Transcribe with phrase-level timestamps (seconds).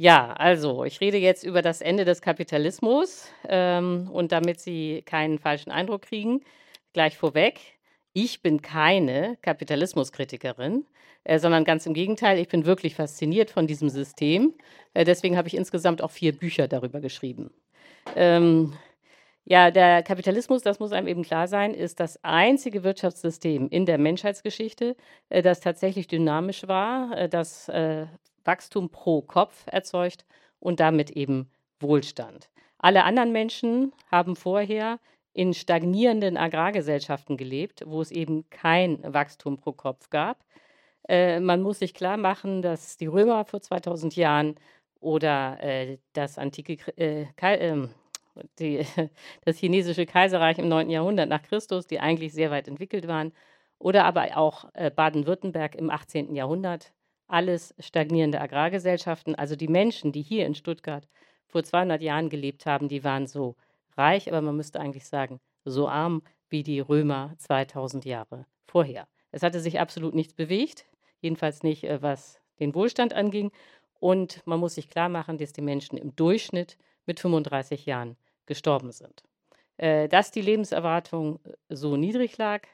[0.00, 5.38] Ja, also ich rede jetzt über das Ende des Kapitalismus ähm, und damit Sie keinen
[5.38, 6.40] falschen Eindruck kriegen,
[6.94, 7.60] gleich vorweg,
[8.14, 10.86] ich bin keine Kapitalismuskritikerin,
[11.24, 14.54] äh, sondern ganz im Gegenteil, ich bin wirklich fasziniert von diesem System.
[14.94, 17.50] Äh, deswegen habe ich insgesamt auch vier Bücher darüber geschrieben.
[18.16, 18.72] Ähm,
[19.44, 23.98] ja, der Kapitalismus, das muss einem eben klar sein, ist das einzige Wirtschaftssystem in der
[23.98, 24.96] Menschheitsgeschichte,
[25.28, 28.06] äh, das tatsächlich dynamisch war, äh, das äh,
[28.44, 30.24] Wachstum pro Kopf erzeugt
[30.58, 31.50] und damit eben
[31.80, 32.50] Wohlstand.
[32.78, 34.98] Alle anderen Menschen haben vorher
[35.32, 40.44] in stagnierenden Agrargesellschaften gelebt, wo es eben kein Wachstum pro Kopf gab.
[41.08, 44.56] Äh, man muss sich klar machen, dass die Römer vor 2000 Jahren
[45.00, 47.90] oder äh, das antike äh, ähm,
[48.58, 48.84] die,
[49.44, 50.90] das chinesische Kaiserreich im 9.
[50.90, 53.32] Jahrhundert nach Christus, die eigentlich sehr weit entwickelt waren,
[53.78, 56.34] oder aber auch äh, Baden-Württemberg im 18.
[56.34, 56.92] Jahrhundert,
[57.30, 59.34] alles stagnierende Agrargesellschaften.
[59.34, 61.08] Also die Menschen, die hier in Stuttgart
[61.46, 63.56] vor 200 Jahren gelebt haben, die waren so
[63.96, 69.08] reich, aber man müsste eigentlich sagen, so arm wie die Römer 2000 Jahre vorher.
[69.32, 70.86] Es hatte sich absolut nichts bewegt,
[71.20, 73.52] jedenfalls nicht, äh, was den Wohlstand anging.
[74.00, 78.92] Und man muss sich klar machen, dass die Menschen im Durchschnitt mit 35 Jahren gestorben
[78.92, 79.22] sind.
[79.76, 82.66] Äh, dass die Lebenserwartung äh, so niedrig lag,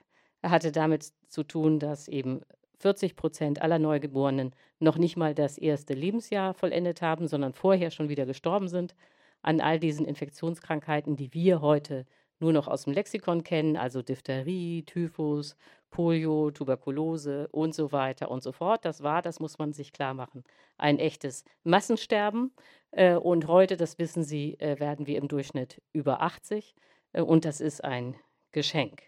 [0.42, 2.42] hatte damit zu tun, dass eben
[2.78, 8.08] 40 Prozent aller Neugeborenen noch nicht mal das erste Lebensjahr vollendet haben, sondern vorher schon
[8.08, 8.94] wieder gestorben sind
[9.42, 12.06] an all diesen Infektionskrankheiten, die wir heute
[12.38, 15.56] nur noch aus dem Lexikon kennen, also Diphtherie, Typhus,
[15.90, 18.84] Polio, Tuberkulose und so weiter und so fort.
[18.84, 20.44] Das war, das muss man sich klar machen,
[20.76, 22.52] ein echtes Massensterben.
[22.90, 26.74] Äh, und heute, das wissen Sie, äh, werden wir im Durchschnitt über 80
[27.12, 28.16] äh, und das ist ein
[28.52, 29.02] Geschenk.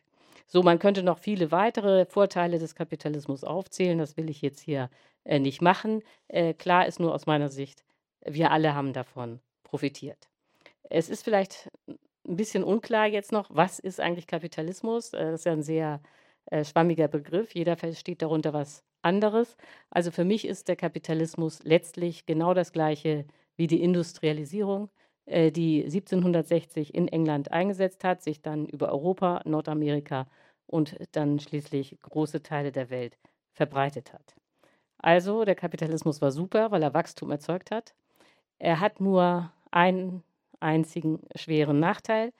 [0.50, 3.98] So, man könnte noch viele weitere Vorteile des Kapitalismus aufzählen.
[3.98, 4.88] Das will ich jetzt hier
[5.24, 6.02] äh, nicht machen.
[6.28, 7.84] Äh, klar ist nur aus meiner Sicht,
[8.24, 10.28] wir alle haben davon profitiert.
[10.90, 15.12] Es ist vielleicht ein bisschen unklar jetzt noch, was ist eigentlich Kapitalismus?
[15.12, 16.00] Äh, das ist ja ein sehr
[16.46, 17.54] äh, schwammiger Begriff.
[17.54, 19.56] Jeder versteht darunter was anderes.
[19.90, 24.88] Also für mich ist der Kapitalismus letztlich genau das gleiche wie die Industrialisierung,
[25.26, 30.26] äh, die 1760 in England eingesetzt hat, sich dann über Europa, Nordamerika
[30.68, 33.18] und dann schließlich große Teile der Welt
[33.52, 34.36] verbreitet hat.
[34.98, 37.94] Also der Kapitalismus war super, weil er Wachstum erzeugt hat.
[38.58, 40.22] Er hat nur einen
[40.60, 42.32] einzigen schweren Nachteil.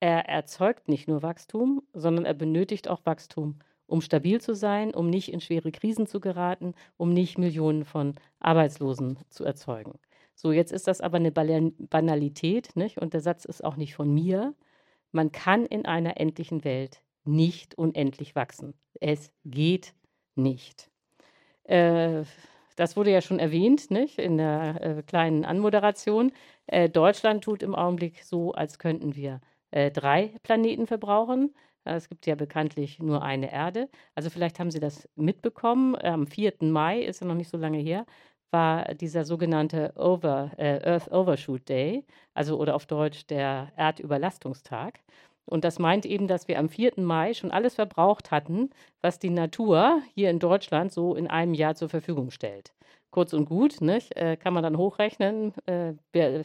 [0.00, 5.08] Er erzeugt nicht nur Wachstum, sondern er benötigt auch Wachstum, um stabil zu sein, um
[5.08, 9.98] nicht in schwere Krisen zu geraten, um nicht Millionen von Arbeitslosen zu erzeugen.
[10.34, 12.98] So, jetzt ist das aber eine Banalität, nicht?
[12.98, 14.54] und der Satz ist auch nicht von mir.
[15.12, 18.74] Man kann in einer endlichen Welt nicht unendlich wachsen.
[19.00, 19.94] Es geht
[20.34, 20.90] nicht.
[21.64, 22.24] Äh,
[22.76, 24.18] das wurde ja schon erwähnt nicht?
[24.18, 26.32] in der äh, kleinen Anmoderation.
[26.66, 29.40] Äh, Deutschland tut im Augenblick so, als könnten wir
[29.70, 31.54] äh, drei Planeten verbrauchen.
[31.84, 33.88] Äh, es gibt ja bekanntlich nur eine Erde.
[34.14, 35.96] Also vielleicht haben Sie das mitbekommen.
[35.96, 36.54] Am 4.
[36.60, 38.06] Mai, ist ja noch nicht so lange her,
[38.50, 45.00] war dieser sogenannte Over, äh, Earth Overshoot Day, also oder auf Deutsch der Erdüberlastungstag.
[45.46, 46.94] Und das meint eben, dass wir am 4.
[46.96, 48.70] Mai schon alles verbraucht hatten,
[49.02, 52.72] was die Natur hier in Deutschland so in einem Jahr zur Verfügung stellt.
[53.10, 54.16] Kurz und gut, nicht?
[54.16, 55.52] Äh, kann man dann hochrechnen.
[55.66, 56.44] Äh, äh,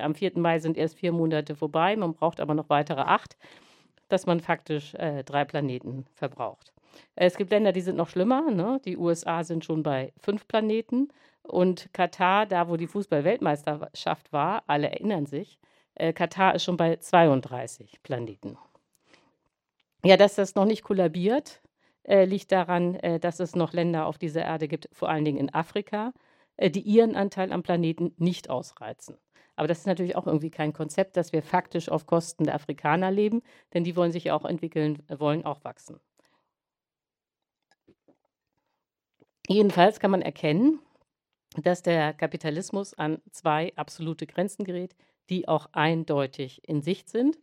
[0.00, 0.32] am 4.
[0.36, 3.36] Mai sind erst vier Monate vorbei, man braucht aber noch weitere acht,
[4.08, 6.72] dass man faktisch drei Planeten verbraucht.
[7.14, 8.50] Es gibt Länder, die sind noch schlimmer.
[8.50, 8.80] Ne?
[8.84, 11.08] Die USA sind schon bei fünf Planeten.
[11.42, 15.58] Und Katar, da wo die Fußball-Weltmeisterschaft war, alle erinnern sich,
[15.94, 18.58] äh, Katar ist schon bei 32 Planeten.
[20.04, 21.62] Ja, dass das noch nicht kollabiert,
[22.04, 25.38] äh, liegt daran, äh, dass es noch Länder auf dieser Erde gibt, vor allen Dingen
[25.38, 26.12] in Afrika,
[26.56, 29.16] äh, die ihren Anteil am Planeten nicht ausreizen.
[29.54, 33.10] Aber das ist natürlich auch irgendwie kein Konzept, dass wir faktisch auf Kosten der Afrikaner
[33.10, 33.42] leben,
[33.74, 36.00] denn die wollen sich ja auch entwickeln, wollen auch wachsen.
[39.48, 40.80] Jedenfalls kann man erkennen,
[41.56, 44.96] dass der Kapitalismus an zwei absolute Grenzen gerät,
[45.30, 47.38] die auch eindeutig in Sicht sind.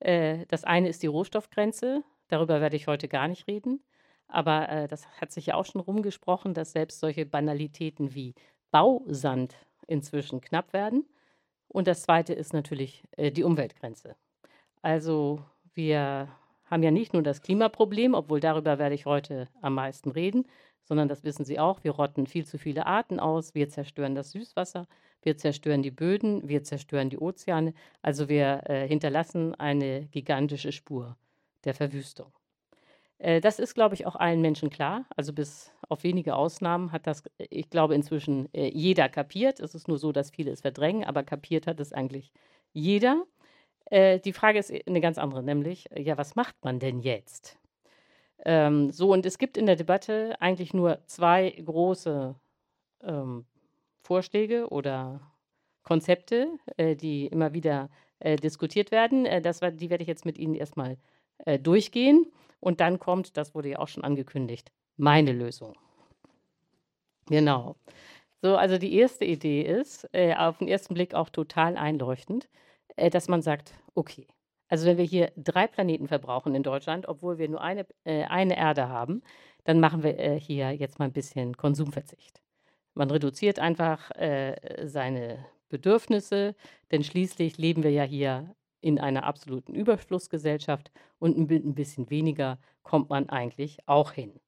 [0.00, 3.82] Äh, das eine ist die Rohstoffgrenze, darüber werde ich heute gar nicht reden,
[4.28, 8.34] aber äh, das hat sich ja auch schon rumgesprochen, dass selbst solche Banalitäten wie
[8.70, 9.54] Bausand
[9.86, 11.04] inzwischen knapp werden.
[11.68, 14.16] Und das zweite ist natürlich äh, die Umweltgrenze.
[14.82, 15.42] Also
[15.74, 16.28] wir
[16.64, 20.46] haben ja nicht nur das Klimaproblem, obwohl darüber werde ich heute am meisten reden,
[20.84, 24.32] sondern das wissen Sie auch, wir rotten viel zu viele Arten aus, wir zerstören das
[24.32, 24.88] Süßwasser,
[25.22, 31.16] wir zerstören die Böden, wir zerstören die Ozeane, also wir äh, hinterlassen eine gigantische Spur
[31.64, 32.32] der Verwüstung.
[33.18, 37.06] Äh, das ist, glaube ich, auch allen Menschen klar, also bis auf wenige Ausnahmen hat
[37.06, 39.60] das, ich glaube, inzwischen äh, jeder kapiert.
[39.60, 42.32] Es ist nur so, dass viele es verdrängen, aber kapiert hat es eigentlich
[42.72, 43.24] jeder.
[43.86, 47.58] Äh, die Frage ist eine ganz andere, nämlich, ja, was macht man denn jetzt?
[48.44, 52.34] Ähm, so, und es gibt in der Debatte eigentlich nur zwei große
[53.04, 53.46] ähm,
[54.02, 55.20] Vorschläge oder
[55.82, 57.88] Konzepte, äh, die immer wieder
[58.18, 59.26] äh, diskutiert werden.
[59.26, 60.96] Äh, das, die werde ich jetzt mit Ihnen erstmal
[61.44, 62.26] äh, durchgehen.
[62.60, 65.76] Und dann kommt, das wurde ja auch schon angekündigt, meine Lösung.
[67.26, 67.76] Genau.
[68.40, 72.48] So, also die erste Idee ist, äh, auf den ersten Blick auch total einleuchtend,
[72.96, 74.26] äh, dass man sagt, okay,
[74.68, 78.88] also wenn wir hier drei Planeten verbrauchen in Deutschland, obwohl wir nur eine, eine Erde
[78.88, 79.22] haben,
[79.64, 82.40] dann machen wir hier jetzt mal ein bisschen Konsumverzicht.
[82.94, 86.54] Man reduziert einfach äh, seine Bedürfnisse,
[86.90, 93.10] denn schließlich leben wir ja hier in einer absoluten Überflussgesellschaft und ein bisschen weniger kommt
[93.10, 94.40] man eigentlich auch hin.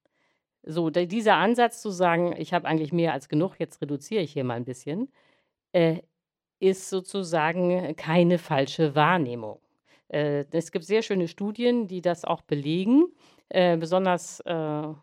[0.62, 4.44] So, dieser Ansatz zu sagen, ich habe eigentlich mehr als genug, jetzt reduziere ich hier
[4.44, 5.12] mal ein bisschen,
[5.73, 6.00] äh,
[6.58, 9.61] ist sozusagen keine falsche Wahrnehmung.
[10.08, 13.06] Äh, es gibt sehr schöne Studien, die das auch belegen.
[13.49, 14.94] Äh, besonders äh,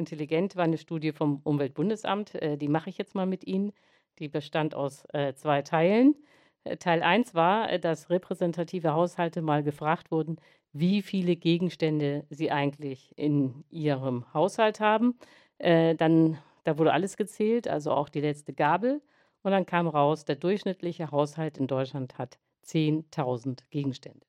[0.00, 3.72] intelligent war eine Studie vom Umweltbundesamt, äh, die mache ich jetzt mal mit Ihnen.
[4.18, 6.16] Die bestand aus äh, zwei Teilen.
[6.64, 10.36] Äh, Teil 1 war, dass repräsentative Haushalte mal gefragt wurden,
[10.72, 15.18] wie viele Gegenstände sie eigentlich in ihrem Haushalt haben.
[15.58, 19.02] dann, da wurde alles gezählt, also auch die letzte Gabel.
[19.42, 24.26] Und dann kam raus, der durchschnittliche Haushalt in Deutschland hat 10.000 Gegenstände.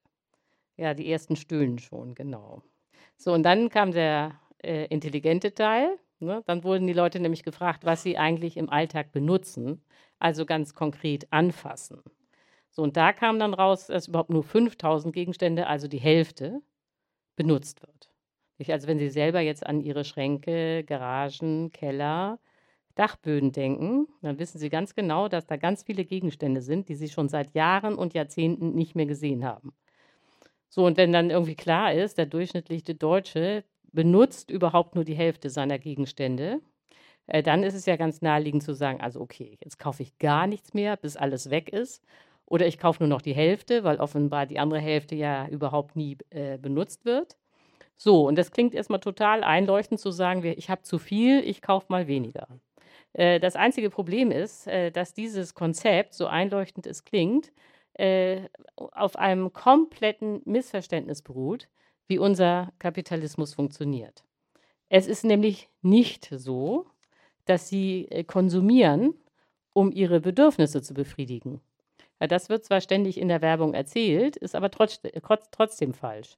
[0.77, 2.63] Ja, die ersten stöhnen schon, genau.
[3.17, 5.97] So, und dann kam der äh, intelligente Teil.
[6.19, 6.43] Ne?
[6.45, 9.83] Dann wurden die Leute nämlich gefragt, was sie eigentlich im Alltag benutzen,
[10.19, 12.01] also ganz konkret anfassen.
[12.69, 16.61] So, und da kam dann raus, dass überhaupt nur 5000 Gegenstände, also die Hälfte,
[17.35, 18.09] benutzt wird.
[18.69, 22.39] Also wenn Sie selber jetzt an Ihre Schränke, Garagen, Keller,
[22.95, 27.09] Dachböden denken, dann wissen Sie ganz genau, dass da ganz viele Gegenstände sind, die Sie
[27.09, 29.73] schon seit Jahren und Jahrzehnten nicht mehr gesehen haben.
[30.69, 35.49] So, und wenn dann irgendwie klar ist, der durchschnittliche Deutsche benutzt überhaupt nur die Hälfte
[35.49, 36.61] seiner Gegenstände,
[37.27, 40.47] äh, dann ist es ja ganz naheliegend zu sagen, also okay, jetzt kaufe ich gar
[40.47, 42.03] nichts mehr, bis alles weg ist.
[42.45, 46.17] Oder ich kaufe nur noch die Hälfte, weil offenbar die andere Hälfte ja überhaupt nie
[46.31, 47.37] äh, benutzt wird.
[47.97, 51.85] So, und das klingt erstmal total einleuchtend zu sagen, ich habe zu viel, ich kaufe
[51.89, 52.47] mal weniger.
[53.13, 57.51] Äh, das einzige Problem ist, äh, dass dieses Konzept, so einleuchtend es klingt,
[57.93, 58.41] äh,
[58.75, 61.69] auf einem kompletten Missverständnis beruht,
[62.07, 64.23] wie unser Kapitalismus funktioniert.
[64.89, 66.85] Es ist nämlich nicht so,
[67.45, 69.13] dass sie äh, konsumieren,
[69.73, 71.61] um ihre Bedürfnisse zu befriedigen.
[72.19, 76.37] Das wird zwar ständig in der Werbung erzählt, ist aber trotzdem falsch.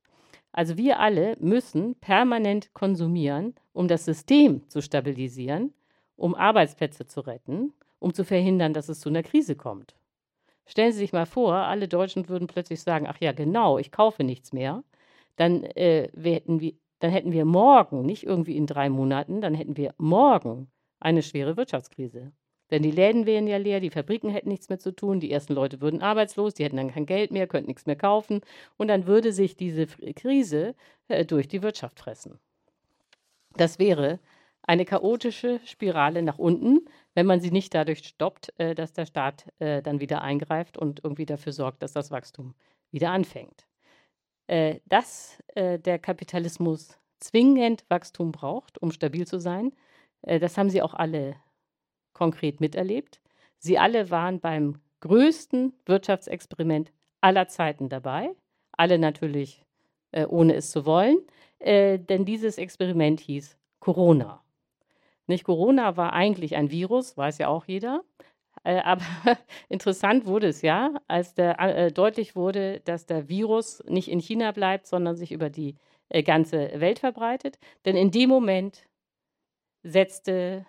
[0.53, 5.73] Also wir alle müssen permanent konsumieren, um das System zu stabilisieren,
[6.15, 9.95] um Arbeitsplätze zu retten, um zu verhindern, dass es zu einer Krise kommt.
[10.65, 14.23] Stellen Sie sich mal vor, alle Deutschen würden plötzlich sagen, ach ja, genau, ich kaufe
[14.23, 14.83] nichts mehr
[15.35, 19.53] dann, äh, wir hätten wir, dann hätten wir morgen, nicht irgendwie in drei Monaten, dann
[19.53, 22.31] hätten wir morgen eine schwere Wirtschaftskrise.
[22.71, 25.53] Denn die Läden wären ja leer, die Fabriken hätten nichts mehr zu tun, die ersten
[25.53, 28.41] Leute würden arbeitslos, die hätten dann kein Geld mehr, könnten nichts mehr kaufen
[28.77, 30.75] und dann würde sich diese Krise
[31.07, 32.39] äh, durch die Wirtschaft fressen.
[33.55, 34.19] Das wäre
[34.63, 39.45] eine chaotische Spirale nach unten, wenn man sie nicht dadurch stoppt, äh, dass der Staat
[39.59, 42.55] äh, dann wieder eingreift und irgendwie dafür sorgt, dass das Wachstum
[42.91, 43.67] wieder anfängt
[44.47, 49.73] äh, dass äh, der Kapitalismus zwingend Wachstum braucht, um stabil zu sein.
[50.21, 51.35] Äh, das haben Sie auch alle
[52.13, 53.21] konkret miterlebt.
[53.57, 58.35] Sie alle waren beim größten Wirtschaftsexperiment aller Zeiten dabei.
[58.71, 59.63] Alle natürlich
[60.11, 61.17] äh, ohne es zu wollen,
[61.59, 64.43] äh, denn dieses Experiment hieß Corona.
[65.27, 68.03] Nicht Corona war eigentlich ein Virus, weiß ja auch jeder,
[68.63, 69.03] äh, aber
[69.69, 74.51] interessant wurde es ja, als der, äh, deutlich wurde, dass der Virus nicht in China
[74.51, 75.75] bleibt, sondern sich über die
[76.09, 77.59] äh, ganze Welt verbreitet.
[77.85, 78.85] Denn in dem Moment
[79.83, 80.65] setzte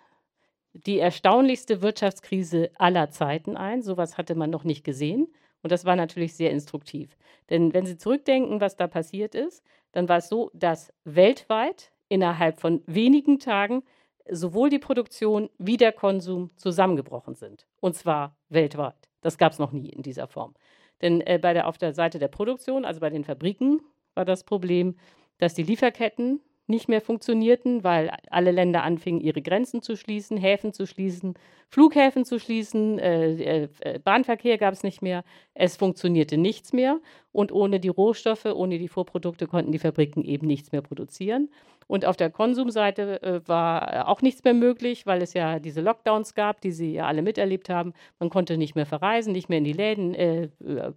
[0.73, 3.81] die erstaunlichste Wirtschaftskrise aller Zeiten ein.
[3.81, 5.27] Sowas hatte man noch nicht gesehen.
[5.63, 7.17] Und das war natürlich sehr instruktiv.
[7.49, 12.59] Denn wenn Sie zurückdenken, was da passiert ist, dann war es so, dass weltweit innerhalb
[12.59, 13.83] von wenigen Tagen
[14.29, 17.67] sowohl die Produktion wie der Konsum zusammengebrochen sind.
[17.79, 19.09] Und zwar weltweit.
[19.21, 20.53] Das gab es noch nie in dieser Form.
[21.01, 23.81] Denn äh, bei der, auf der Seite der Produktion, also bei den Fabriken,
[24.13, 24.95] war das Problem,
[25.37, 30.73] dass die Lieferketten nicht mehr funktionierten, weil alle Länder anfingen, ihre Grenzen zu schließen, Häfen
[30.73, 31.35] zu schließen,
[31.69, 36.99] Flughäfen zu schließen, äh, äh, Bahnverkehr gab es nicht mehr, es funktionierte nichts mehr
[37.31, 41.49] und ohne die Rohstoffe, ohne die Vorprodukte konnten die Fabriken eben nichts mehr produzieren.
[41.87, 46.33] Und auf der Konsumseite äh, war auch nichts mehr möglich, weil es ja diese Lockdowns
[46.33, 47.93] gab, die Sie ja alle miterlebt haben.
[48.19, 50.93] Man konnte nicht mehr verreisen, nicht mehr in die Läden, äh, äh,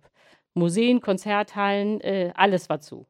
[0.54, 3.06] Museen, Konzerthallen, äh, alles war zu.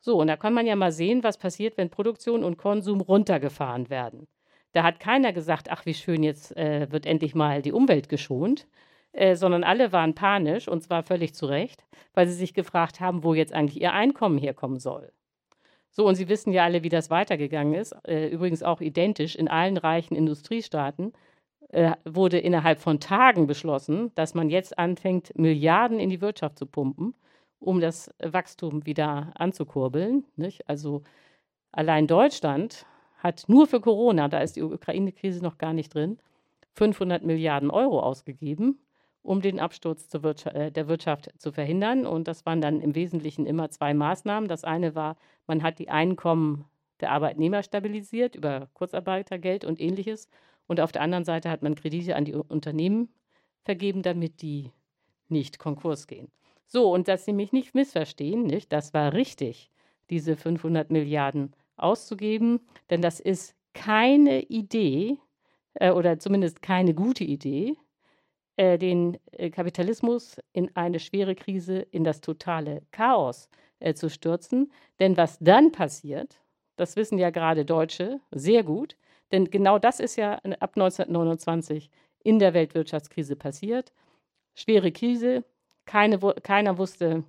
[0.00, 3.90] So, und da kann man ja mal sehen, was passiert, wenn Produktion und Konsum runtergefahren
[3.90, 4.26] werden.
[4.72, 8.66] Da hat keiner gesagt, ach wie schön, jetzt äh, wird endlich mal die Umwelt geschont,
[9.12, 13.24] äh, sondern alle waren panisch und zwar völlig zu Recht, weil sie sich gefragt haben,
[13.24, 15.12] wo jetzt eigentlich ihr Einkommen herkommen soll.
[15.90, 17.94] So, und Sie wissen ja alle, wie das weitergegangen ist.
[18.06, 21.12] Äh, übrigens auch identisch in allen reichen Industriestaaten
[21.70, 26.66] äh, wurde innerhalb von Tagen beschlossen, dass man jetzt anfängt, Milliarden in die Wirtschaft zu
[26.66, 27.14] pumpen
[27.60, 30.24] um das Wachstum wieder anzukurbeln.
[30.36, 30.68] Nicht?
[30.68, 31.02] Also
[31.70, 32.86] allein Deutschland
[33.18, 36.18] hat nur für Corona, da ist die Ukraine-Krise noch gar nicht drin,
[36.74, 38.80] 500 Milliarden Euro ausgegeben,
[39.22, 42.06] um den Absturz äh, der Wirtschaft zu verhindern.
[42.06, 44.48] Und das waren dann im Wesentlichen immer zwei Maßnahmen.
[44.48, 46.64] Das eine war, man hat die Einkommen
[47.00, 50.28] der Arbeitnehmer stabilisiert über Kurzarbeitergeld und ähnliches.
[50.66, 53.12] Und auf der anderen Seite hat man Kredite an die Unternehmen
[53.64, 54.70] vergeben, damit die
[55.28, 56.30] nicht Konkurs gehen.
[56.72, 58.72] So, und dass Sie mich nicht missverstehen, nicht?
[58.72, 59.72] Das war richtig,
[60.08, 62.60] diese 500 Milliarden auszugeben,
[62.90, 65.18] denn das ist keine Idee
[65.74, 67.76] äh, oder zumindest keine gute Idee,
[68.56, 73.48] äh, den äh, Kapitalismus in eine schwere Krise, in das totale Chaos
[73.80, 74.70] äh, zu stürzen.
[75.00, 76.40] Denn was dann passiert,
[76.76, 78.96] das wissen ja gerade Deutsche sehr gut,
[79.32, 81.90] denn genau das ist ja ab 1929
[82.22, 83.92] in der Weltwirtschaftskrise passiert.
[84.54, 85.44] Schwere Krise,
[85.90, 87.24] keine, keiner wusste,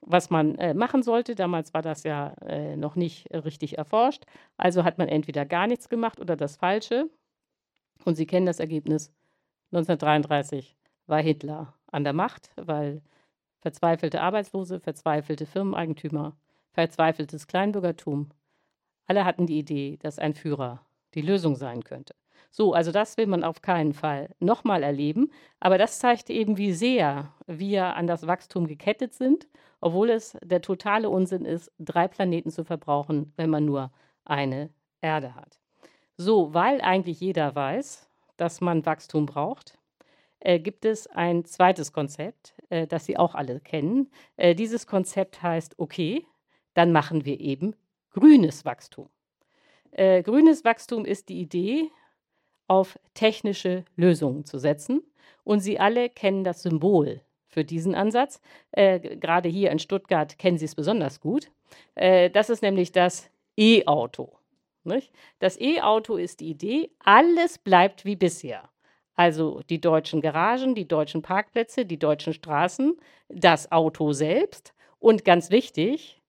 [0.00, 1.36] was man äh, machen sollte.
[1.36, 4.24] Damals war das ja äh, noch nicht richtig erforscht.
[4.56, 7.08] Also hat man entweder gar nichts gemacht oder das Falsche.
[8.04, 9.12] Und Sie kennen das Ergebnis.
[9.70, 13.02] 1933 war Hitler an der Macht, weil
[13.60, 16.36] verzweifelte Arbeitslose, verzweifelte Firmeneigentümer,
[16.72, 18.30] verzweifeltes Kleinbürgertum,
[19.06, 22.14] alle hatten die Idee, dass ein Führer die Lösung sein könnte.
[22.54, 25.32] So, also das will man auf keinen Fall nochmal erleben.
[25.58, 29.48] Aber das zeigt eben, wie sehr wir an das Wachstum gekettet sind,
[29.80, 33.90] obwohl es der totale Unsinn ist, drei Planeten zu verbrauchen, wenn man nur
[34.26, 34.68] eine
[35.00, 35.60] Erde hat.
[36.18, 39.78] So, weil eigentlich jeder weiß, dass man Wachstum braucht,
[40.40, 44.10] äh, gibt es ein zweites Konzept, äh, das Sie auch alle kennen.
[44.36, 46.26] Äh, dieses Konzept heißt, okay,
[46.74, 47.74] dann machen wir eben
[48.10, 49.08] grünes Wachstum.
[49.90, 51.90] Äh, grünes Wachstum ist die Idee,
[52.72, 55.02] auf technische Lösungen zu setzen.
[55.44, 58.40] Und Sie alle kennen das Symbol für diesen Ansatz.
[58.70, 61.50] Äh, gerade hier in Stuttgart kennen Sie es besonders gut.
[61.94, 64.32] Äh, das ist nämlich das E-Auto.
[65.38, 68.68] Das E-Auto ist die Idee, alles bleibt wie bisher.
[69.14, 72.96] Also die deutschen Garagen, die deutschen Parkplätze, die deutschen Straßen,
[73.28, 76.20] das Auto selbst und ganz wichtig,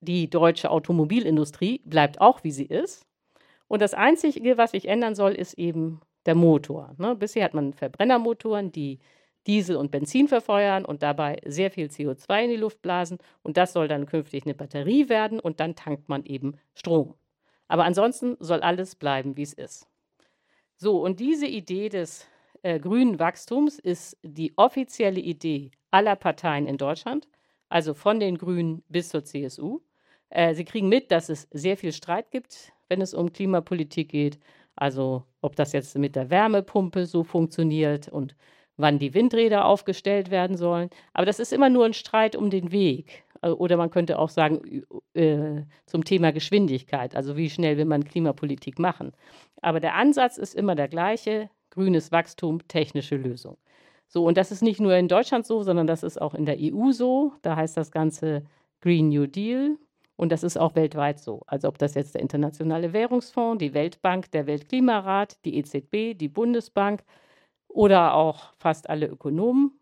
[0.00, 3.06] die deutsche Automobilindustrie bleibt auch, wie sie ist.
[3.72, 6.94] Und das Einzige, was sich ändern soll, ist eben der Motor.
[6.98, 7.16] Ne?
[7.16, 8.98] Bisher hat man Verbrennermotoren, die
[9.46, 13.16] Diesel und Benzin verfeuern und dabei sehr viel CO2 in die Luft blasen.
[13.42, 17.14] Und das soll dann künftig eine Batterie werden und dann tankt man eben Strom.
[17.66, 19.88] Aber ansonsten soll alles bleiben, wie es ist.
[20.76, 22.26] So, und diese Idee des
[22.60, 27.26] äh, grünen Wachstums ist die offizielle Idee aller Parteien in Deutschland,
[27.70, 29.80] also von den Grünen bis zur CSU.
[30.28, 34.38] Äh, sie kriegen mit, dass es sehr viel Streit gibt wenn es um Klimapolitik geht.
[34.76, 38.36] Also ob das jetzt mit der Wärmepumpe so funktioniert und
[38.76, 40.90] wann die Windräder aufgestellt werden sollen.
[41.14, 43.24] Aber das ist immer nur ein Streit um den Weg.
[43.40, 44.84] Äh, oder man könnte auch sagen
[45.14, 49.12] äh, zum Thema Geschwindigkeit, also wie schnell will man Klimapolitik machen.
[49.62, 53.56] Aber der Ansatz ist immer der gleiche, grünes Wachstum, technische Lösung.
[54.06, 56.58] So, und das ist nicht nur in Deutschland so, sondern das ist auch in der
[56.60, 57.32] EU so.
[57.40, 58.44] Da heißt das Ganze
[58.82, 59.78] Green New Deal.
[60.22, 61.42] Und das ist auch weltweit so.
[61.48, 67.02] Also ob das jetzt der Internationale Währungsfonds, die Weltbank, der Weltklimarat, die EZB, die Bundesbank
[67.66, 69.72] oder auch fast alle Ökonomen,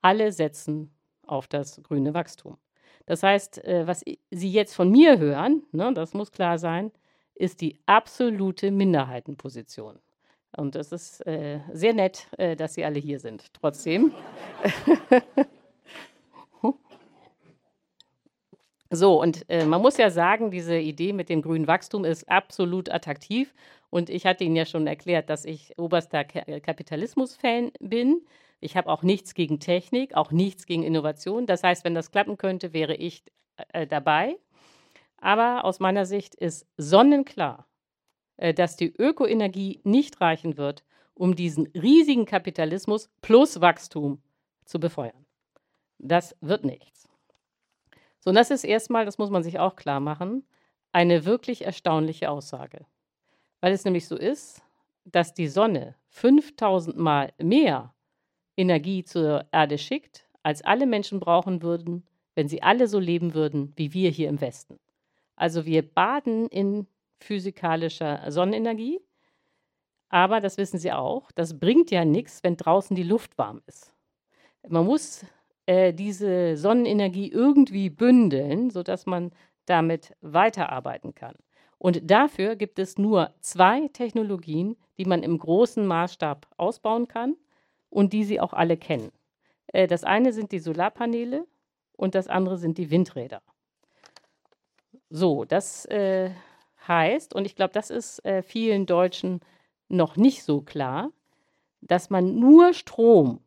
[0.00, 0.90] alle setzen
[1.26, 2.56] auf das grüne Wachstum.
[3.04, 6.92] Das heißt, äh, was Sie jetzt von mir hören, ne, das muss klar sein,
[7.34, 9.98] ist die absolute Minderheitenposition.
[10.56, 13.52] Und es ist äh, sehr nett, äh, dass Sie alle hier sind.
[13.52, 14.14] Trotzdem.
[18.92, 22.90] So, und äh, man muss ja sagen, diese Idee mit dem grünen Wachstum ist absolut
[22.90, 23.54] attraktiv.
[23.88, 28.22] Und ich hatte Ihnen ja schon erklärt, dass ich oberster äh, Kapitalismus-Fan bin.
[28.60, 31.46] Ich habe auch nichts gegen Technik, auch nichts gegen Innovation.
[31.46, 33.22] Das heißt, wenn das klappen könnte, wäre ich
[33.72, 34.36] äh, dabei.
[35.18, 37.68] Aber aus meiner Sicht ist sonnenklar,
[38.38, 44.22] äh, dass die Ökoenergie nicht reichen wird, um diesen riesigen Kapitalismus plus Wachstum
[44.64, 45.26] zu befeuern.
[45.98, 47.09] Das wird nichts.
[48.20, 50.44] So, und das ist erstmal, das muss man sich auch klar machen,
[50.92, 52.86] eine wirklich erstaunliche Aussage.
[53.60, 54.62] Weil es nämlich so ist,
[55.04, 57.94] dass die Sonne 5000 Mal mehr
[58.56, 63.72] Energie zur Erde schickt, als alle Menschen brauchen würden, wenn sie alle so leben würden
[63.76, 64.78] wie wir hier im Westen.
[65.36, 66.86] Also wir baden in
[67.18, 69.00] physikalischer Sonnenenergie,
[70.08, 73.94] aber das wissen Sie auch, das bringt ja nichts, wenn draußen die Luft warm ist.
[74.68, 75.24] Man muss
[75.66, 79.32] äh, diese Sonnenenergie irgendwie bündeln, sodass man
[79.66, 81.34] damit weiterarbeiten kann.
[81.78, 87.36] Und dafür gibt es nur zwei Technologien, die man im großen Maßstab ausbauen kann
[87.88, 89.12] und die Sie auch alle kennen.
[89.68, 91.46] Äh, das eine sind die Solarpaneele
[91.96, 93.42] und das andere sind die Windräder.
[95.08, 96.30] So, das äh,
[96.86, 99.40] heißt, und ich glaube, das ist äh, vielen Deutschen
[99.88, 101.10] noch nicht so klar,
[101.80, 103.40] dass man nur Strom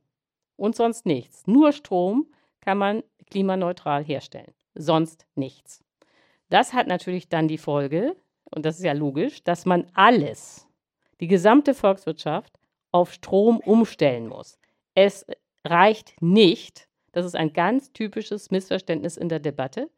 [0.56, 2.28] und sonst nichts, nur Strom
[2.62, 5.84] kann man klimaneutral herstellen, sonst nichts.
[6.50, 8.16] Das hat natürlich dann die Folge,
[8.52, 10.68] und das ist ja logisch, dass man alles,
[11.20, 12.60] die gesamte Volkswirtschaft
[12.92, 14.60] auf Strom umstellen muss.
[14.94, 15.26] Es
[15.66, 19.90] reicht nicht, das ist ein ganz typisches Missverständnis in der Debatte,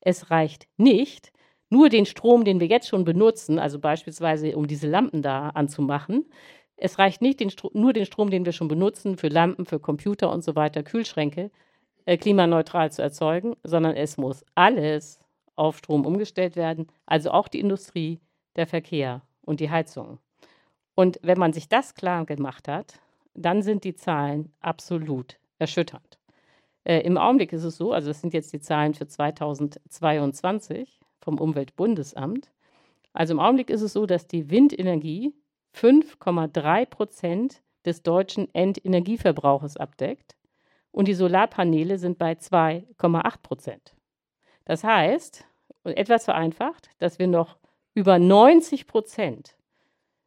[0.00, 1.32] es reicht nicht,
[1.68, 6.26] nur den Strom, den wir jetzt schon benutzen, also beispielsweise um diese Lampen da anzumachen,
[6.76, 10.30] es reicht nicht den nur den Strom, den wir schon benutzen, für Lampen, für Computer
[10.30, 11.50] und so weiter, Kühlschränke,
[12.04, 15.18] äh, klimaneutral zu erzeugen, sondern es muss alles
[15.54, 18.20] auf Strom umgestellt werden, also auch die Industrie,
[18.56, 20.18] der Verkehr und die Heizung.
[20.94, 22.94] Und wenn man sich das klar gemacht hat,
[23.34, 26.18] dann sind die Zahlen absolut erschütternd.
[26.84, 31.38] Äh, Im Augenblick ist es so, also das sind jetzt die Zahlen für 2022 vom
[31.38, 32.50] Umweltbundesamt.
[33.12, 35.34] Also im Augenblick ist es so, dass die Windenergie
[35.76, 40.36] 5,3 Prozent des deutschen Endenergieverbrauches abdeckt
[40.90, 43.94] und die Solarpaneele sind bei 2,8 Prozent.
[44.64, 45.44] Das heißt,
[45.84, 47.58] etwas vereinfacht, dass wir noch
[47.94, 49.56] über 90 Prozent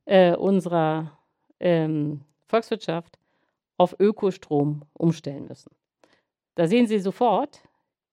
[0.05, 1.17] äh, unserer
[1.59, 3.17] ähm, Volkswirtschaft
[3.77, 5.71] auf Ökostrom umstellen müssen.
[6.55, 7.61] Da sehen Sie sofort,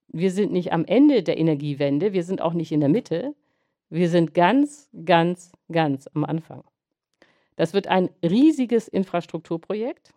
[0.08, 3.34] wir sind nicht am Ende der Energiewende, wir sind auch nicht in der Mitte,
[3.88, 6.64] wir sind ganz, ganz, ganz am Anfang.
[7.56, 10.12] Das wird ein riesiges Infrastrukturprojekt,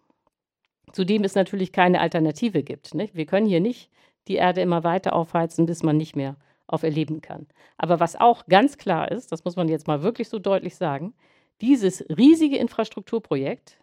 [0.91, 2.93] zu dem es natürlich keine Alternative gibt.
[2.93, 3.15] Nicht?
[3.15, 3.89] Wir können hier nicht
[4.27, 6.35] die Erde immer weiter aufheizen, bis man nicht mehr
[6.67, 7.47] auferleben kann.
[7.77, 11.13] Aber was auch ganz klar ist, das muss man jetzt mal wirklich so deutlich sagen,
[11.61, 13.79] dieses riesige Infrastrukturprojekt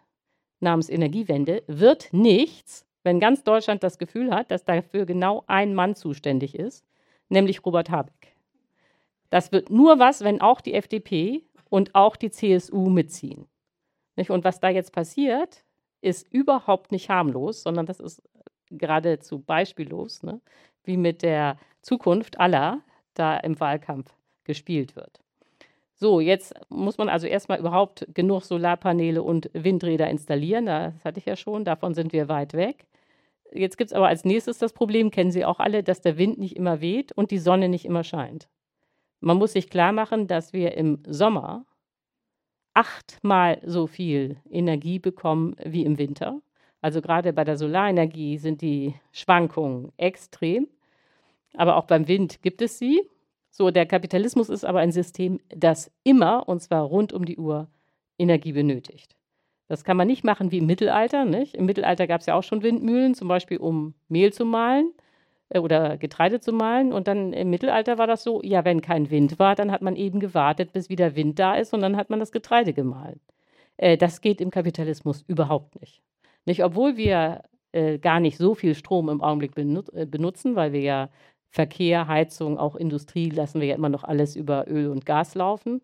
[0.60, 5.94] namens Energiewende wird nichts, wenn ganz Deutschland das Gefühl hat, dass dafür genau ein Mann
[5.94, 6.84] zuständig ist,
[7.28, 8.36] nämlich Robert Habeck.
[9.30, 13.46] Das wird nur was, wenn auch die FDP und auch die CSU mitziehen.
[14.28, 15.64] Und was da jetzt passiert,
[16.00, 18.22] ist überhaupt nicht harmlos, sondern das ist
[18.70, 20.40] geradezu beispiellos, ne?
[20.84, 22.80] wie mit der Zukunft aller
[23.14, 24.12] da im Wahlkampf
[24.44, 25.20] gespielt wird.
[25.94, 30.66] So, jetzt muss man also erstmal überhaupt genug Solarpaneele und Windräder installieren.
[30.66, 32.86] Das hatte ich ja schon, davon sind wir weit weg.
[33.52, 36.38] Jetzt gibt es aber als nächstes das Problem, kennen Sie auch alle, dass der Wind
[36.38, 38.48] nicht immer weht und die Sonne nicht immer scheint.
[39.20, 41.64] Man muss sich klar machen, dass wir im Sommer
[42.74, 46.40] achtmal so viel Energie bekommen wie im Winter.
[46.82, 50.68] Also gerade bei der Solarenergie sind die Schwankungen extrem.
[51.54, 53.00] Aber auch beim Wind gibt es sie.
[53.50, 57.68] So, der Kapitalismus ist aber ein System, das immer, und zwar rund um die Uhr,
[58.18, 59.16] Energie benötigt.
[59.68, 61.24] Das kann man nicht machen wie im Mittelalter.
[61.24, 61.54] Nicht?
[61.54, 64.92] Im Mittelalter gab es ja auch schon Windmühlen, zum Beispiel um Mehl zu mahlen
[65.54, 66.92] oder Getreide zu mahlen.
[66.92, 69.96] Und dann im Mittelalter war das so, ja, wenn kein Wind war, dann hat man
[69.96, 73.20] eben gewartet, bis wieder Wind da ist und dann hat man das Getreide gemahlen.
[73.76, 76.02] Äh, das geht im Kapitalismus überhaupt nicht.
[76.46, 80.72] Nicht, obwohl wir äh, gar nicht so viel Strom im Augenblick benut äh, benutzen, weil
[80.72, 81.10] wir ja
[81.50, 85.80] Verkehr, Heizung, auch Industrie lassen wir ja immer noch alles über Öl und Gas laufen.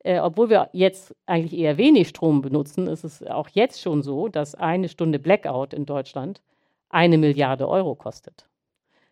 [0.00, 4.28] Äh, obwohl wir jetzt eigentlich eher wenig Strom benutzen, ist es auch jetzt schon so,
[4.28, 6.40] dass eine Stunde Blackout in Deutschland
[6.88, 8.49] eine Milliarde Euro kostet.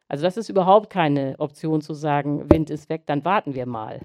[0.08, 4.00] Also das ist überhaupt keine Option zu sagen, Wind ist weg, dann warten wir mal.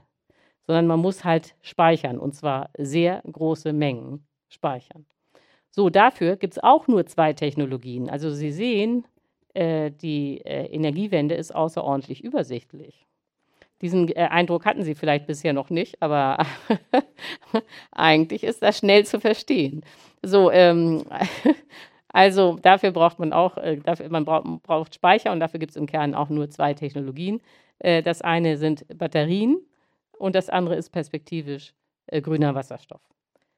[0.68, 5.06] Sondern man muss halt speichern und zwar sehr große Mengen speichern.
[5.72, 8.10] So, dafür gibt es auch nur zwei Technologien.
[8.10, 9.06] Also Sie sehen,
[9.54, 13.08] äh, die äh, Energiewende ist außerordentlich übersichtlich.
[13.82, 16.46] Diesen äh, Eindruck hatten Sie vielleicht bisher noch nicht, aber
[17.92, 19.84] eigentlich ist das schnell zu verstehen.
[20.22, 21.04] So, ähm,
[22.14, 25.76] also dafür braucht man auch, äh, dafür, man braucht, braucht Speicher und dafür gibt es
[25.76, 27.42] im Kern auch nur zwei Technologien.
[27.80, 29.58] Äh, das eine sind Batterien
[30.20, 31.74] und das andere ist perspektivisch
[32.08, 33.02] äh, grüner Wasserstoff.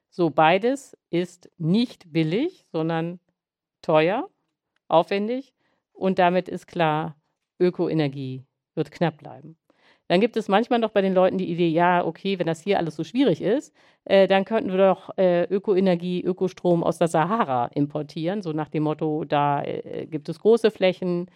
[0.08, 3.20] So, beides ist nicht billig, sondern
[3.82, 4.30] teuer,
[4.88, 5.52] aufwendig
[5.92, 7.14] und damit ist klar,
[7.60, 9.58] Ökoenergie wird knapp bleiben.
[10.08, 12.78] Dann gibt es manchmal noch bei den Leuten die Idee, ja, okay, wenn das hier
[12.78, 17.66] alles so schwierig ist, äh, dann könnten wir doch äh, Ökoenergie, Ökostrom aus der Sahara
[17.74, 21.28] importieren, so nach dem Motto, da äh, gibt es große Flächen,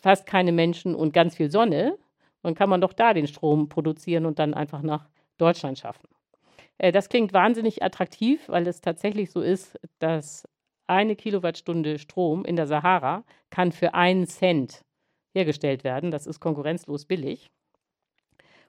[0.00, 1.98] fast keine Menschen und ganz viel Sonne.
[2.42, 5.08] Dann kann man doch da den Strom produzieren und dann einfach nach
[5.38, 6.08] Deutschland schaffen.
[6.78, 10.48] Äh, das klingt wahnsinnig attraktiv, weil es tatsächlich so ist, dass
[10.86, 14.84] eine Kilowattstunde Strom in der Sahara kann für einen Cent
[15.34, 16.10] hergestellt werden.
[16.10, 17.50] Das ist konkurrenzlos billig.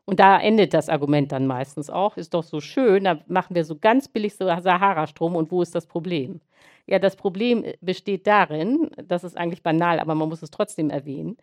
[0.06, 2.16] Und da endet das Argument dann meistens auch.
[2.18, 5.88] Ist doch so schön, da machen wir so ganz billig Sahara-Strom und wo ist das
[5.88, 6.42] Problem?
[6.88, 10.90] Ja, das Problem äh, besteht darin, das ist eigentlich banal, aber man muss es trotzdem
[10.92, 11.38] erwähnen,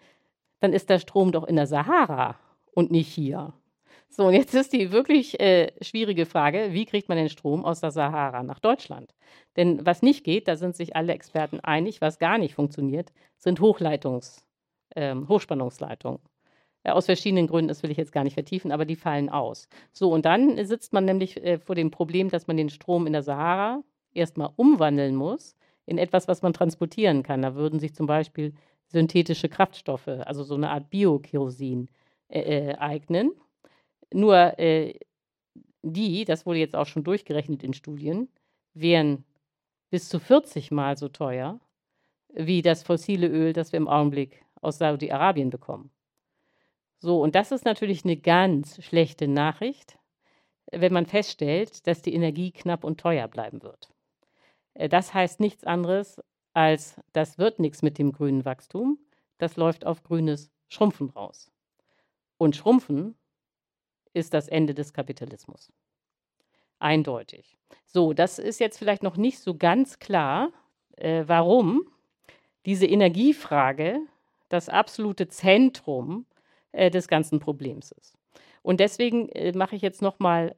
[0.60, 2.36] dann ist der Strom doch in der Sahara
[2.74, 3.54] und nicht hier.
[4.08, 7.80] So, und jetzt ist die wirklich äh, schwierige Frage, wie kriegt man den Strom aus
[7.80, 9.14] der Sahara nach Deutschland?
[9.56, 13.60] Denn was nicht geht, da sind sich alle Experten einig, was gar nicht funktioniert, sind
[13.60, 14.44] Hochleitungs,
[14.96, 16.20] ähm, Hochspannungsleitungen.
[16.84, 19.68] Äh, aus verschiedenen Gründen, das will ich jetzt gar nicht vertiefen, aber die fallen aus.
[19.92, 23.12] So, und dann sitzt man nämlich äh, vor dem Problem, dass man den Strom in
[23.12, 23.82] der Sahara
[24.14, 27.42] erstmal umwandeln muss in etwas, was man transportieren kann.
[27.42, 28.54] Da würden sich zum Beispiel
[28.86, 31.88] synthetische Kraftstoffe, also so eine Art Biokerosin,
[32.28, 33.32] äh, äh, eignen.
[34.14, 34.54] Nur
[35.82, 38.28] die, das wurde jetzt auch schon durchgerechnet in Studien,
[38.74, 39.24] wären
[39.90, 41.58] bis zu 40 Mal so teuer
[42.34, 45.90] wie das fossile Öl, das wir im Augenblick aus Saudi-Arabien bekommen.
[47.02, 49.98] So, und das ist natürlich eine ganz schlechte Nachricht,
[50.70, 53.90] wenn man feststellt, dass die Energie knapp und teuer bleiben wird.
[54.74, 59.00] Äh, das heißt nichts anderes, als das wird nichts mit dem grünen Wachstum,
[59.38, 61.50] das läuft auf grünes Schrumpfen raus.
[62.38, 63.16] Und Schrumpfen
[64.14, 65.72] ist das Ende des Kapitalismus.
[66.78, 67.58] Eindeutig.
[67.84, 70.52] So, das ist jetzt vielleicht noch nicht so ganz klar,
[70.98, 71.82] äh, warum
[72.64, 73.98] diese Energiefrage
[74.48, 76.26] das absolute Zentrum
[76.72, 78.16] äh, des ganzen Problems ist.
[78.62, 80.54] Und deswegen äh, mache ich jetzt nochmal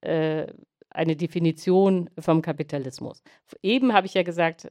[0.00, 0.46] äh,
[0.90, 3.22] eine Definition vom Kapitalismus.
[3.62, 4.68] Eben habe ich ja gesagt,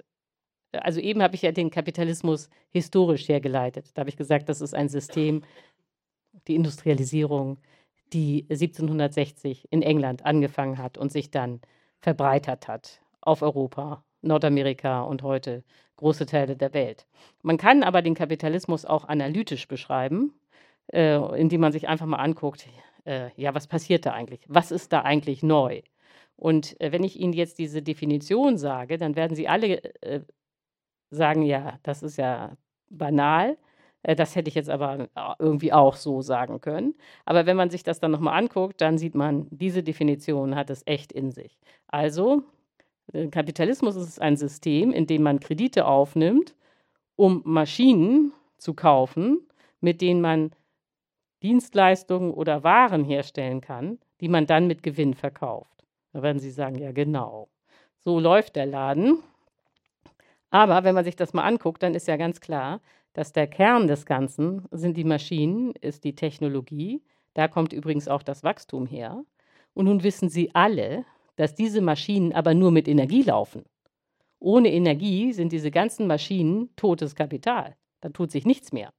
[0.71, 3.91] also eben habe ich ja den Kapitalismus historisch hergeleitet.
[3.93, 5.43] Da habe ich gesagt, das ist ein System,
[6.47, 7.60] die Industrialisierung,
[8.13, 11.62] die 1760 in England angefangen hat und sich dann
[11.99, 15.63] verbreitert hat auf Europa, Nordamerika und heute
[15.97, 17.05] große Teile der Welt.
[17.41, 20.33] Man kann aber den Kapitalismus auch analytisch beschreiben
[20.93, 22.67] äh, indem man sich einfach mal anguckt,
[23.06, 24.41] äh, ja, was passiert da eigentlich?
[24.47, 25.82] Was ist da eigentlich neu?
[26.36, 30.21] Und äh, wenn ich Ihnen jetzt diese Definition sage, dann werden Sie alle äh,
[31.10, 32.56] sagen, ja, das ist ja
[32.89, 33.58] banal.
[34.04, 36.95] Äh, das hätte ich jetzt aber äh, irgendwie auch so sagen können.
[37.26, 40.84] Aber wenn man sich das dann nochmal anguckt, dann sieht man, diese Definition hat es
[40.86, 41.58] echt in sich.
[41.88, 42.43] Also,
[43.32, 46.56] Kapitalismus ist ein System, in dem man Kredite aufnimmt,
[47.15, 49.47] um Maschinen zu kaufen,
[49.80, 50.52] mit denen man
[51.43, 55.84] Dienstleistungen oder Waren herstellen kann, die man dann mit Gewinn verkauft.
[56.13, 57.50] Da werden Sie sagen, ja genau,
[58.00, 59.19] so läuft der Laden.
[60.50, 62.82] Aber wenn man sich das mal anguckt, dann ist ja ganz klar,
[63.13, 67.02] dass der Kern des Ganzen sind die Maschinen, ist die Technologie.
[67.34, 69.23] Da kommt übrigens auch das Wachstum her.
[69.73, 73.63] Und nun wissen Sie alle, dass diese Maschinen aber nur mit Energie laufen.
[74.39, 77.76] Ohne Energie sind diese ganzen Maschinen totes Kapital.
[78.02, 78.91] Da tut sich nichts mehr.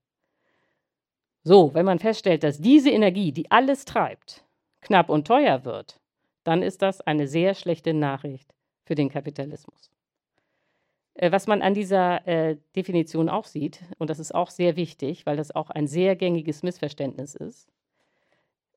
[1.48, 4.44] So, wenn man feststellt, dass diese Energie, die alles treibt,
[4.82, 5.98] knapp und teuer wird,
[6.44, 8.52] dann ist das eine sehr schlechte Nachricht
[8.84, 9.90] für den Kapitalismus.
[11.14, 15.24] Äh, was man an dieser äh, Definition auch sieht, und das ist auch sehr wichtig,
[15.24, 17.66] weil das auch ein sehr gängiges Missverständnis ist,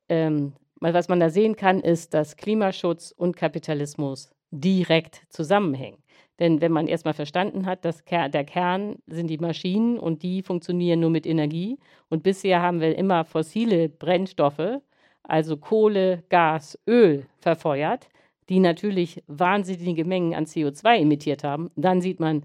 [0.08, 5.98] ähm, was man da sehen kann, ist, dass Klimaschutz und Kapitalismus direkt zusammenhängen.
[6.38, 11.00] Denn wenn man erstmal verstanden hat, dass der Kern sind die Maschinen und die funktionieren
[11.00, 11.78] nur mit Energie.
[12.08, 14.80] Und bisher haben wir immer fossile Brennstoffe,
[15.22, 18.08] also Kohle, Gas, Öl verfeuert,
[18.48, 21.70] die natürlich wahnsinnige Mengen an CO2 emittiert haben.
[21.76, 22.44] Dann sieht man,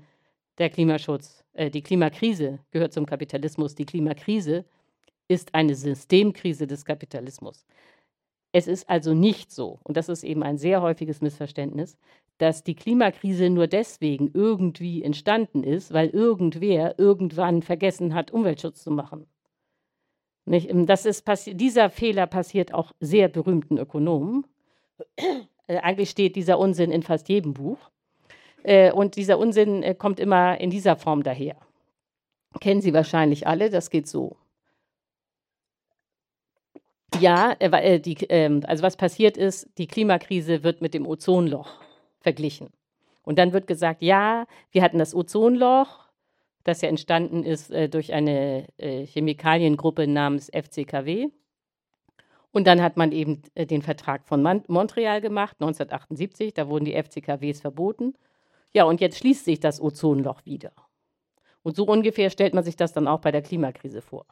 [0.58, 3.76] der Klimaschutz, äh, die Klimakrise gehört zum Kapitalismus.
[3.76, 4.66] Die Klimakrise
[5.28, 7.66] ist eine Systemkrise des Kapitalismus.
[8.52, 11.98] Es ist also nicht so, und das ist eben ein sehr häufiges Missverständnis,
[12.38, 18.92] dass die Klimakrise nur deswegen irgendwie entstanden ist, weil irgendwer irgendwann vergessen hat, Umweltschutz zu
[18.92, 19.28] machen.
[20.46, 20.70] Nicht?
[20.72, 24.46] Das ist dieser Fehler passiert auch sehr berühmten Ökonomen.
[25.70, 27.78] Äh, eigentlich steht dieser Unsinn in fast jedem Buch.
[28.64, 31.58] Äh, und dieser Unsinn äh, kommt immer in dieser Form daher.
[32.62, 34.38] Kennen Sie wahrscheinlich alle, das geht so.
[37.20, 41.70] Ja, äh, äh, die, ähm, also was passiert ist, die Klimakrise wird mit dem Ozonloch
[42.20, 42.70] verglichen.
[43.24, 46.08] Und dann wird gesagt, ja, wir hatten das Ozonloch,
[46.64, 51.30] das ja entstanden ist äh, durch eine äh, Chemikaliengruppe namens FCKW.
[52.52, 57.02] Und dann hat man eben äh, den Vertrag von Montreal gemacht, 1978, da wurden die
[57.02, 58.16] FCKWs verboten.
[58.74, 60.72] Ja, und jetzt schließt sich das Ozonloch wieder.
[61.64, 64.26] Und so ungefähr stellt man sich das dann auch bei der Klimakrise vor.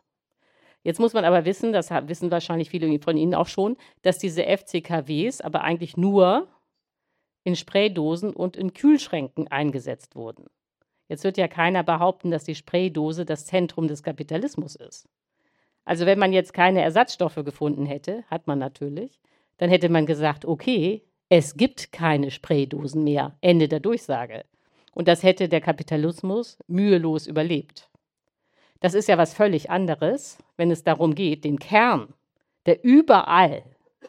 [0.85, 4.43] Jetzt muss man aber wissen, das wissen wahrscheinlich viele von Ihnen auch schon, dass diese
[4.43, 6.47] FCKWs aber eigentlich nur
[7.43, 10.45] in Spraydosen und in Kühlschränken eingesetzt wurden.
[11.07, 15.09] Jetzt wird ja keiner behaupten, dass die Spraydose das Zentrum des Kapitalismus ist.
[15.85, 19.19] Also wenn man jetzt keine Ersatzstoffe gefunden hätte, hat man natürlich,
[19.57, 24.45] dann hätte man gesagt, okay, es gibt keine Spraydosen mehr, Ende der Durchsage.
[24.93, 27.89] Und das hätte der Kapitalismus mühelos überlebt.
[28.85, 32.13] Das ist ja was völlig anderes, wenn es darum geht, den Kern,
[32.67, 33.63] der überall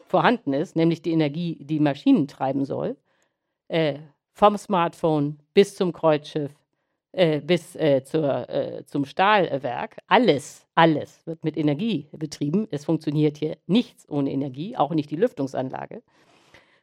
[0.05, 2.95] vorhanden ist, nämlich die Energie, die Maschinen treiben soll,
[3.69, 3.97] äh,
[4.33, 6.51] vom Smartphone bis zum Kreuzschiff,
[7.11, 12.67] äh, bis äh, zur, äh, zum Stahlwerk, alles, alles wird mit Energie betrieben.
[12.69, 16.03] Es funktioniert hier nichts ohne Energie, auch nicht die Lüftungsanlage.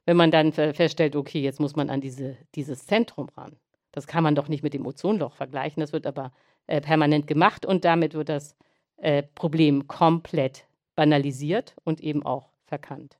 [0.04, 3.54] Wenn man dann feststellt, okay, jetzt muss man an diese, dieses Zentrum ran.
[3.92, 6.33] Das kann man doch nicht mit dem Ozonloch vergleichen, das wird aber
[6.66, 8.57] äh, permanent gemacht und damit wird das
[8.96, 13.18] äh, Problem komplett banalisiert und eben auch verkannt.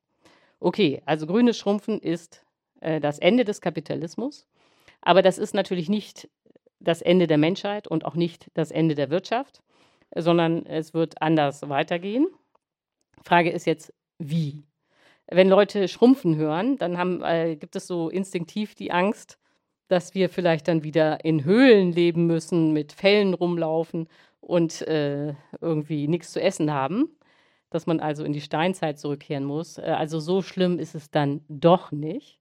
[0.61, 2.45] Okay, also grünes Schrumpfen ist
[2.81, 4.47] äh, das Ende des Kapitalismus,
[5.03, 6.29] aber das ist natürlich nicht
[6.81, 9.63] das Ende der Menschheit und auch nicht das Ende der Wirtschaft,
[10.15, 12.27] sondern es wird anders weitergehen.
[13.23, 14.65] Frage ist jetzt, wie?
[15.27, 19.39] Wenn Leute schrumpfen hören, dann haben, gibt es so instinktiv die Angst,
[19.89, 24.09] dass wir vielleicht dann wieder in Höhlen leben müssen, mit Fellen rumlaufen
[24.41, 27.09] und äh, irgendwie nichts zu essen haben,
[27.71, 29.79] dass man also in die Steinzeit zurückkehren muss.
[29.79, 32.39] Äh, also so schlimm ist es dann doch nicht.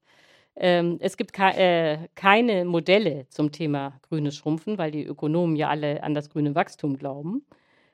[0.55, 5.69] Ähm, es gibt ke äh, keine Modelle zum Thema grünes Schrumpfen, weil die Ökonomen ja
[5.69, 7.43] alle an das grüne Wachstum glauben.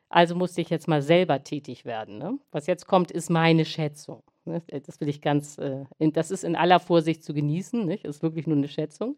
[0.09, 2.17] Also musste ich jetzt mal selber tätig werden.
[2.17, 2.39] Ne?
[2.51, 4.23] Was jetzt kommt, ist meine Schätzung.
[4.49, 4.61] Ne?
[4.85, 8.05] Das will ich ganz, äh, das ist in aller Vorsicht zu genießen, nicht?
[8.05, 9.17] ist wirklich nur eine Schätzung.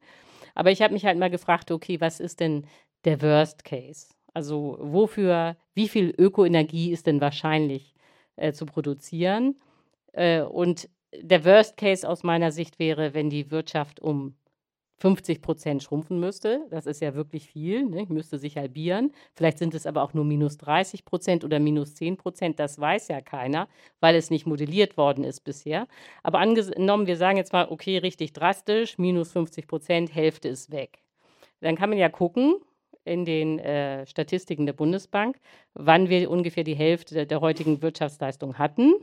[0.56, 2.66] Aber ich habe mich halt mal gefragt, okay, was ist denn
[3.06, 4.08] der Worst Case?
[4.34, 7.96] Also wofür, wie viel Ökoenergie ist denn wahrscheinlich
[8.36, 9.56] äh, zu produzieren?
[10.14, 14.36] Äh, und der Worst Case aus meiner Sicht wäre, wenn die Wirtschaft um
[15.02, 16.68] 50 Prozent schrumpfen müsste.
[16.70, 18.06] Das ist ja wirklich viel, ne?
[18.10, 19.12] müsste sich halbieren.
[19.34, 22.60] Vielleicht sind es aber auch nur minus 30 Prozent oder minus 10 Prozent.
[22.60, 23.68] Das weiß ja keiner,
[24.00, 25.88] weil es nicht modelliert worden ist bisher.
[26.22, 31.00] Aber angenommen, wir sagen jetzt mal, okay, richtig drastisch, minus 50 Prozent, Hälfte ist weg.
[31.62, 32.58] Dann kann man ja gucken,
[33.04, 35.38] in den äh, Statistiken der Bundesbank,
[35.74, 38.94] wann wir ungefähr die Hälfte der, der heutigen Wirtschaftsleistung hatten.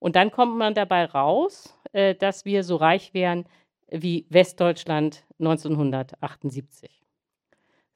[0.00, 3.46] Und dann kommt man dabei raus, äh, dass wir so reich wären
[3.90, 7.06] wie Westdeutschland 1978.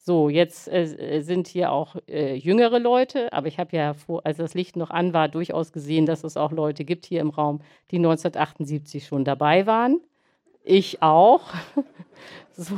[0.03, 4.39] So, jetzt äh, sind hier auch äh, jüngere Leute, aber ich habe ja, vor, als
[4.39, 7.61] das Licht noch an war, durchaus gesehen, dass es auch Leute gibt hier im Raum,
[7.91, 10.01] die 1978 schon dabei waren.
[10.65, 11.43] Ich auch.
[12.57, 12.77] so,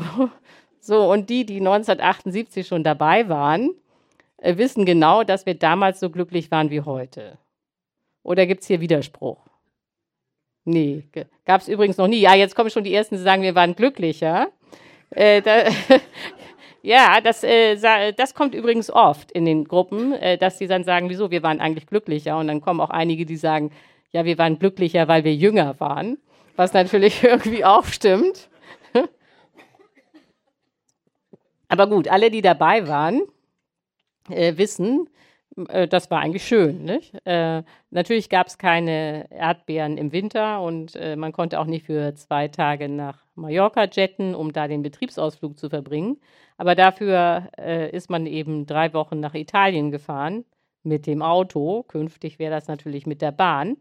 [0.81, 3.71] so, und die, die 1978 schon dabei waren,
[4.39, 7.39] äh, wissen genau, dass wir damals so glücklich waren wie heute.
[8.25, 9.52] Oder gibt es hier Widerspruch?
[10.65, 11.05] Nee,
[11.45, 12.21] gab es übrigens noch nie.
[12.21, 14.49] Ja, jetzt kommen schon die Ersten, die sagen, wir waren glücklicher.
[15.11, 15.65] Äh, da,
[16.83, 21.11] ja, das, äh, das kommt übrigens oft in den Gruppen, äh, dass sie dann sagen,
[21.11, 22.39] wieso, wir waren eigentlich glücklicher.
[22.39, 23.73] Und dann kommen auch einige, die sagen,
[24.13, 26.19] ja, wir waren glücklicher, weil wir jünger waren.
[26.55, 28.49] Was natürlich irgendwie auch stimmt.
[31.69, 33.23] Aber gut, alle, die dabei waren,
[34.29, 35.09] äh, wissen,
[35.55, 36.85] das war eigentlich schön.
[36.85, 37.15] Nicht?
[37.27, 42.15] Äh, natürlich gab es keine Erdbeeren im Winter und äh, man konnte auch nicht für
[42.15, 46.19] zwei Tage nach Mallorca jetten, um da den Betriebsausflug zu verbringen.
[46.57, 50.45] Aber dafür äh, ist man eben drei Wochen nach Italien gefahren
[50.83, 51.83] mit dem Auto.
[51.85, 53.77] Künftig wäre das natürlich mit der Bahn.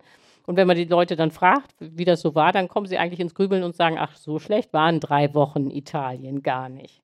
[0.48, 3.20] Und wenn man die Leute dann fragt, wie das so war, dann kommen sie eigentlich
[3.20, 7.02] ins Grübeln und sagen, ach, so schlecht waren drei Wochen Italien gar nicht.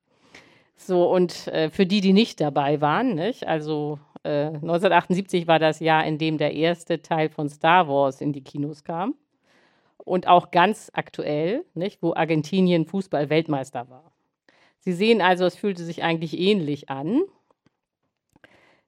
[0.76, 3.46] So, und äh, für die, die nicht dabei waren, nicht?
[3.46, 8.32] also 1978 äh, war das Jahr, in dem der erste Teil von Star Wars in
[8.32, 9.14] die Kinos kam.
[9.98, 14.10] Und auch ganz aktuell, nicht, wo Argentinien Fußball-Weltmeister war.
[14.80, 17.22] Sie sehen also, es fühlte sich eigentlich ähnlich an.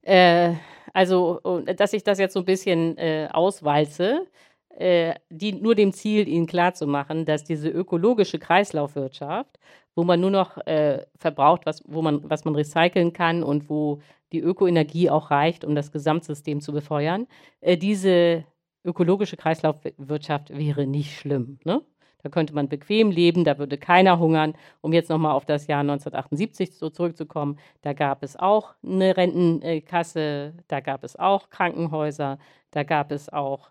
[0.03, 0.55] Äh,
[0.93, 1.41] also,
[1.77, 4.27] dass ich das jetzt so ein bisschen äh, auswalze,
[4.71, 9.59] äh, die, nur dem Ziel, Ihnen klarzumachen, dass diese ökologische Kreislaufwirtschaft,
[9.95, 14.01] wo man nur noch äh, verbraucht, was, wo man, was man recyceln kann und wo
[14.33, 17.27] die Ökoenergie auch reicht, um das Gesamtsystem zu befeuern,
[17.61, 18.45] äh, diese
[18.85, 21.59] ökologische Kreislaufwirtschaft wäre nicht schlimm.
[21.65, 21.83] Ne?
[22.23, 24.55] Da könnte man bequem leben, da würde keiner hungern.
[24.81, 30.55] Um jetzt nochmal auf das Jahr 1978 so zurückzukommen, da gab es auch eine Rentenkasse,
[30.69, 32.39] da gab es auch Krankenhäuser,
[32.71, 33.71] da gab es auch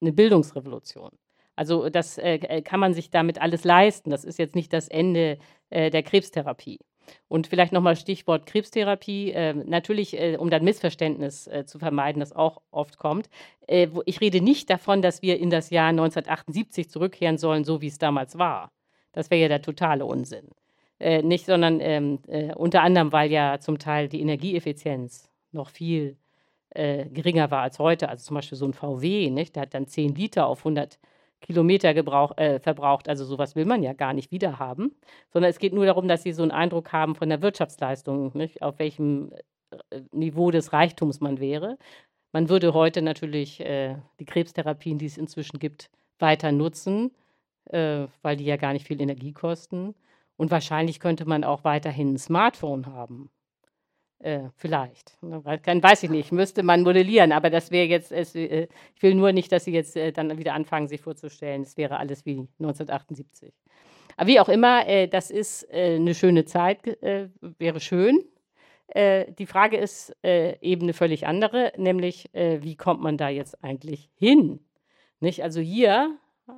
[0.00, 1.10] eine Bildungsrevolution.
[1.58, 4.10] Also das äh, kann man sich damit alles leisten.
[4.10, 5.38] Das ist jetzt nicht das Ende
[5.70, 6.78] äh, der Krebstherapie.
[7.26, 9.32] Und vielleicht nochmal Stichwort Krebstherapie.
[9.32, 13.28] Äh, natürlich, äh, um dann Missverständnis äh, zu vermeiden, das auch oft kommt.
[13.66, 17.88] Äh, ich rede nicht davon, dass wir in das Jahr 1978 zurückkehren sollen, so wie
[17.88, 18.70] es damals war.
[19.12, 20.48] Das wäre ja der totale Unsinn.
[21.00, 26.16] Äh, nicht, sondern ähm, äh, unter anderem, weil ja zum Teil die Energieeffizienz noch viel
[26.74, 28.10] geringer war als heute.
[28.10, 29.56] Also zum Beispiel so ein VW, nicht?
[29.56, 30.98] der hat dann 10 Liter auf 100
[31.40, 33.08] Kilometer gebrauch, äh, verbraucht.
[33.08, 34.94] Also sowas will man ja gar nicht wieder haben,
[35.32, 38.62] sondern es geht nur darum, dass sie so einen Eindruck haben von der Wirtschaftsleistung, nicht?
[38.62, 39.30] auf welchem
[39.90, 41.78] äh, Niveau des Reichtums man wäre.
[42.32, 47.12] Man würde heute natürlich äh, die Krebstherapien, die es inzwischen gibt, weiter nutzen,
[47.66, 49.94] äh, weil die ja gar nicht viel Energie kosten.
[50.36, 53.30] Und wahrscheinlich könnte man auch weiterhin ein Smartphone haben.
[54.20, 55.16] Äh, vielleicht.
[55.22, 56.32] Ne, kann, weiß ich nicht.
[56.32, 57.30] Müsste man modellieren.
[57.30, 60.36] Aber das wäre jetzt, es, äh, ich will nur nicht, dass Sie jetzt äh, dann
[60.38, 63.54] wieder anfangen, sich vorzustellen, es wäre alles wie 1978.
[64.16, 68.24] Aber wie auch immer, äh, das ist äh, eine schöne Zeit, äh, wäre schön.
[68.94, 74.60] die Frage ist eben eine völlig andere, nämlich wie kommt man da jetzt eigentlich hin?
[75.20, 75.42] Nicht?
[75.42, 76.16] Also hier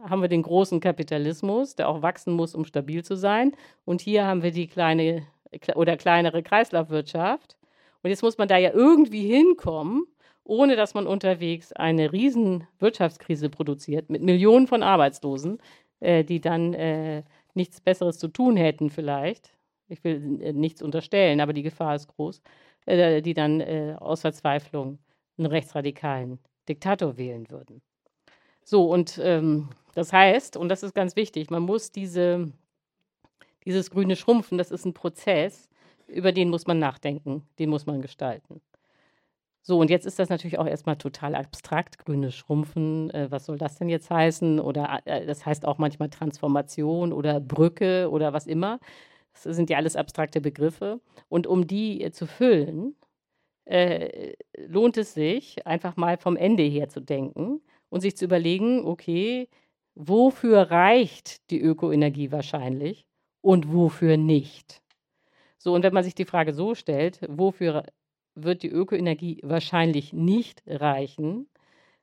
[0.09, 3.51] haben wir den großen Kapitalismus, der auch wachsen muss, um stabil zu sein.
[3.85, 5.27] Und hier haben wir die kleine
[5.75, 7.57] oder kleinere Kreislaufwirtschaft.
[8.03, 10.07] Und jetzt muss man da ja irgendwie hinkommen,
[10.45, 15.59] ohne dass man unterwegs eine riesen Wirtschaftskrise produziert mit Millionen von Arbeitslosen,
[16.01, 17.23] äh, die dann äh,
[17.55, 19.53] nichts Besseres zu tun hätten vielleicht.
[19.89, 22.43] Ich will äh, nichts unterstellen, aber die Gefahr ist groß,
[22.87, 24.99] äh, die dann äh, aus Verzweiflung
[25.37, 27.83] einen rechtsradikalen Diktator wählen würden.
[28.65, 32.53] So, und ähm, das heißt, und das ist ganz wichtig, man muss diese
[33.65, 35.69] dieses grüne Schrumpfen, das ist ein Prozess,
[36.07, 38.61] über den muss man nachdenken, den muss man gestalten.
[39.63, 43.11] So, und jetzt ist das natürlich auch erstmal total abstrakt, grünes Schrumpfen.
[43.11, 44.59] Äh, was soll das denn jetzt heißen?
[44.59, 48.81] Oder äh, das heißt auch manchmal Transformation oder Brücke oder was immer.
[49.35, 51.01] Das sind ja alles abstrakte Begriffe.
[51.29, 52.97] Und um die äh, zu füllen,
[53.67, 58.85] äh, lohnt es sich, einfach mal vom Ende her zu denken und sich zu überlegen,
[58.87, 59.49] okay,
[59.95, 63.07] wofür reicht die Ökoenergie wahrscheinlich?
[63.41, 64.83] Und wofür nicht.
[65.59, 67.85] So, und wenn man sich die Frage so stellt, wofür
[68.35, 71.49] wird die Ökoenergie wahrscheinlich nicht reichen,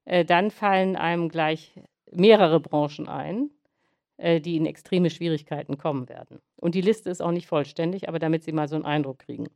[0.05, 1.73] äh, dann fallen einem gleich
[2.11, 3.49] mehrere Branchen ein,
[4.17, 6.39] äh, die in extreme Schwierigkeiten kommen werden.
[6.55, 9.47] Und die Liste ist auch nicht vollständig, aber damit Sie mal so einen Eindruck kriegen.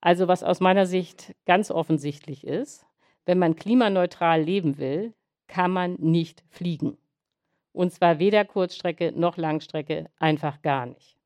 [0.00, 2.84] Also was aus meiner Sicht ganz offensichtlich ist,
[3.24, 5.14] wenn man klimaneutral leben will,
[5.46, 6.98] kann man nicht fliegen.
[7.72, 11.16] Und zwar weder Kurzstrecke noch Langstrecke, einfach gar nicht.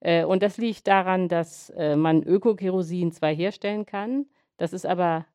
[0.00, 5.26] Äh, und das liegt daran, dass äh, man Ökokerosin zwar herstellen kann, das ist aber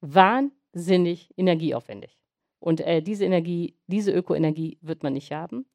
[0.00, 2.18] wahnsinnig energieaufwendig.
[2.60, 5.66] Und äh, diese Energie, diese Ökoenergie wird man nicht haben.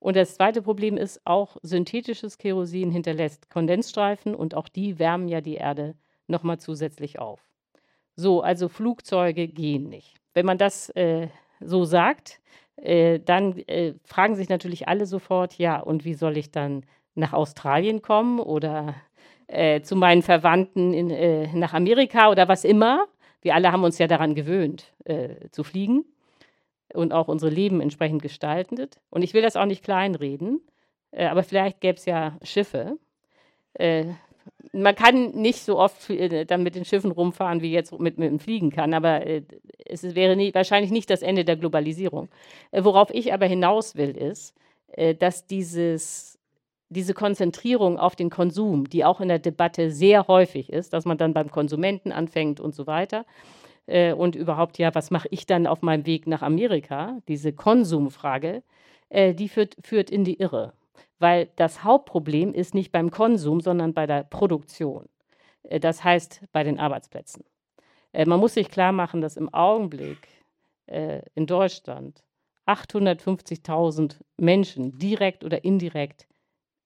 [0.00, 5.40] Und das zweite Problem ist, auch synthetisches Kerosin hinterlässt Kondensstreifen und auch die wärmen ja
[5.40, 5.94] die Erde
[6.26, 7.40] nochmal zusätzlich auf.
[8.16, 10.16] So, also Flugzeuge gehen nicht.
[10.32, 11.28] Wenn man das äh,
[11.60, 12.40] so sagt,
[12.76, 17.32] äh, dann äh, fragen sich natürlich alle sofort, ja, und wie soll ich dann nach
[17.32, 18.94] Australien kommen oder
[19.46, 23.06] äh, zu meinen Verwandten in, äh, nach Amerika oder was immer?
[23.42, 26.04] Wir alle haben uns ja daran gewöhnt, äh, zu fliegen
[26.94, 29.00] und auch unsere Leben entsprechend gestaltet.
[29.10, 30.60] Und ich will das auch nicht kleinreden,
[31.16, 32.98] aber vielleicht gäbe es ja Schiffe
[34.72, 38.30] man kann nicht so oft äh, dann mit den Schiffen rumfahren, wie jetzt mit, mit
[38.30, 39.42] dem Fliegen kann, aber äh,
[39.84, 42.28] es wäre nie, wahrscheinlich nicht das Ende der Globalisierung.
[42.70, 44.54] Äh, worauf ich aber hinaus will, ist,
[45.20, 46.36] dass dieses,
[46.88, 51.16] diese Konzentrierung auf den Konsum, die auch in der Debatte sehr häufig ist, dass man
[51.16, 53.24] dann beim Konsumenten anfängt und so weiter,
[53.86, 58.64] und überhaupt, ja, was mache ich dann auf meinem Weg nach Amerika, diese Konsumfrage,
[59.12, 60.72] die führt, führt in die Irre
[61.20, 65.08] weil das Hauptproblem ist nicht beim Konsum, sondern bei der Produktion.
[65.62, 67.44] Äh, das heißt bei den Arbeitsplätzen.
[68.12, 70.26] Äh, man muss sich klar machen, dass im Augenblick
[70.86, 72.24] äh, in Deutschland
[72.66, 76.26] 850.000 Menschen direkt oder indirekt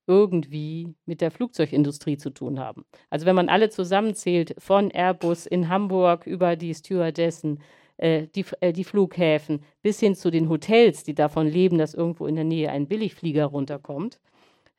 [0.07, 2.85] irgendwie mit der Flugzeugindustrie zu tun haben.
[3.09, 7.59] Also wenn man alle zusammenzählt, von Airbus in Hamburg über die Stewardessen,
[7.97, 12.43] die, die Flughäfen bis hin zu den Hotels, die davon leben, dass irgendwo in der
[12.43, 14.19] Nähe ein Billigflieger runterkommt,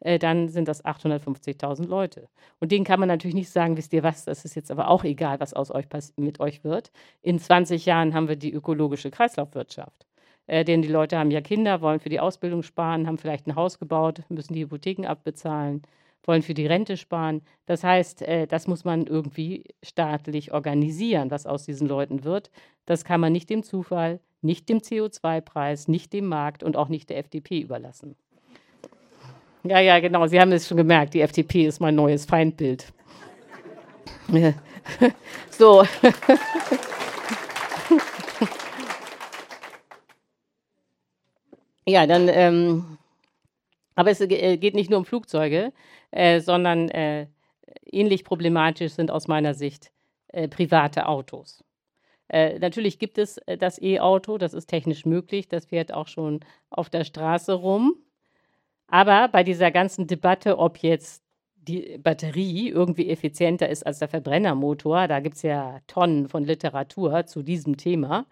[0.00, 2.28] äh, dann sind das 850.000 Leute.
[2.60, 5.04] Und denen kann man natürlich nicht sagen, wisst ihr was, das ist jetzt aber auch
[5.04, 5.86] egal, was aus euch
[6.16, 6.90] mit euch wird.
[7.22, 10.06] In 20 Jahren haben wir die ökologische Kreislaufwirtschaft.
[10.46, 13.56] Äh, denn die Leute haben ja Kinder, wollen für die Ausbildung sparen, haben vielleicht ein
[13.56, 15.82] Haus gebaut, müssen die Hypotheken abbezahlen,
[16.26, 17.42] wollen für die Rente sparen.
[17.66, 22.50] Das heißt, äh, das muss man irgendwie staatlich organisieren, was aus diesen Leuten wird.
[22.84, 27.10] Das kann man nicht dem Zufall, nicht dem CO2-Preis, nicht dem Markt und auch nicht
[27.10, 28.16] der FDP überlassen.
[29.64, 30.26] Ja, ja, genau.
[30.28, 31.14] Sie haben es schon gemerkt.
[31.14, 32.92] Die FDP ist mein neues Feindbild.
[35.50, 35.84] so.
[41.86, 42.28] ja, dann.
[42.28, 42.98] Ähm,
[43.96, 45.72] aber es äh, geht nicht nur um Flugzeuge,
[46.12, 47.26] äh, sondern äh,
[47.90, 49.90] ähnlich problematisch sind aus meiner Sicht
[50.28, 51.64] äh, private Autos.
[52.28, 56.40] Äh, natürlich gibt es äh, das E-Auto, das ist technisch möglich, das fährt auch schon
[56.70, 57.94] auf der Straße rum.
[58.88, 61.24] Aber bei dieser ganzen Debatte, ob jetzt
[61.56, 67.26] die Batterie irgendwie effizienter ist als der Verbrennermotor, da gibt es ja Tonnen von Literatur
[67.26, 68.26] zu diesem Thema.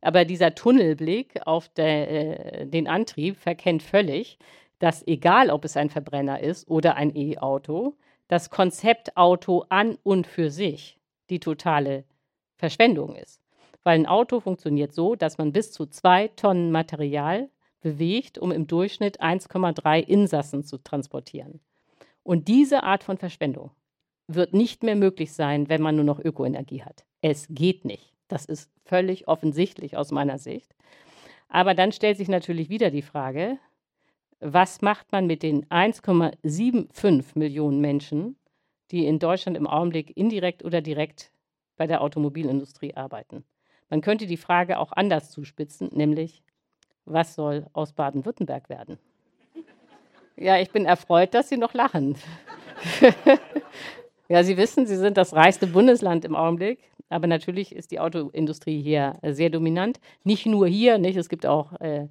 [0.00, 4.38] Aber dieser Tunnelblick auf der, den Antrieb verkennt völlig,
[4.80, 7.94] dass egal, ob es ein Verbrenner ist oder ein E-Auto,
[8.26, 12.04] das Konzept Auto an und für sich die totale
[12.56, 13.40] Verschwendung ist.
[13.84, 17.48] Weil ein Auto funktioniert so, dass man bis zu zwei Tonnen Material
[17.80, 21.60] bewegt, um im Durchschnitt 1,3 Insassen zu transportieren.
[22.22, 23.70] Und diese Art von Verschwendung
[24.26, 27.04] wird nicht mehr möglich sein, wenn man nur noch Ökoenergie hat.
[27.20, 28.12] Es geht nicht.
[28.28, 30.74] Das ist völlig offensichtlich aus meiner Sicht.
[31.48, 33.58] Aber dann stellt sich natürlich wieder die Frage,
[34.40, 38.36] was macht man mit den 1,75 Millionen Menschen,
[38.90, 41.30] die in Deutschland im Augenblick indirekt oder direkt
[41.76, 43.44] bei der Automobilindustrie arbeiten?
[43.90, 46.42] Man könnte die Frage auch anders zuspitzen, nämlich,
[47.04, 48.98] was soll aus Baden-Württemberg werden?
[50.36, 52.16] Ja, ich bin erfreut, dass Sie noch lachen.
[54.28, 56.78] ja, Sie wissen, Sie sind das reichste Bundesland im Augenblick,
[57.10, 60.00] aber natürlich ist die Autoindustrie hier sehr dominant.
[60.24, 61.16] Nicht nur hier, nicht?
[61.16, 62.08] Es gibt auch äh,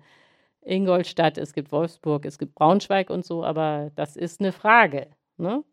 [0.61, 5.07] Ingolstadt, es gibt Wolfsburg, es gibt Braunschweig und so, aber das ist eine Frage.
[5.37, 5.63] Ne?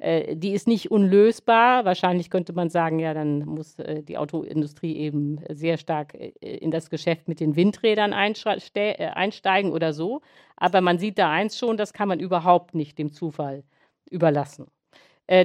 [0.00, 1.84] Äh, die ist nicht unlösbar.
[1.84, 6.70] Wahrscheinlich könnte man sagen, ja, dann muss äh, die Autoindustrie eben sehr stark äh, in
[6.70, 10.22] das Geschäft mit den Windrädern einsteigen oder so.
[10.56, 13.64] Aber man sieht da eins schon, das kann man überhaupt nicht dem Zufall
[14.10, 14.66] überlassen.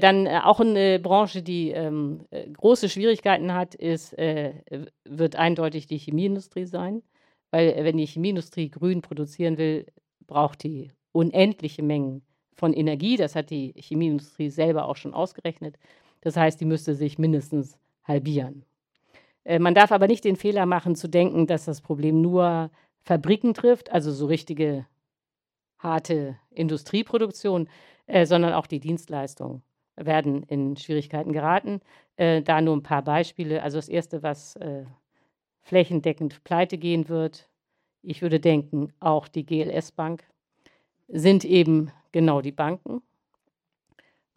[0.01, 7.03] Dann auch eine Branche, die ähm, große Schwierigkeiten hat, ist, wird eindeutig die Chemieindustrie sein.
[7.55, 9.85] Weil wenn die Chemieindustrie grün produzieren will,
[10.27, 12.21] braucht die unendliche Mengen
[12.53, 13.15] von Energie.
[13.15, 15.77] Das hat die Chemieindustrie selber auch schon ausgerechnet.
[16.19, 18.65] Das heißt, die müsste sich mindestens halbieren.
[19.45, 22.71] Äh, man darf aber nicht den Fehler machen, zu denken, dass das Problem nur
[23.03, 24.85] Fabriken trifft, also so richtige
[25.77, 27.69] harte Industrieproduktion,
[28.07, 29.63] äh, sondern auch die Dienstleistungen
[29.95, 31.79] werden in Schwierigkeiten geraten.
[32.17, 33.63] Äh, da nur ein paar Beispiele.
[33.63, 34.83] Also das Erste, was äh,
[35.65, 37.49] flächendeckend pleite gehen wird,
[38.01, 40.23] ich würde denken, auch die GLS Bank,
[41.07, 43.01] sind eben genau die Banken,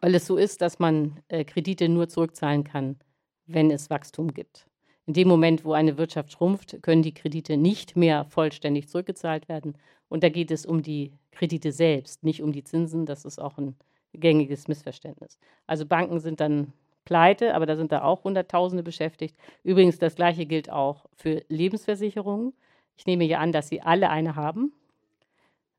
[0.01, 2.97] weil es so ist, dass man äh, Kredite nur zurückzahlen kann,
[3.45, 4.65] wenn es Wachstum gibt.
[5.05, 9.75] In dem Moment, wo eine Wirtschaft schrumpft, können die Kredite nicht mehr vollständig zurückgezahlt werden.
[10.07, 13.05] Und da geht es um die Kredite selbst, nicht um die Zinsen.
[13.05, 13.75] Das ist auch ein
[14.13, 15.39] gängiges Missverständnis.
[15.65, 16.73] Also Banken sind dann
[17.09, 19.35] pleite, aber da sind da auch Hunderttausende beschäftigt.
[19.63, 22.53] Übrigens, das Gleiche gilt auch für Lebensversicherungen.
[22.95, 24.71] Ich nehme ja an, dass Sie alle eine haben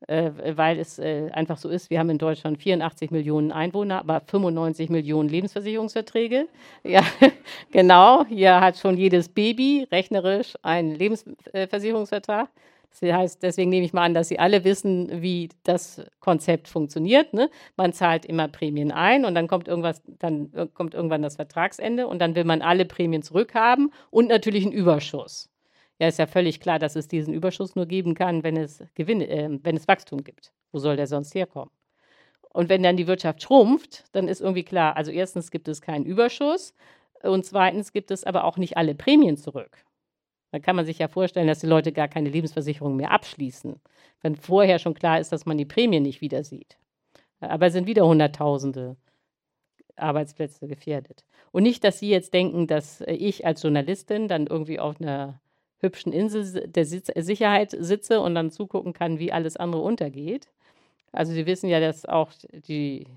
[0.07, 4.21] äh, weil es äh, einfach so ist, wir haben in Deutschland 84 Millionen Einwohner, aber
[4.21, 6.47] 95 Millionen Lebensversicherungsverträge.
[6.83, 7.03] Ja,
[7.71, 12.49] genau, hier hat schon jedes Baby rechnerisch einen Lebensversicherungsvertrag.
[12.91, 17.33] Das heißt, deswegen nehme ich mal an, dass Sie alle wissen, wie das Konzept funktioniert.
[17.33, 17.49] Ne?
[17.77, 22.19] Man zahlt immer Prämien ein und dann kommt irgendwas, dann kommt irgendwann das Vertragsende und
[22.19, 25.49] dann will man alle Prämien zurückhaben und natürlich einen Überschuss.
[25.99, 29.27] Ja, ist ja völlig klar, dass es diesen Überschuss nur geben kann, wenn es Gewinne,
[29.27, 30.51] äh, wenn es Wachstum gibt.
[30.71, 31.71] Wo soll der sonst herkommen?
[32.53, 36.05] Und wenn dann die Wirtschaft schrumpft, dann ist irgendwie klar, also erstens gibt es keinen
[36.05, 36.73] Überschuss
[37.23, 39.85] und zweitens gibt es aber auch nicht alle Prämien zurück.
[40.51, 43.79] Da kann man sich ja vorstellen, dass die Leute gar keine Lebensversicherung mehr abschließen,
[44.21, 46.77] wenn vorher schon klar ist, dass man die Prämien nicht wieder sieht.
[47.39, 48.97] Aber es sind wieder Hunderttausende
[49.95, 51.25] Arbeitsplätze gefährdet.
[51.51, 55.39] Und nicht, dass Sie jetzt denken, dass ich als Journalistin dann irgendwie auf einer
[55.79, 60.49] hübschen Insel der Sicherheit sitze und dann zugucken kann, wie alles andere untergeht.
[61.11, 63.07] Also Sie wissen ja, dass auch die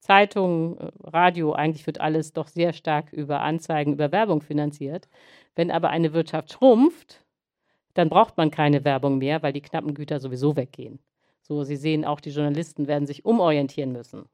[0.00, 5.08] Zeitung, äh, Radio, eigentlich wird alles doch sehr stark über Anzeigen, über Werbung finanziert.
[5.54, 7.24] Wenn aber eine Wirtschaft schrumpft,
[7.94, 11.00] dann braucht man keine Werbung mehr, weil die knappen Güter sowieso weggehen.
[11.42, 14.24] So, Sie sehen auch, die Journalisten werden sich umorientieren müssen.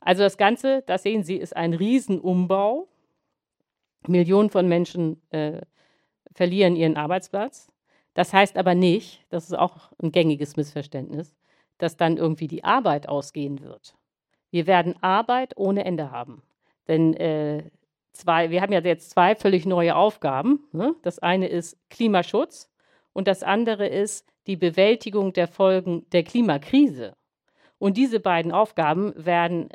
[0.00, 2.88] Also das Ganze, das sehen Sie, ist ein Riesenumbau.
[4.08, 5.60] Millionen von Menschen äh,
[6.32, 7.72] verlieren ihren Arbeitsplatz.
[8.14, 11.34] Das heißt aber nicht, das ist auch ein gängiges Missverständnis,
[11.78, 13.94] dass dann irgendwie die Arbeit ausgehen wird.
[14.52, 16.42] Wir werden Arbeit ohne Ende haben.
[16.86, 17.64] Denn äh,
[18.12, 20.68] zwei, wir haben ja jetzt zwei völlig neue Aufgaben.
[20.72, 20.94] Ne?
[21.02, 22.70] Das eine ist Klimaschutz
[23.12, 27.16] und das andere ist die Bewältigung der Folgen der Klimakrise.
[27.78, 29.70] Und diese beiden Aufgaben werden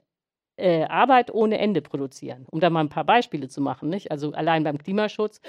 [0.58, 2.46] äh, Arbeit ohne Ende produzieren.
[2.52, 3.90] Um da mal ein paar Beispiele zu machen.
[3.90, 4.12] Nicht?
[4.12, 5.42] Also allein beim Klimaschutz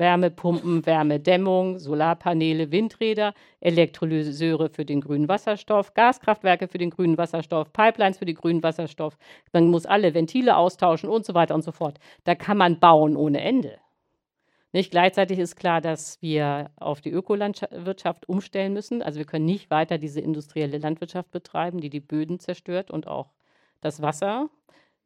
[0.00, 8.18] Wärmepumpen, Wärmedämmung, Solarpaneele, Windräder, Elektrolyseure für den grünen Wasserstoff, Gaskraftwerke für den grünen Wasserstoff, Pipelines
[8.18, 9.16] für den grünen Wasserstoff.
[9.52, 12.00] Man muss alle Ventile austauschen und so weiter und so fort.
[12.24, 13.78] Da kann man bauen ohne Ende.
[14.72, 19.02] Nicht gleichzeitig ist klar, dass wir auf die Ökolandwirtschaft umstellen müssen.
[19.02, 23.32] Also wir können nicht weiter diese industrielle Landwirtschaft betreiben, die die Böden zerstört und auch
[23.80, 24.48] das Wasser.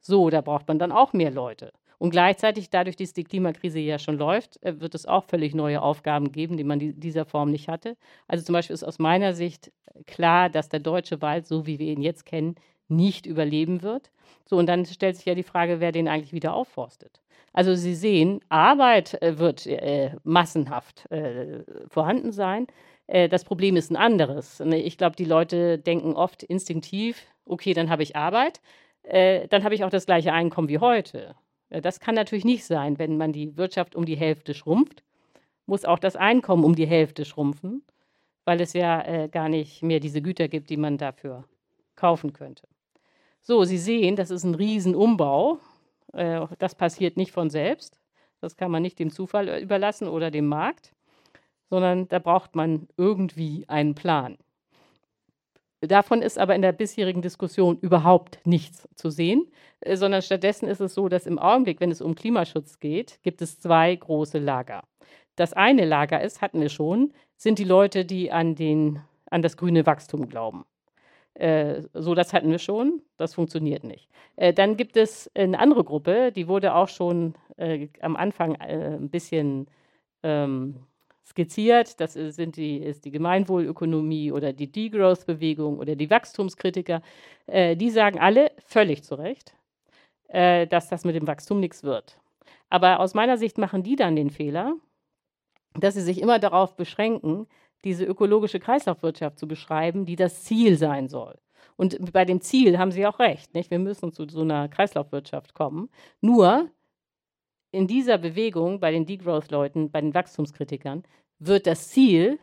[0.00, 1.72] So, da braucht man dann auch mehr Leute.
[1.98, 5.82] Und gleichzeitig, dadurch, dass die Klimakrise ja schon läuft, äh, wird es auch völlig neue
[5.82, 7.96] Aufgaben geben, die man in dieser Form nicht hatte.
[8.28, 9.72] Also zum Beispiel ist aus meiner Sicht
[10.06, 12.56] klar, dass der deutsche Wald, so wie wir ihn jetzt kennen,
[12.88, 14.10] nicht überleben wird.
[14.44, 17.20] So, und dann stellt sich ja die Frage, wer den eigentlich wieder aufforstet.
[17.52, 22.66] Also Sie sehen, Arbeit äh, wird äh, massenhaft äh, vorhanden sein.
[23.06, 24.60] Äh, das Problem ist ein anderes.
[24.60, 24.80] Ne?
[24.80, 28.60] Ich glaube, die Leute denken oft instinktiv, okay, dann habe ich Arbeit,
[29.04, 31.36] äh, dann habe ich auch das gleiche Einkommen wie heute.
[31.74, 35.02] Äh, das kann natürlich nicht sein, wenn man die Wirtschaft um die Hälfte schrumpft,
[35.66, 37.82] muss auch das Einkommen um die Hälfte schrumpfen,
[38.44, 41.44] weil es ja gar nicht mehr diese Güter gibt, die man dafür
[41.96, 42.68] kaufen könnte.
[43.40, 45.58] So, Sie sehen, das ist ein Riesenumbau.
[46.14, 48.00] Äh, das passiert nicht von selbst.
[48.40, 50.94] Das kann man nicht dem Zufall äh, überlassen oder dem Markt,
[51.68, 54.38] sondern da braucht man irgendwie einen Plan.
[55.86, 59.46] Davon ist aber in der bisherigen Diskussion überhaupt nichts zu sehen,
[59.80, 63.42] äh, sondern stattdessen ist es so, dass im Augenblick, wenn es um Klimaschutz geht, gibt
[63.42, 64.84] es zwei große Lager.
[65.36, 69.56] Das eine Lager ist, hatten wir schon, sind die Leute, die an, den, an das
[69.56, 70.64] grüne Wachstum glauben.
[71.34, 74.08] Äh, so, das hatten wir schon, das funktioniert nicht.
[74.36, 77.34] Äh, dann gibt es eine andere Gruppe, die wurde auch schon
[78.00, 79.68] am Anfang ein bisschen
[80.24, 80.80] ähm,
[81.24, 82.00] skizziert.
[82.00, 87.02] Das sind die, ist die Gemeinwohlökonomie oder die Degrowth-Bewegung oder die Wachstumskritiker.
[87.46, 89.54] Äh, die sagen alle völlig zu Recht,
[90.28, 92.18] äh, dass das mit dem Wachstum nichts wird.
[92.70, 94.74] Aber aus meiner Sicht machen die dann den Fehler,
[95.74, 97.46] dass sie sich immer darauf beschränken,
[97.84, 101.38] diese ökologische Kreislaufwirtschaft zu beschreiben, die das Ziel sein soll.
[101.76, 103.52] Und bei dem Ziel haben Sie auch recht.
[103.54, 103.70] Nicht?
[103.70, 105.90] Wir müssen zu so einer Kreislaufwirtschaft kommen.
[106.20, 106.70] Nur
[107.74, 111.02] in dieser Bewegung bei den Degrowth-Leuten, bei den Wachstumskritikern,
[111.38, 112.38] wird das Ziel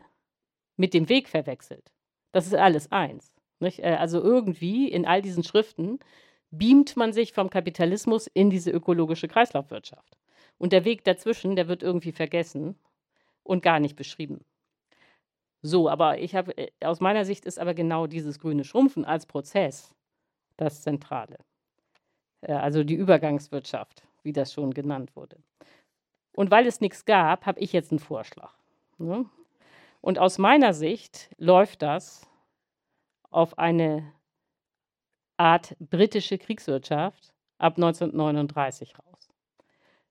[0.76, 1.92] mit dem Weg verwechselt.
[2.32, 3.32] Das ist alles eins.
[3.60, 3.80] Nicht?
[3.80, 5.98] Äh, also irgendwie in all diesen Schriften
[6.50, 10.18] beamt man sich vom Kapitalismus in diese ökologische Kreislaufwirtschaft.
[10.58, 12.76] Und der Weg dazwischen, der wird irgendwie vergessen
[13.42, 14.44] und gar nicht beschrieben.
[15.62, 19.26] So, aber ich habe, äh, aus meiner Sicht ist aber genau dieses grüne Schrumpfen als
[19.26, 19.94] Prozess
[20.56, 21.38] das Zentrale.
[22.42, 25.36] Äh, also die Übergangswirtschaft, wie das schon genannt wurde.
[26.34, 28.54] Und weil es nichts gab, habe ich jetzt einen Vorschlag.
[28.98, 29.26] Ne?
[30.00, 32.28] Und aus meiner Sicht läuft das
[33.30, 34.12] auf eine
[35.36, 39.12] Art britische Kriegswirtschaft ab 1939 raus.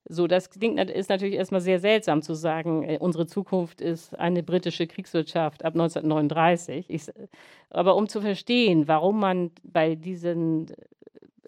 [0.06, 4.42] So, das klingt, ist natürlich erstmal sehr seltsam zu sagen, äh, unsere Zukunft ist eine
[4.42, 6.90] britische Kriegswirtschaft ab 1939.
[6.90, 7.04] Ich,
[7.70, 10.74] aber um zu verstehen, warum man bei diesen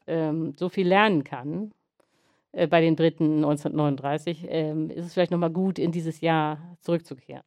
[0.06, 1.74] ähm, so viel lernen kann,
[2.54, 7.44] äh, bei den Briten 1939, ähm, ist es vielleicht nochmal gut, in dieses Jahr zurückzukehren.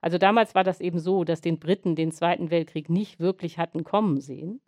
[0.00, 3.84] Also damals war das eben so, dass den Briten den Zweiten Weltkrieg nicht wirklich hatten
[3.84, 4.60] kommen sehen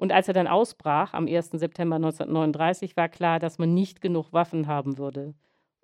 [0.00, 1.50] und als er dann ausbrach am 1.
[1.50, 5.34] September 1939, war klar, dass man nicht genug Waffen haben würde,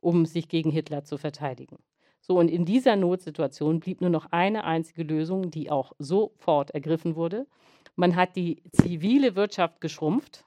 [0.01, 1.77] um sich gegen Hitler zu verteidigen.
[2.22, 7.14] So, und in dieser Notsituation blieb nur noch eine einzige Lösung, die auch sofort ergriffen
[7.14, 7.47] wurde.
[7.95, 10.45] Man hat die zivile Wirtschaft geschrumpft,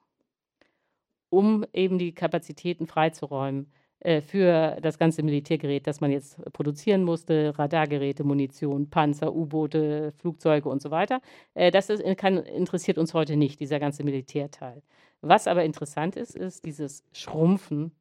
[1.30, 7.54] um eben die Kapazitäten freizuräumen äh, für das ganze Militärgerät, das man jetzt produzieren musste,
[7.58, 11.22] Radargeräte, Munition, Panzer, U-Boote, Flugzeuge und so weiter.
[11.54, 14.82] Äh, das ist, kann, interessiert uns heute nicht, dieser ganze Militärteil.
[15.22, 17.92] Was aber interessant ist, ist dieses Schrumpfen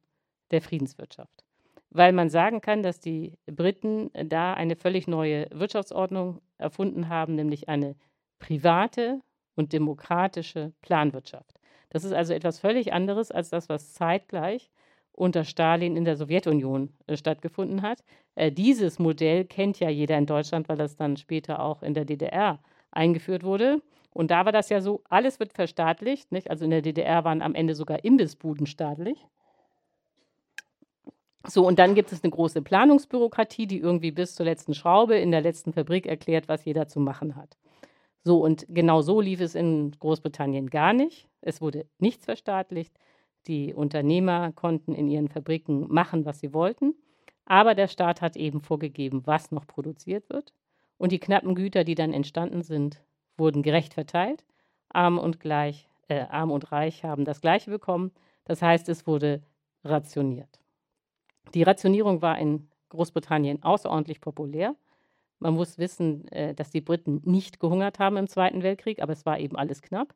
[0.51, 1.43] der Friedenswirtschaft.
[1.89, 7.67] Weil man sagen kann, dass die Briten da eine völlig neue Wirtschaftsordnung erfunden haben, nämlich
[7.67, 7.95] eine
[8.37, 9.21] private
[9.55, 11.58] und demokratische Planwirtschaft.
[11.89, 14.71] Das ist also etwas völlig anderes als das, was zeitgleich
[15.11, 18.03] unter Stalin in der Sowjetunion äh, stattgefunden hat.
[18.35, 22.05] Äh, dieses Modell kennt ja jeder in Deutschland, weil das dann später auch in der
[22.05, 22.59] DDR
[22.91, 23.81] eingeführt wurde.
[24.11, 26.31] Und da war das ja so, alles wird verstaatlicht.
[26.31, 26.49] Nicht?
[26.49, 29.25] Also in der DDR waren am Ende sogar Imbissbuden staatlich.
[31.47, 35.31] So, und dann gibt es eine große Planungsbürokratie, die irgendwie bis zur letzten Schraube in
[35.31, 37.57] der letzten Fabrik erklärt, was jeder zu machen hat.
[38.23, 41.28] So, und genau so lief es in Großbritannien gar nicht.
[41.41, 42.93] Es wurde nichts verstaatlicht.
[43.47, 46.95] Die Unternehmer konnten in ihren Fabriken machen, was sie wollten.
[47.45, 50.53] Aber der Staat hat eben vorgegeben, was noch produziert wird.
[50.97, 53.01] Und die knappen Güter, die dann entstanden sind,
[53.37, 54.43] wurden gerecht verteilt.
[54.89, 58.11] Arm und, gleich, äh, Arm und Reich haben das Gleiche bekommen.
[58.45, 59.41] Das heißt, es wurde
[59.83, 60.59] rationiert.
[61.53, 64.75] Die Rationierung war in Großbritannien außerordentlich populär.
[65.39, 69.25] Man muss wissen, äh, dass die Briten nicht gehungert haben im Zweiten Weltkrieg, aber es
[69.25, 70.13] war eben alles knapp.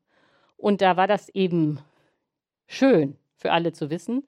[0.58, 1.80] Und da war das eben
[2.68, 4.24] schön für alle zu wissen,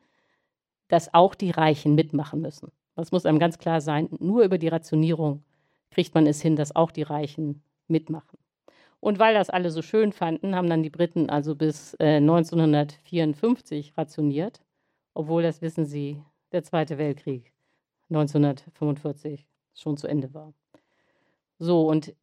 [0.87, 2.71] dass auch die Reichen mitmachen müssen.
[2.95, 4.09] Das muss einem ganz klar sein.
[4.19, 5.43] Nur über die Rationierung
[5.91, 8.37] kriegt man es hin, dass auch die Reichen mitmachen.
[8.99, 13.97] Und weil das alle so schön fanden, haben dann die Briten also bis äh, 1954
[13.97, 14.61] rationiert,
[15.13, 16.21] obwohl das wissen Sie,
[16.51, 17.53] der Zweite Weltkrieg
[18.09, 20.53] 1945 schon zu Ende war.
[21.59, 22.15] So, und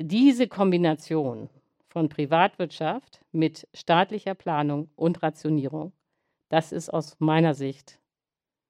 [0.00, 1.48] diese Kombination
[1.92, 5.92] von Privatwirtschaft mit staatlicher Planung und Rationierung,
[6.48, 8.00] das ist aus meiner Sicht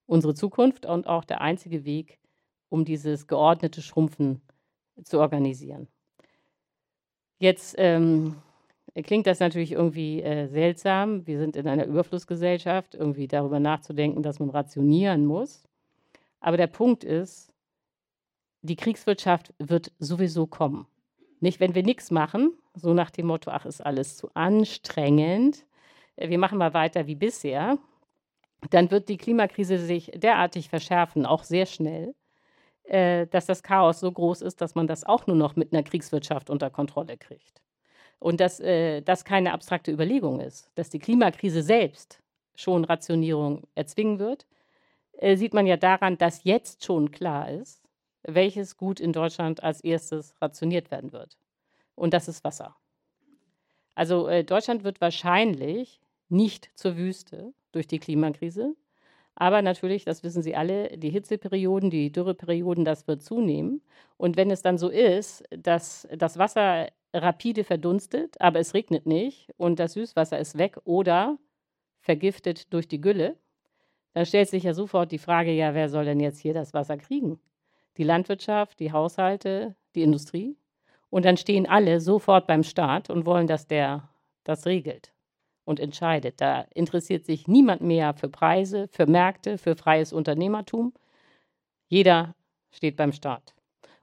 [0.06, 2.18] unsere Zukunft und auch der einzige Weg,
[2.68, 4.42] um dieses geordnete Schrumpfen
[5.04, 5.86] zu organisieren.
[7.38, 8.42] Jetzt ähm,
[9.04, 11.24] klingt das natürlich irgendwie äh, seltsam.
[11.26, 15.68] Wir sind in einer Überflussgesellschaft, irgendwie darüber nachzudenken, dass man rationieren muss.
[16.40, 17.52] Aber der Punkt ist,
[18.62, 20.86] die Kriegswirtschaft wird sowieso kommen.
[21.38, 25.64] Nicht, wenn wir nichts machen, so nach dem Motto, ach, ist alles zu anstrengend,
[26.16, 27.78] äh, wir machen mal weiter wie bisher,
[28.70, 32.14] dann wird die Klimakrise sich derartig verschärfen, auch sehr schnell,
[32.84, 35.82] äh, dass das Chaos so groß ist, dass man das auch nur noch mit einer
[35.82, 37.62] Kriegswirtschaft unter Kontrolle kriegt.
[38.18, 42.22] Und dass äh, das keine abstrakte Überlegung ist, dass die Klimakrise selbst
[42.54, 44.46] schon Rationierung erzwingen wird,
[45.34, 47.82] sieht man ja daran, dass jetzt schon klar ist,
[48.24, 51.38] welches Gut in Deutschland als erstes rationiert werden wird.
[51.94, 52.76] Und das ist Wasser.
[53.94, 58.74] Also äh, Deutschland wird wahrscheinlich nicht zur Wüste durch die Klimakrise.
[59.34, 63.82] Aber natürlich, das wissen Sie alle, die Hitzeperioden, die Dürreperioden, das wird zunehmen.
[64.16, 69.50] Und wenn es dann so ist, dass das Wasser rapide verdunstet, aber es regnet nicht
[69.56, 71.38] und das Süßwasser ist weg oder
[72.00, 73.36] vergiftet durch die Gülle,
[74.14, 76.98] dann stellt sich ja sofort die Frage, ja, wer soll denn jetzt hier das Wasser
[76.98, 77.40] kriegen?
[77.96, 80.56] Die Landwirtschaft, die Haushalte, die Industrie?
[81.12, 84.08] Und dann stehen alle sofort beim Staat und wollen, dass der
[84.44, 85.12] das regelt
[85.66, 86.40] und entscheidet.
[86.40, 90.94] Da interessiert sich niemand mehr für Preise, für Märkte, für freies Unternehmertum.
[91.86, 92.34] Jeder
[92.70, 93.54] steht beim Staat.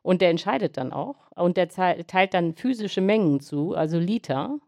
[0.03, 1.32] Und der entscheidet dann auch.
[1.32, 4.60] Und der teilt dann physische Mengen zu, also Liter.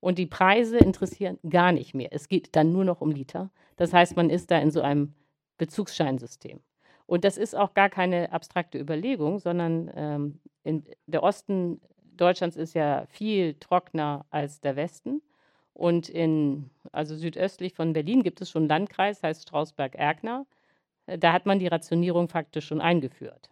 [0.00, 2.08] Und die Preise interessieren gar nicht mehr.
[2.12, 3.50] Es geht dann nur noch um Liter.
[3.76, 5.12] Das heißt, man ist da in so einem
[5.58, 6.60] Bezugsscheinsystem.
[7.06, 11.80] Und das ist auch gar keine abstrakte Überlegung, sondern ähm, in, der Osten
[12.16, 15.20] Deutschlands ist ja viel trockener als der Westen.
[15.74, 20.46] Und in, also südöstlich von Berlin gibt es schon einen Landkreis, heißt Strausberg-Erkner.
[21.06, 23.50] Äh, da hat man die Rationierung faktisch schon eingeführt.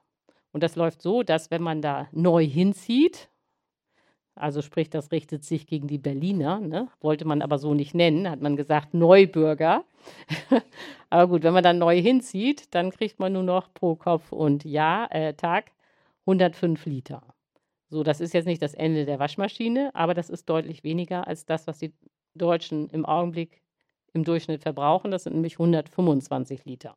[0.53, 3.29] Und das läuft so, dass wenn man da neu hinzieht,
[4.35, 6.89] also sprich, das richtet sich gegen die Berliner, ne?
[7.01, 9.85] wollte man aber so nicht nennen, hat man gesagt Neubürger.
[11.11, 14.65] aber gut, wenn man dann neu hinzieht, dann kriegt man nur noch pro Kopf und
[14.65, 15.73] Jahr, äh, Tag
[16.27, 17.23] 105 Liter.
[17.89, 21.45] So, das ist jetzt nicht das Ende der Waschmaschine, aber das ist deutlich weniger als
[21.45, 21.93] das, was die
[22.35, 23.61] Deutschen im Augenblick
[24.15, 25.11] im Durchschnitt verbrauchen.
[25.11, 26.97] Das sind nämlich 125 Liter.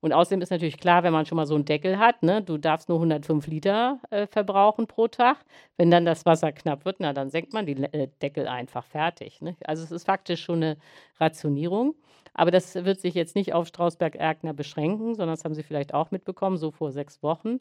[0.00, 2.58] Und außerdem ist natürlich klar, wenn man schon mal so einen Deckel hat, ne, du
[2.58, 5.38] darfst nur 105 Liter äh, verbrauchen pro Tag.
[5.76, 9.40] Wenn dann das Wasser knapp wird, na, dann senkt man die äh, Deckel einfach fertig.
[9.40, 9.56] Ne?
[9.64, 10.76] Also es ist faktisch schon eine
[11.18, 11.94] Rationierung.
[12.34, 16.10] Aber das wird sich jetzt nicht auf Strausberg-Erkner beschränken, sondern das haben Sie vielleicht auch
[16.10, 16.58] mitbekommen.
[16.58, 17.60] So vor sechs Wochen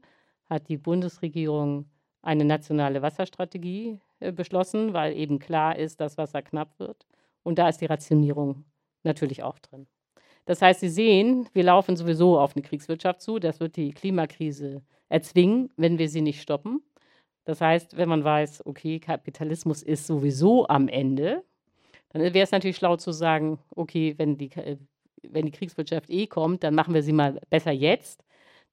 [0.49, 1.89] hat die Bundesregierung
[2.21, 7.05] eine nationale Wasserstrategie äh, beschlossen, weil eben klar ist, dass Wasser knapp wird.
[7.43, 8.65] Und da ist die Rationierung
[9.03, 9.87] natürlich auch drin.
[10.45, 13.39] Das heißt, Sie sehen, wir laufen sowieso auf eine Kriegswirtschaft zu.
[13.39, 16.81] Das wird die Klimakrise erzwingen, wenn wir sie nicht stoppen.
[17.45, 21.43] Das heißt, wenn man weiß, okay, Kapitalismus ist sowieso am Ende,
[22.09, 24.77] dann wäre es natürlich schlau zu sagen, okay, wenn die, äh,
[25.23, 28.23] wenn die Kriegswirtschaft eh kommt, dann machen wir sie mal besser jetzt.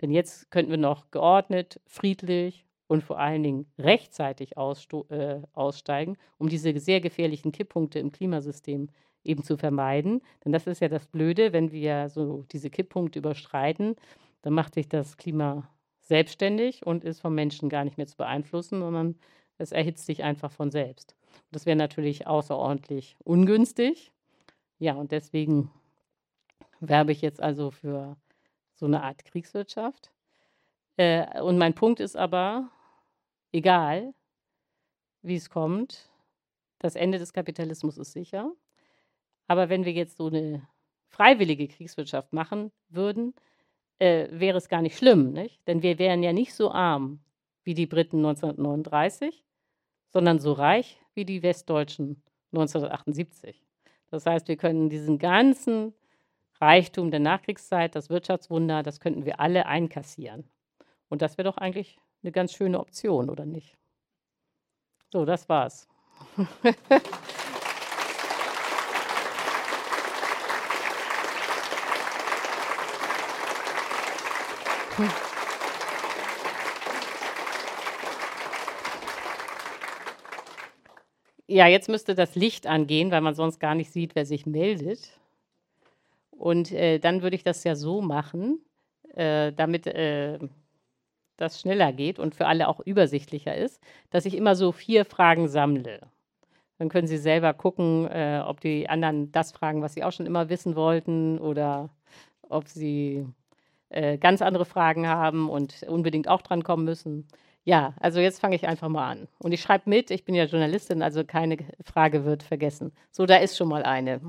[0.01, 6.49] Denn jetzt könnten wir noch geordnet, friedlich und vor allen Dingen rechtzeitig äh, aussteigen, um
[6.49, 8.89] diese sehr gefährlichen Kipppunkte im Klimasystem
[9.25, 10.23] eben zu vermeiden.
[10.45, 13.97] Denn das ist ja das Blöde, wenn wir so diese Kipppunkte überschreiten,
[14.43, 15.69] dann macht sich das Klima
[16.01, 19.17] selbstständig und ist vom Menschen gar nicht mehr zu beeinflussen, sondern
[19.59, 21.15] Das erhitzt sich einfach von selbst.
[21.53, 24.13] Das wäre natürlich außerordentlich ungünstig.
[24.79, 25.71] Ja, und deswegen
[26.81, 28.17] werbe ich jetzt also für
[28.75, 30.11] so eine Art Kriegswirtschaft.
[30.97, 32.71] Äh, und mein Punkt ist aber,
[33.53, 34.15] egal
[35.23, 36.11] wie es kommt,
[36.79, 38.53] das Ende des Kapitalismus ist sicher.
[39.47, 40.67] Aber wenn wir jetzt so eine
[41.09, 43.35] freiwillige Kriegswirtschaft machen würden,
[43.99, 45.67] äh, wäre es gar nicht schlimm, nicht?
[45.69, 47.21] Denn wir wären ja nicht so arm
[47.65, 49.45] wie die Briten 1939,
[50.09, 52.23] sondern so reich wie die Westdeutschen
[52.53, 53.63] 1978.
[54.11, 55.95] Das heißt, wir können diesen ganzen
[56.61, 60.45] Reichtum der Nachkriegszeit, das Wirtschaftswunder, das könnten wir alle einkassieren.
[61.09, 63.77] Und das wäre doch eigentlich eine ganz schöne Option, oder nicht?
[65.13, 65.89] So, das war's.
[81.47, 85.19] Ja, jetzt müsste das Licht angehen, weil man sonst gar nicht sieht, wer sich meldet.
[86.31, 88.59] Und äh, dann würde ich das ja so machen,
[89.15, 90.39] äh, damit äh,
[91.37, 95.49] das schneller geht und für alle auch übersichtlicher ist, dass ich immer so vier Fragen
[95.49, 96.01] sammle.
[96.79, 100.27] Dann können Sie selber gucken, äh, ob die anderen das fragen, was Sie auch schon
[100.27, 101.91] immer wissen wollten oder
[102.49, 103.27] ob Sie
[103.93, 107.29] äh, ganz andere Fragen haben und unbedingt auch dran kommen müssen.
[107.65, 109.29] Ja, also jetzt fange ich einfach mal an.
[109.39, 112.93] Und ich schreibe mit, ich bin ja Journalistin, also keine Frage wird vergessen.
[113.11, 114.21] So, da ist schon mal eine.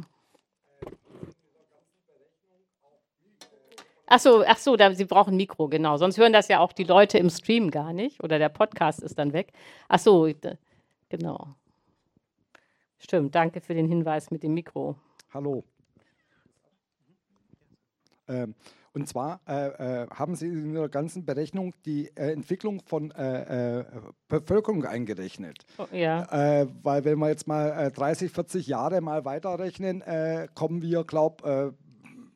[4.05, 5.97] Ach so, ach so, da, Sie brauchen Mikro, genau.
[5.97, 9.17] Sonst hören das ja auch die Leute im Stream gar nicht oder der Podcast ist
[9.17, 9.53] dann weg.
[9.87, 10.29] Ach so,
[11.09, 11.55] genau.
[12.99, 14.97] Stimmt, danke für den Hinweis mit dem Mikro.
[15.33, 15.63] Hallo.
[18.27, 18.55] Ähm,
[18.93, 23.79] und zwar äh, äh, haben Sie in Ihrer ganzen Berechnung die äh, Entwicklung von äh,
[23.79, 23.85] äh,
[24.27, 25.65] Bevölkerung eingerechnet.
[25.79, 26.61] Oh, ja.
[26.61, 30.03] Äh, weil wenn wir jetzt mal 30, 40 Jahre mal weiterrechnen,
[30.53, 31.73] kommen wir, glaube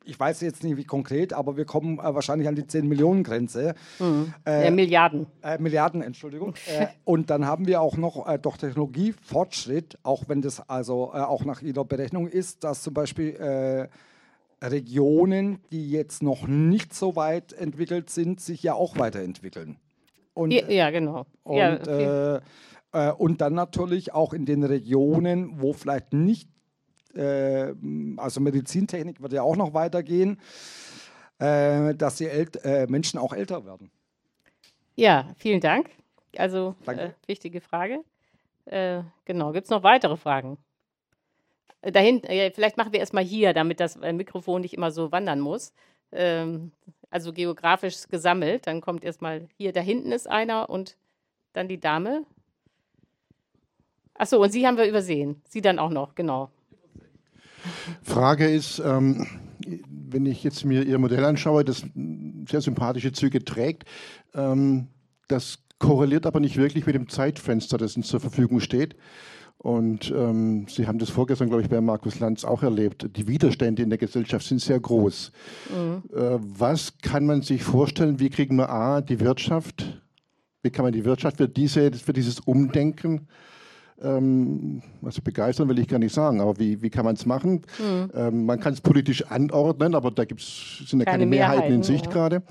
[0.04, 3.74] ich weiß jetzt nicht wie konkret, aber wir kommen wahrscheinlich an die 10 Millionen Grenze.
[3.98, 4.32] Mhm.
[4.74, 5.26] Milliarden.
[5.58, 6.54] Milliarden, Entschuldigung.
[7.04, 11.84] und dann haben wir auch noch durch Technologiefortschritt, auch wenn das also auch nach Ihrer
[11.84, 13.88] Berechnung ist, dass zum Beispiel
[14.62, 19.78] Regionen, die jetzt noch nicht so weit entwickelt sind, sich ja auch weiterentwickeln.
[20.34, 21.26] Und, ja, ja, genau.
[21.42, 22.40] Und, ja, okay.
[22.92, 26.48] äh, äh, und dann natürlich auch in den Regionen, wo vielleicht nicht,
[27.14, 27.72] äh,
[28.16, 30.40] also Medizintechnik wird ja auch noch weitergehen,
[31.38, 33.90] äh, dass die El äh, Menschen auch älter werden.
[34.96, 35.90] Ja, vielen Dank.
[36.36, 38.04] Also äh, wichtige Frage.
[39.24, 40.58] genau, gibt es noch weitere Fragen?
[41.82, 42.22] Dahin,
[42.54, 45.72] vielleicht machen wir erstmal hier, damit das äh, Mikrofon nicht immer so wandern muss.
[46.12, 46.72] Ähm,
[47.10, 48.66] also geografisch gesammelt.
[48.66, 50.96] Dann kommt erstmal hier, da hinten ist einer und
[51.52, 52.24] dann die Dame.
[54.14, 55.40] Achso, und Sie haben wir übersehen.
[55.48, 56.50] Sie dann auch noch, genau.
[58.02, 59.26] Frage ist, ähm,
[60.10, 61.84] wenn ich jetzt mir Ihr Modell anschaue, das
[62.48, 63.84] sehr sympathische Züge trägt,
[64.34, 64.88] ähm,
[65.28, 68.96] das korreliert aber nicht wirklich mit dem Zeitfenster, das uns zur Verfügung steht.
[69.58, 73.10] Und ähm, Sie haben das vorgestern, glaube ich, bei Markus Lanz auch erlebt.
[73.16, 75.32] Die Widerstände in der Gesellschaft sind sehr groß.
[75.70, 76.16] Mhm.
[76.16, 78.20] Äh, was kann man sich vorstellen?
[78.20, 80.00] Wie kriegen wir A, die Wirtschaft,
[80.62, 83.26] wie kann man die Wirtschaft für, diese, für dieses Umdenken
[84.02, 87.62] ähm, also begeistern will ich gar nicht sagen, aber wie, wie kann man es machen?
[87.78, 88.10] Mhm.
[88.14, 91.74] Ähm, man kann es politisch anordnen, aber da gibt's, sind ja keine, keine Mehrheiten, Mehrheiten,
[91.74, 92.12] in Sicht ja.
[92.12, 92.42] gerade.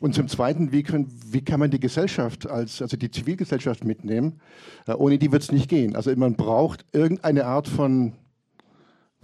[0.00, 4.40] Und zum Zweiten, wie, können, wie kann man die Gesellschaft, als, also die Zivilgesellschaft mitnehmen?
[4.86, 5.96] Äh, ohne die wird es nicht gehen.
[5.96, 8.12] Also man braucht irgendeine Art von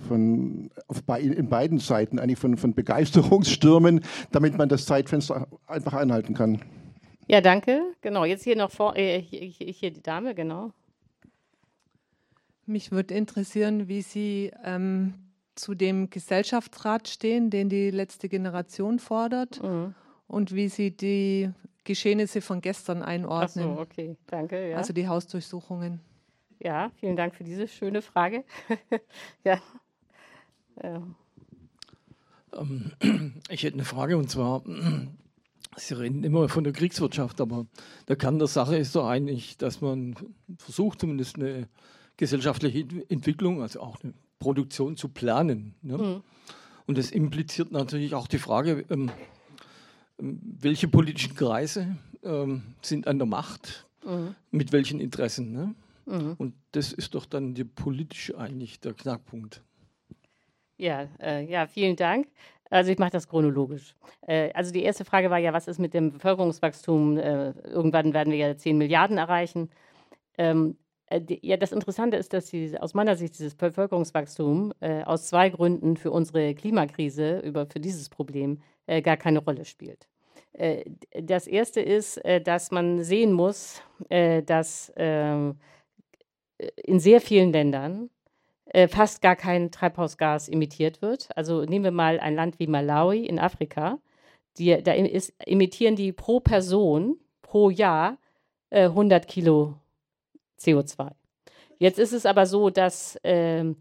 [0.09, 4.01] von, auf, in beiden Seiten eigentlich von, von Begeisterungsstürmen,
[4.33, 6.61] damit man das Zeitfenster einfach einhalten kann.
[7.29, 7.83] Ja, danke.
[8.01, 9.41] Genau, jetzt hier noch vor, äh, hier,
[9.73, 10.73] hier die Dame, genau.
[12.73, 15.13] Mich würde interessieren, wie Sie ähm,
[15.55, 19.95] zu dem Gesellschaftsrat stehen, den die letzte Generation fordert mhm.
[20.27, 21.51] und wie Sie die
[21.85, 23.73] Geschehnisse von gestern einordnen.
[23.73, 24.71] Ach so, okay, danke.
[24.71, 24.79] Ja.
[24.79, 26.01] Also die Hausdurchsuchungen.
[26.61, 28.43] Ja, vielen Dank für diese schöne Frage.
[29.45, 29.61] ja.
[30.83, 31.03] ja.
[32.57, 32.93] Ähm,
[33.51, 34.63] ich hätte eine Frage und zwar,
[35.77, 37.67] Sie reden immer von der Kriegswirtschaft, aber
[38.09, 40.15] der Kern der Sache ist doch eigentlich, dass man
[40.57, 41.69] versucht, zumindest eine
[42.23, 45.75] gesellschaftliche Entwicklung, also auch eine Produktion zu planen.
[45.83, 45.99] Ne?
[45.99, 46.23] Mhm.
[46.87, 49.11] Und das impliziert natürlich auch die Frage, ähm,
[50.21, 54.37] ähm, welche politischen Kreise ähm, sind an der Macht, mhm.
[54.53, 55.51] mit welchen Interessen.
[55.51, 55.75] Ne?
[56.07, 56.37] Mhm.
[56.39, 59.61] Und das ist doch dann die politische eigentlich der Knackpunkt.
[60.77, 62.29] Ja, äh, ja, vielen Dank.
[62.71, 63.97] Also ich mache das chronologisch.
[64.29, 67.19] Äh, also die erste Frage war ja, was ist mit dem Bevölkerungswachstum?
[67.19, 69.71] Äh, irgendwann werden wir ja 10 Milliarden erreichen.
[70.39, 70.82] ähm, äh,
[71.43, 75.97] ja, das Interessante ist, dass die, aus meiner Sicht dieses Bevölkerungswachstum äh, aus zwei Gründen
[75.97, 80.09] für unsere Klimakrise, über, für dieses Problem, äh, gar keine Rolle spielt.
[80.53, 80.85] Äh,
[81.21, 85.57] das erste ist, äh, dass man sehen muss, äh, dass ähm,
[86.77, 88.09] in sehr vielen Ländern
[88.89, 91.29] fast gar kein Treibhausgas emittiert wird.
[91.37, 93.99] Also nehmen wir mal ein Land wie Malawi in Afrika.
[94.57, 98.17] Die, da ist, emittieren die pro Person pro Jahr
[98.71, 99.75] 100 Kilo
[100.65, 101.11] CO2.
[101.79, 103.77] Jetzt ist es aber so, dass ähm,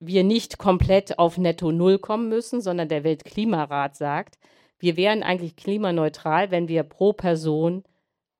[0.00, 4.38] wir nicht komplett auf Netto Null kommen müssen, sondern der Weltklimarat sagt,
[4.78, 7.84] wir wären eigentlich klimaneutral, wenn wir pro Person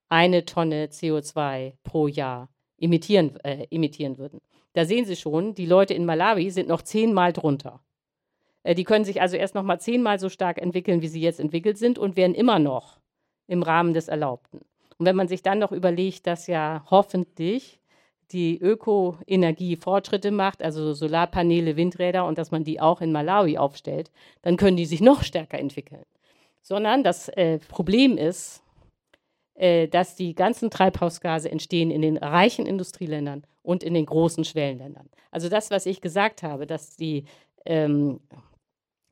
[0.09, 4.41] eine Tonne CO2 pro Jahr emittieren, äh, emittieren würden.
[4.73, 7.81] Da sehen Sie schon, die Leute in Malawi sind noch zehnmal drunter.
[8.63, 11.41] Äh, die können sich also erst noch mal zehnmal so stark entwickeln, wie sie jetzt
[11.41, 13.01] entwickelt sind und wären immer noch
[13.47, 14.61] im Rahmen des Erlaubten.
[14.99, 17.78] Und wenn man sich dann noch überlegt, dass ja hoffentlich
[18.33, 24.11] die Ökoenergie Fortschritte macht, also Solarpaneele, Windräder und dass man die auch in Malawi aufstellt,
[24.43, 26.05] dann können die sich noch stärker entwickeln.
[26.63, 28.63] Sondern das äh, Problem ist,
[29.55, 35.09] äh, dass die ganzen Treibhausgase entstehen in den reichen Industrieländern und in den großen Schwellenländern.
[35.31, 37.25] Also das, was ich gesagt habe, dass die
[37.65, 38.21] ähm,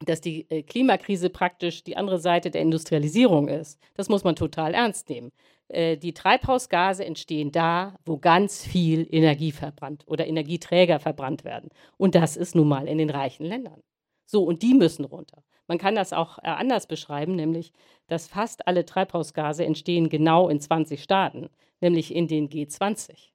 [0.04, 4.74] dass die äh, Klimakrise praktisch die andere Seite der Industrialisierung ist, das muss man total
[4.74, 5.32] ernst nehmen.
[5.68, 11.70] Äh, die Treibhausgase entstehen da, wo ganz viel Energie verbrannt oder Energieträger verbrannt werden.
[11.96, 13.82] Und das ist nun mal in den reichen Ländern.
[14.26, 15.42] So, und die müssen runter.
[15.68, 17.72] Man kann das auch äh, anders beschreiben, nämlich,
[18.06, 21.48] dass fast alle Treibhausgase entstehen genau in 20 Staaten,
[21.80, 23.30] nämlich in den G20.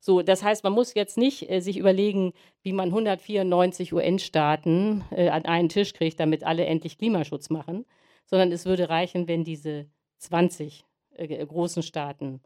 [0.00, 5.28] So, das heißt, man muss jetzt nicht äh, sich überlegen, wie man 194 UN-Staaten äh,
[5.28, 7.84] an einen Tisch kriegt, damit alle endlich Klimaschutz machen,
[8.24, 9.86] sondern es würde reichen, wenn diese
[10.18, 10.84] 20
[11.18, 12.40] äh, großen Staaten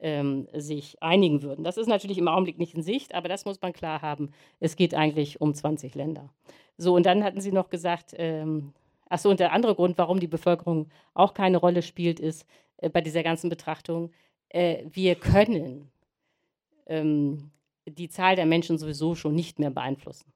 [0.00, 1.64] ähm, sich einigen würden.
[1.64, 4.30] Das ist natürlich im Augenblick nicht in Sicht, aber das muss man klar haben.
[4.60, 6.28] Es geht eigentlich um 20 Länder.
[6.76, 8.72] So, und dann hatten Sie noch gesagt, ähm,
[9.08, 12.46] ach so, und der andere Grund, warum die Bevölkerung auch keine Rolle spielt, ist
[12.78, 14.10] äh, bei dieser ganzen Betrachtung,
[14.50, 15.90] äh, wir können
[16.86, 17.50] ähm,
[17.86, 20.33] die Zahl der Menschen sowieso schon nicht mehr beeinflussen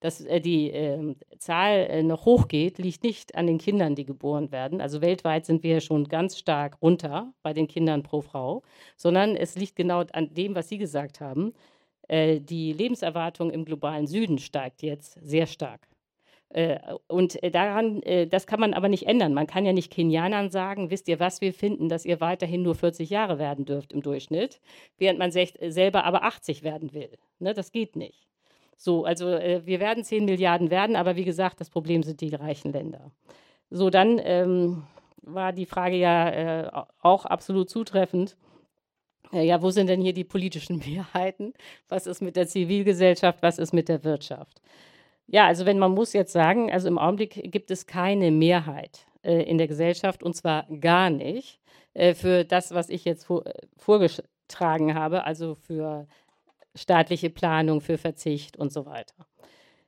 [0.00, 4.52] dass äh, die äh, Zahl äh, noch hochgeht, liegt nicht an den Kindern, die geboren
[4.52, 4.80] werden.
[4.80, 8.62] Also weltweit sind wir schon ganz stark runter bei den Kindern pro Frau,
[8.96, 11.52] sondern es liegt genau an dem, was Sie gesagt haben.
[12.08, 15.88] Äh, die Lebenserwartung im globalen Süden steigt jetzt sehr stark.
[16.50, 16.78] Äh,
[17.08, 19.34] und äh, daran, das kann man aber nicht ändern.
[19.34, 22.74] Man kann ja nicht Kenianern sagen, wisst ihr was, wir finden, dass ihr weiterhin nur
[22.74, 24.60] 40 Jahre werden dürft im Durchschnitt,
[24.98, 27.10] während man selber aber 80 werden will.
[27.38, 28.26] Ne, das geht nicht.
[28.76, 32.34] So, also äh, wir werden 10 Milliarden werden, aber wie gesagt, das Problem sind die
[32.34, 33.10] reichen Länder.
[33.70, 34.84] So, dann ähm,
[35.22, 36.70] war die Frage ja äh,
[37.00, 38.36] auch absolut zutreffend.
[39.32, 41.52] Äh, ja, wo sind denn hier die politischen Mehrheiten?
[41.88, 43.42] Was ist mit der Zivilgesellschaft?
[43.42, 44.60] Was ist mit der Wirtschaft?
[45.26, 49.42] Ja, also wenn man muss jetzt sagen, also im Augenblick gibt es keine Mehrheit äh,
[49.42, 51.58] in der Gesellschaft und zwar gar nicht
[51.94, 56.06] äh, für das, was ich jetzt vor, äh, vorgetragen habe, also für
[56.76, 59.14] staatliche Planung für Verzicht und so weiter.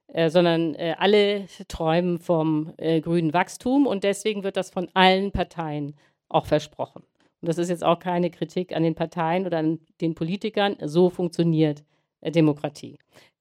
[0.09, 5.33] Äh, sondern äh, alle träumen vom äh, grünen Wachstum und deswegen wird das von allen
[5.33, 5.95] Parteien
[6.29, 7.03] auch versprochen.
[7.41, 10.77] Und das ist jetzt auch keine Kritik an den Parteien oder an den Politikern.
[10.83, 11.85] So funktioniert
[12.21, 12.99] äh, Demokratie.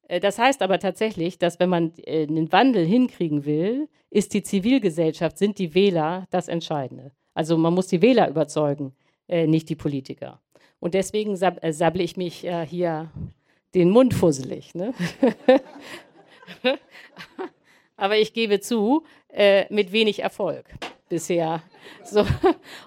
[0.08, 4.44] Äh, das heißt aber tatsächlich, dass wenn man äh, einen Wandel hinkriegen will, ist die
[4.44, 7.12] Zivilgesellschaft, sind die Wähler das Entscheidende.
[7.34, 8.96] Also man muss die Wähler überzeugen,
[9.30, 10.42] nicht die Politiker.
[10.80, 13.12] Und deswegen sab sabble ich mich hier
[13.78, 14.74] den Mund fusselig.
[14.74, 14.94] Ne?
[17.96, 20.66] Aber ich gebe zu, äh, mit wenig Erfolg
[21.10, 21.62] bisher.
[22.04, 22.26] So.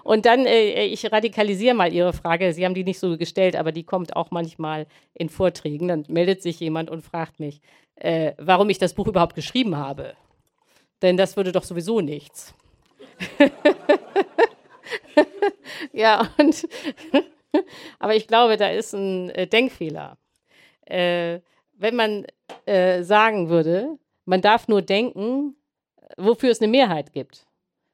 [0.03, 2.53] Und dann, äh, ich radikalisiere mal Ihre Frage.
[2.53, 5.87] Sie haben die nicht so gestellt, aber die kommt auch manchmal in Vorträgen.
[5.87, 7.61] Dann meldet sich jemand und fragt mich,
[7.95, 10.13] äh, warum ich das Buch überhaupt geschrieben habe.
[11.01, 12.53] Denn das würde doch sowieso nichts.
[15.93, 16.67] ja, und
[17.99, 20.17] aber ich glaube, da ist ein äh, Denkfehler
[20.85, 21.39] äh,
[21.77, 22.25] wenn man
[22.65, 25.55] äh, sagen würde, man darf nur denken,
[26.17, 27.47] wofür es eine Mehrheit gibt,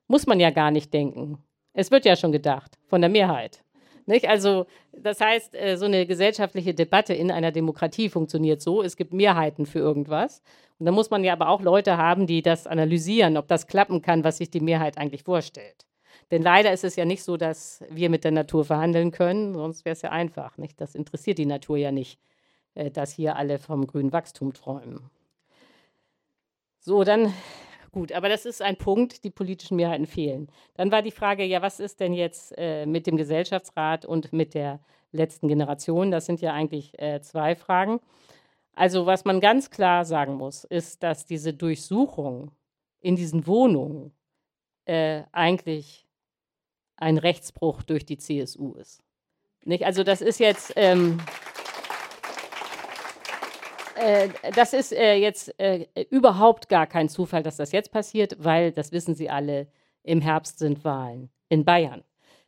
[0.08, 1.38] muss man ja gar nicht denken.
[1.74, 3.64] Es wird ja schon gedacht von der Mehrheit.
[4.08, 4.28] Nicht?
[4.28, 9.14] Also, das heißt, äh, so eine gesellschaftliche Debatte in einer Demokratie funktioniert so, es gibt
[9.14, 10.42] Mehrheiten für irgendwas.
[10.80, 14.02] Und da muss man ja aber auch Leute haben, die das analysieren, ob das klappen
[14.02, 15.86] kann, was sich die Mehrheit eigentlich vorstellt.
[16.32, 19.86] Denn leider ist es ja nicht so, dass wir mit der Natur verhandeln können, sonst
[19.86, 20.58] wäre es ja einfach.
[20.58, 20.80] Nicht?
[20.80, 22.20] Das interessiert die Natur ja nicht.
[22.78, 25.10] Äh, dass hier alle vom grünen Wachstum träumen.
[26.80, 27.34] So, dann
[27.92, 30.48] gut, aber das ist ein Punkt, die politischen Mehrheiten fehlen.
[30.76, 34.54] Dann war die Frage, ja, was ist denn jetzt äh, mit dem Gesellschaftsrat und mit
[34.54, 34.80] der
[35.12, 36.12] letzten Generation.
[36.12, 38.00] Das sind ja eigentlich äh, zwei Fragen.
[38.74, 42.52] Also was man ganz klar sagen muss, ist, dass diese Durchsuchung
[43.00, 44.12] in diesen Wohnungen
[44.86, 46.08] äh, eigentlich
[46.96, 49.02] ein Rechtsbruch durch die CSU ist.
[49.66, 49.84] Nicht?
[49.84, 51.20] Also das ist jetzt, ähm,
[54.00, 58.72] äh, das ist äh, jetzt äh, überhaupt gar kein Zufall, dass das jetzt passiert, weil,
[58.72, 59.68] das wissen Sie alle,
[60.04, 62.04] im Herbst sind Wahlen in Bayern.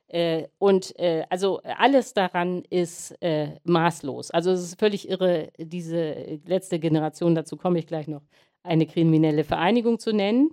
[0.08, 3.16] Äh, und äh, also alles daran ist
[3.64, 4.32] maßlos.
[4.32, 8.24] Also es ist völlig irre, diese letzte Generation, dazu komme ich gleich noch,
[8.64, 10.52] eine kriminelle Vereinigung zu nennen,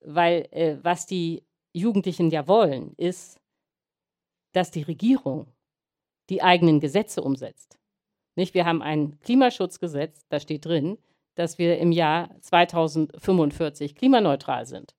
[0.00, 3.40] weil was die Jugendlichen ja wollen, ist,
[4.52, 5.46] dass die Regierung
[6.30, 7.81] die eigenen Gesetze umsetzt.
[8.34, 8.54] Nicht?
[8.54, 10.98] Wir haben ein Klimaschutzgesetz, da steht drin,
[11.34, 14.94] dass wir im Jahr 2045 klimaneutral sind.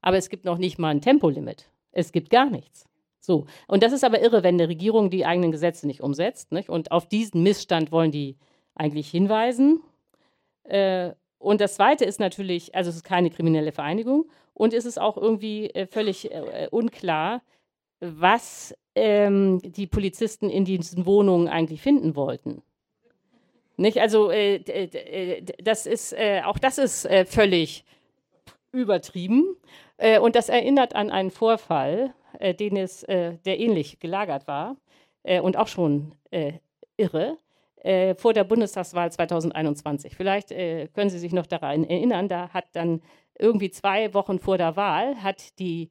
[0.00, 1.70] Aber es gibt noch nicht mal ein Tempolimit.
[1.92, 2.88] Es gibt gar nichts.
[3.20, 3.46] So.
[3.66, 6.52] Und das ist aber irre, wenn eine Regierung die eigenen Gesetze nicht umsetzt.
[6.52, 6.68] Nicht?
[6.68, 8.36] Und auf diesen Missstand wollen die
[8.74, 9.82] eigentlich hinweisen.
[10.64, 15.00] Äh, und das Zweite ist natürlich, also es ist keine kriminelle Vereinigung und es ist
[15.00, 17.42] auch irgendwie äh, völlig äh, unklar,
[18.00, 22.62] was ähm, die Polizisten in diesen Wohnungen eigentlich finden wollten.
[23.78, 23.98] Nicht?
[23.98, 27.84] Also äh, äh das ist, äh, auch das ist äh, völlig
[28.70, 29.56] übertrieben.
[30.20, 32.14] und das erinnert an einen Vorfall,
[32.60, 34.76] den es, der ähnlich gelagert war
[35.24, 36.12] und auch schon
[36.98, 37.38] irre
[37.82, 40.14] äh, vor der Bundestagswahl 2021.
[40.14, 43.00] Vielleicht äh, können Sie sich noch daran erinnern, da hat dann
[43.38, 45.90] irgendwie zwei Wochen vor der Wahl hat die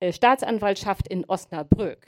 [0.00, 2.06] äh, Staatsanwaltschaft in Osnabrück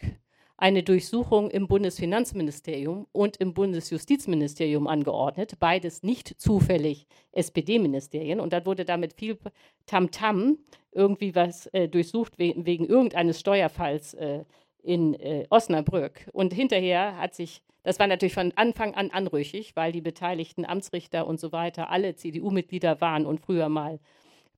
[0.56, 8.40] eine Durchsuchung im Bundesfinanzministerium und im Bundesjustizministerium angeordnet, beides nicht zufällig SPD-Ministerien.
[8.40, 9.38] Und dann wurde damit viel
[9.86, 10.58] Tamtam -Tam
[10.92, 14.44] irgendwie was äh, durchsucht we wegen irgendeines Steuerfalls äh,
[14.82, 16.28] in äh, Osnabrück.
[16.32, 21.24] Und hinterher hat sich das war natürlich von Anfang an anrüchig, weil die beteiligten Amtsrichter
[21.24, 24.00] und so weiter alle CDU-Mitglieder waren und früher mal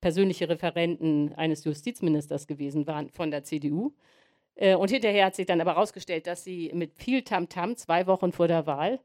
[0.00, 3.92] persönliche Referenten eines Justizministers gewesen waren von der CDU.
[4.58, 8.06] Äh, und hinterher hat sich dann aber herausgestellt, dass sie mit viel Tamtam -Tam, zwei
[8.06, 9.00] Wochen vor der Wahl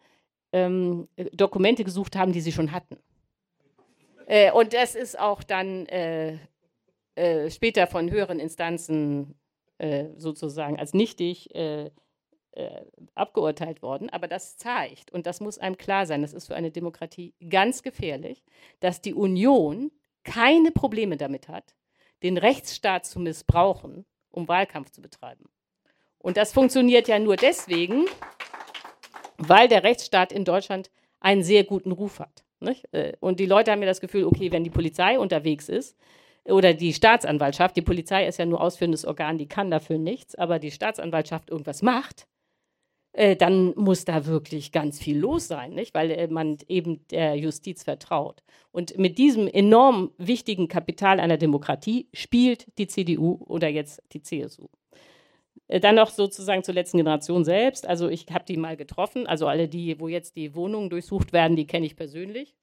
[0.52, 2.98] ähm, Dokumente gesucht haben, die sie schon hatten.
[4.26, 6.38] Äh, und das ist auch dann äh,
[7.16, 9.36] äh später von höheren Instanzen
[9.78, 11.92] äh, sozusagen als nichtig äh,
[12.54, 14.10] äh, abgeurteilt worden.
[14.10, 17.84] Aber das zeigt, und das muss einem klar sein, das ist für eine Demokratie ganz
[17.84, 18.44] gefährlich,
[18.80, 19.92] dass die Union
[20.24, 21.76] keine Probleme damit hat,
[22.24, 25.46] den Rechtsstaat zu missbrauchen, um Wahlkampf zu betreiben.
[26.20, 28.06] Und das funktioniert ja nur deswegen,
[29.38, 32.44] weil der Rechtsstaat in Deutschland einen sehr guten Ruf hat.
[32.60, 32.92] Nicht?
[32.94, 35.98] Äh, und die Leute haben ja das Gefühl, okay, wenn die Polizei unterwegs ist,
[36.46, 40.60] oder die Staatsanwaltschaft, die Polizei ist ja nur ausführendes Organ, die kann dafür nichts, aber
[40.60, 42.28] die Staatsanwaltschaft irgendwas macht,
[43.14, 45.94] äh, dann muss da wirklich ganz viel los sein, nicht?
[45.94, 48.44] weil äh, man eben der Justiz vertraut.
[48.72, 54.68] Und mit diesem enorm wichtigen Kapital einer Demokratie spielt die CDU oder jetzt die CSU.
[55.68, 57.88] Äh, dann noch sozusagen zur letzten Generation selbst.
[57.88, 59.28] Also ich habe die mal getroffen.
[59.28, 62.56] Also alle die, wo jetzt die Wohnungen durchsucht werden, die kenne ich persönlich.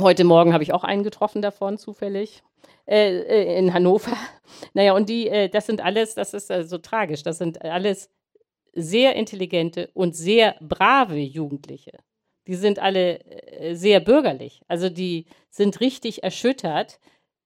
[0.00, 2.42] Heute Morgen habe ich auch einen getroffen davon, zufällig,
[2.86, 4.16] äh, in Hannover.
[4.74, 8.10] Naja, und die, äh, das sind alles, das ist äh, so tragisch, das sind alles
[8.72, 11.98] sehr intelligente und sehr brave Jugendliche.
[12.46, 14.62] Die sind alle äh, sehr bürgerlich.
[14.68, 16.98] Also die sind richtig erschüttert,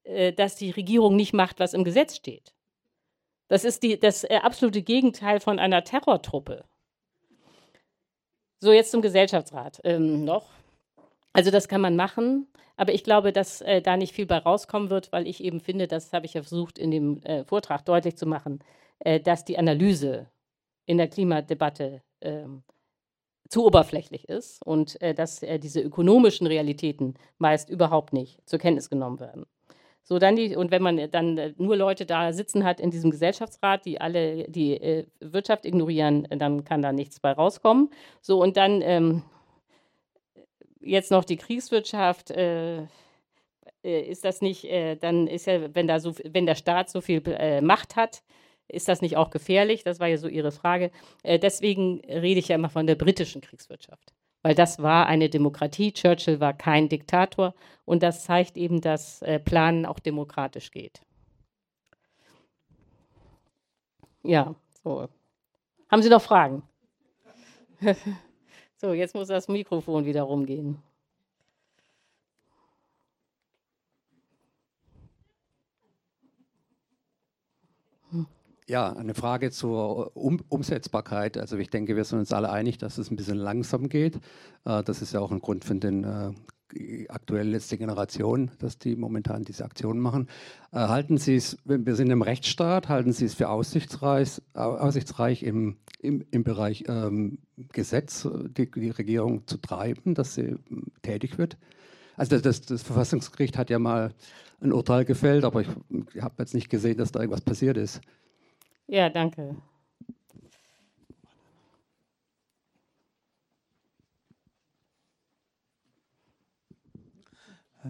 [0.04, 2.54] äh, dass die Regierung nicht macht, was im Gesetz steht.
[3.48, 6.64] Das ist die, das äh, absolute Gegenteil von einer Terrortruppe.
[8.60, 10.50] So, jetzt zum Gesellschaftsrat ähm, noch.
[11.34, 12.46] Also das kann man machen,
[12.76, 15.86] aber ich glaube, dass äh, da nicht viel bei rauskommen wird, weil ich eben finde,
[15.86, 18.60] das habe ich ja versucht in dem äh, Vortrag deutlich zu machen,
[19.00, 20.28] äh, dass die Analyse
[20.86, 22.62] in der Klimadebatte ähm,
[23.48, 28.88] zu oberflächlich ist und äh, dass äh, diese ökonomischen Realitäten meist überhaupt nicht zur Kenntnis
[28.88, 29.46] genommen werden.
[30.02, 33.10] So dann die, und wenn man dann äh, nur Leute da sitzen hat in diesem
[33.10, 37.90] Gesellschaftsrat, die alle die äh, Wirtschaft ignorieren, dann kann da nichts bei rauskommen.
[38.20, 39.22] So und dann ähm,
[40.80, 42.30] jetzt noch die Kriegswirtschaft.
[42.30, 42.82] Äh,
[43.82, 44.66] äh, ist das nicht,
[45.00, 47.22] dann ist ja, wenn da so, wenn der Staat so viel
[47.60, 48.22] Macht hat,
[48.68, 49.84] ist das nicht auch gefährlich?
[49.84, 50.90] Das war ja so Ihre Frage.
[51.22, 54.12] Äh, deswegen rede ich ja immer von der britischen Kriegswirtschaft,
[54.42, 55.92] weil das war eine Demokratie.
[55.92, 57.54] Churchill war kein Diktator
[57.84, 61.02] und das zeigt eben, dass äh, Planen auch demokratisch geht.
[64.22, 65.08] Ja, so.
[65.90, 66.62] Haben Sie noch Fragen?
[68.76, 70.82] so, jetzt muss das Mikrofon wieder rumgehen.
[78.66, 81.36] Ja, eine Frage zur um Umsetzbarkeit.
[81.36, 84.16] Also ich denke, wir sind uns alle einig, dass es ein bisschen langsam geht.
[84.64, 88.96] Äh, das ist ja auch ein Grund für den äh, aktuell letzte Generation, dass die
[88.96, 90.28] momentan diese Aktionen machen.
[90.72, 95.76] Äh, halten Sie es, wir sind im Rechtsstaat, halten Sie es für aussichtsreich, aussichtsreich im,
[95.98, 97.38] im, im Bereich ähm,
[97.70, 100.56] Gesetz die, die, Regierung zu treiben, dass sie
[101.02, 101.58] tätig wird?
[102.16, 104.14] Also das, das, Verfassungsgericht hat ja mal
[104.60, 105.68] ein Urteil gefällt, aber ich,
[106.14, 108.00] ich habe jetzt nicht gesehen, dass da irgendwas passiert ist.
[108.86, 109.56] Ja, danke.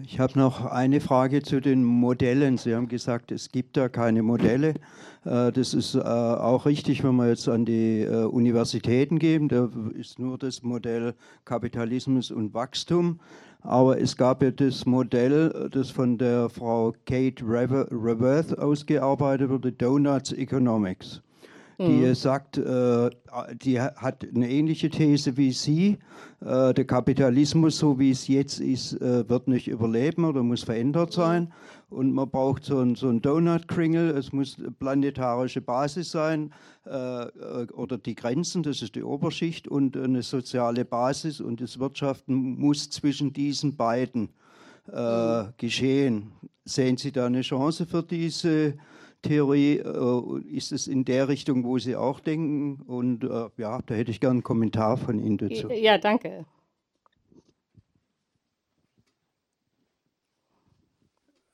[0.03, 2.57] Ich habe noch eine Frage zu den Modellen.
[2.57, 4.73] Sie haben gesagt, es gibt da keine Modelle.
[5.25, 9.49] Äh, das ist äh, auch richtig, wenn wir jetzt an die äh, Universitäten gehen.
[9.49, 11.13] Da ist nur das Modell
[11.43, 13.19] Kapitalismus und Wachstum.
[13.61, 20.31] Aber es gab ja das Modell, das von der Frau Kate Raworth ausgearbeitet wurde, Donuts
[20.33, 21.23] Economics.
[21.79, 22.13] Die mhm.
[22.13, 25.97] sagt, die hat eine ähnliche These wie Sie.
[26.41, 31.51] Der Kapitalismus, so wie es jetzt ist, wird nicht überleben oder muss verändert sein.
[31.89, 34.09] Und man braucht so ein, so Donut-Kringel.
[34.11, 36.53] Es muss planetarische Basis sein
[36.85, 41.41] äh, oder die Grenzen, das ist die Oberschicht, und eine soziale Basis.
[41.41, 44.29] Und das Wirtschaften muss zwischen diesen beiden
[44.91, 46.31] äh, geschehen.
[46.65, 48.75] Sehen Sie da eine Chance für diese
[49.25, 52.81] Theorie äh, ist es in der Richtung, wo Sie auch denken.
[52.85, 55.69] Und äh, ja, da hätte ich gerne einen Kommentar von Ihnen dazu.
[55.69, 56.45] Ja, danke.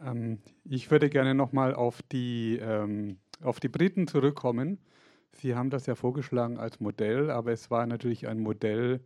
[0.04, 4.80] Ähm, ich würde gerne nochmal auf, die, ähm, auf die Briten zurückkommen.
[5.34, 9.00] Sie haben das ja vorgeschlagen als Modell, aber es war natürlich ein Modell,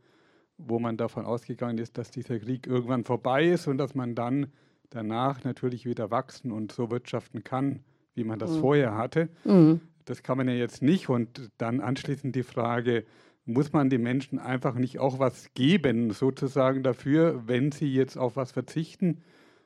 [0.58, 4.48] wo man davon ausgegangen ist, dass dieser Krieg irgendwann vorbei ist und dass man dann
[4.89, 7.84] danach natürlich wieder wachsen und so wirtschaften kann
[8.16, 8.62] wie man das mhm.
[8.62, 9.30] vorher hatte.
[9.43, 9.82] Mhm.
[10.06, 11.10] Das kann man ja jetzt nicht.
[11.10, 13.06] Und dann anschließend die Frage,
[13.46, 18.36] muss man den Menschen einfach nicht auch was geben, sozusagen dafür, wenn sie jetzt auf
[18.36, 19.22] was verzichten?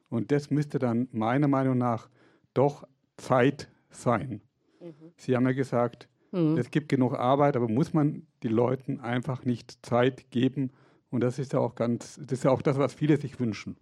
[0.10, 2.10] Und das müsste dann meiner Meinung nach
[2.54, 2.88] doch
[3.18, 4.42] Zeit sein.
[4.80, 4.94] Mhm.
[5.18, 6.58] Sie haben ja gesagt, mhm.
[6.58, 10.72] es gibt genug Arbeit, aber muss man den Leuten einfach nicht Zeit geben?
[11.12, 13.78] Und das ist ja auch ganz, das ist ja auch das, was viele sich wünschen.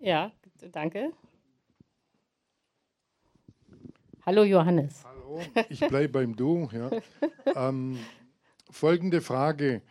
[0.00, 0.32] Ja,
[0.72, 1.12] danke.
[4.26, 5.04] Hallo Johannes.
[5.04, 6.68] Hallo, ich bleibe beim Du.
[6.72, 6.90] Ja.
[7.56, 7.98] Ähm,
[8.70, 9.82] folgende Frage.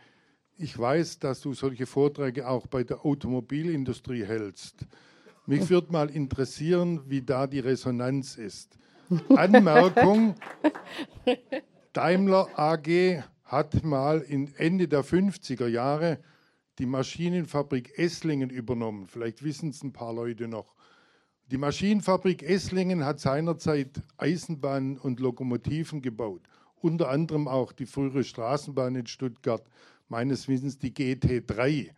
[0.56, 4.86] Ich weiß, dass du solche Vorträge auch bei der Automobilindustrie hältst.
[5.46, 8.78] Mich würde mal interessieren, wie da die Resonanz ist.
[9.36, 10.36] Anmerkung,
[11.92, 16.20] Daimler AG hat mal in Ende der 50er Jahre
[16.78, 19.06] die Maschinenfabrik Esslingen übernommen.
[19.08, 20.74] Vielleicht wissen es ein paar Leute noch.
[21.50, 26.42] Die Maschinenfabrik Esslingen hat seinerzeit Eisenbahnen und Lokomotiven gebaut,
[26.80, 29.64] unter anderem auch die frühere Straßenbahn in Stuttgart,
[30.08, 31.90] meines Wissens die GT3.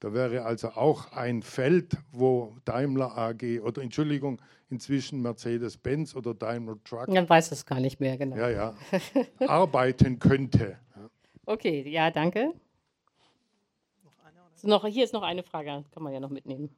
[0.00, 6.76] Da wäre also auch ein Feld, wo Daimler AG oder Entschuldigung, inzwischen Mercedes-Benz oder Daimler
[6.84, 7.08] Truck.
[7.08, 8.36] Man weiß es gar nicht mehr, genau.
[8.36, 8.74] Ja, ja.
[9.46, 10.78] arbeiten könnte.
[11.44, 12.54] Okay, ja, danke.
[14.62, 16.70] Noch, hier ist noch eine Frage, kann man ja noch mitnehmen.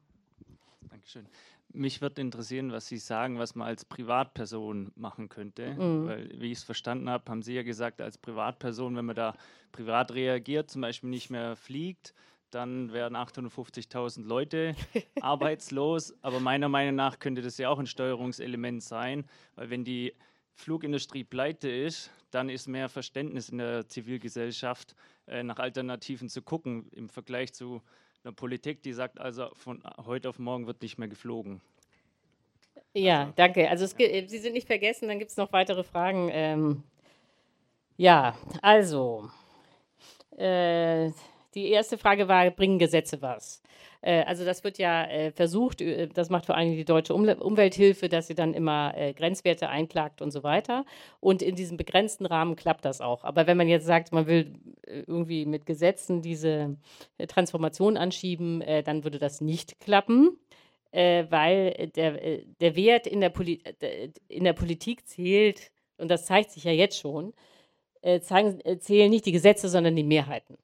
[0.89, 1.27] Dankeschön.
[1.73, 5.73] Mich würde interessieren, was Sie sagen, was man als Privatperson machen könnte.
[5.73, 6.07] Mhm.
[6.07, 9.35] Weil, wie ich es verstanden habe, haben Sie ja gesagt, als Privatperson, wenn man da
[9.71, 12.13] privat reagiert, zum Beispiel nicht mehr fliegt,
[12.51, 14.75] dann werden 850.000 Leute
[15.21, 16.13] arbeitslos.
[16.21, 20.13] Aber meiner Meinung nach könnte das ja auch ein Steuerungselement sein, weil wenn die
[20.55, 24.95] Flugindustrie pleite ist, dann ist mehr Verständnis in der Zivilgesellschaft,
[25.27, 27.81] äh, nach Alternativen zu gucken im Vergleich zu
[28.23, 31.61] eine Politik, die sagt also, von heute auf morgen wird nicht mehr geflogen.
[32.93, 33.33] Ja, also.
[33.35, 33.69] danke.
[33.69, 36.29] Also es, Sie sind nicht vergessen, dann gibt es noch weitere Fragen.
[36.31, 36.83] Ähm,
[37.97, 39.29] ja, also
[40.37, 41.11] äh,
[41.55, 43.61] die erste Frage war, bringen Gesetze was?
[44.03, 48.09] Äh, also das wird ja äh, versucht, äh, das macht vor allem die deutsche Umwelthilfe,
[48.09, 50.85] dass sie dann immer Grenzwerte einklagt und so weiter.
[51.19, 53.23] Und in diesem begrenzten Rahmen klappt das auch.
[53.23, 54.53] Aber wenn man jetzt sagt, man will
[54.85, 56.77] irgendwie mit Gesetzen diese
[57.27, 60.37] Transformation anschieben, dann würde das nicht klappen.
[60.91, 63.33] weil der, der Wert in der,
[64.27, 67.33] in der Politik zählt, und das zeigt sich ja jetzt schon,
[68.21, 70.57] zeigen, zählen nicht die Gesetze, sondern die Mehrheiten.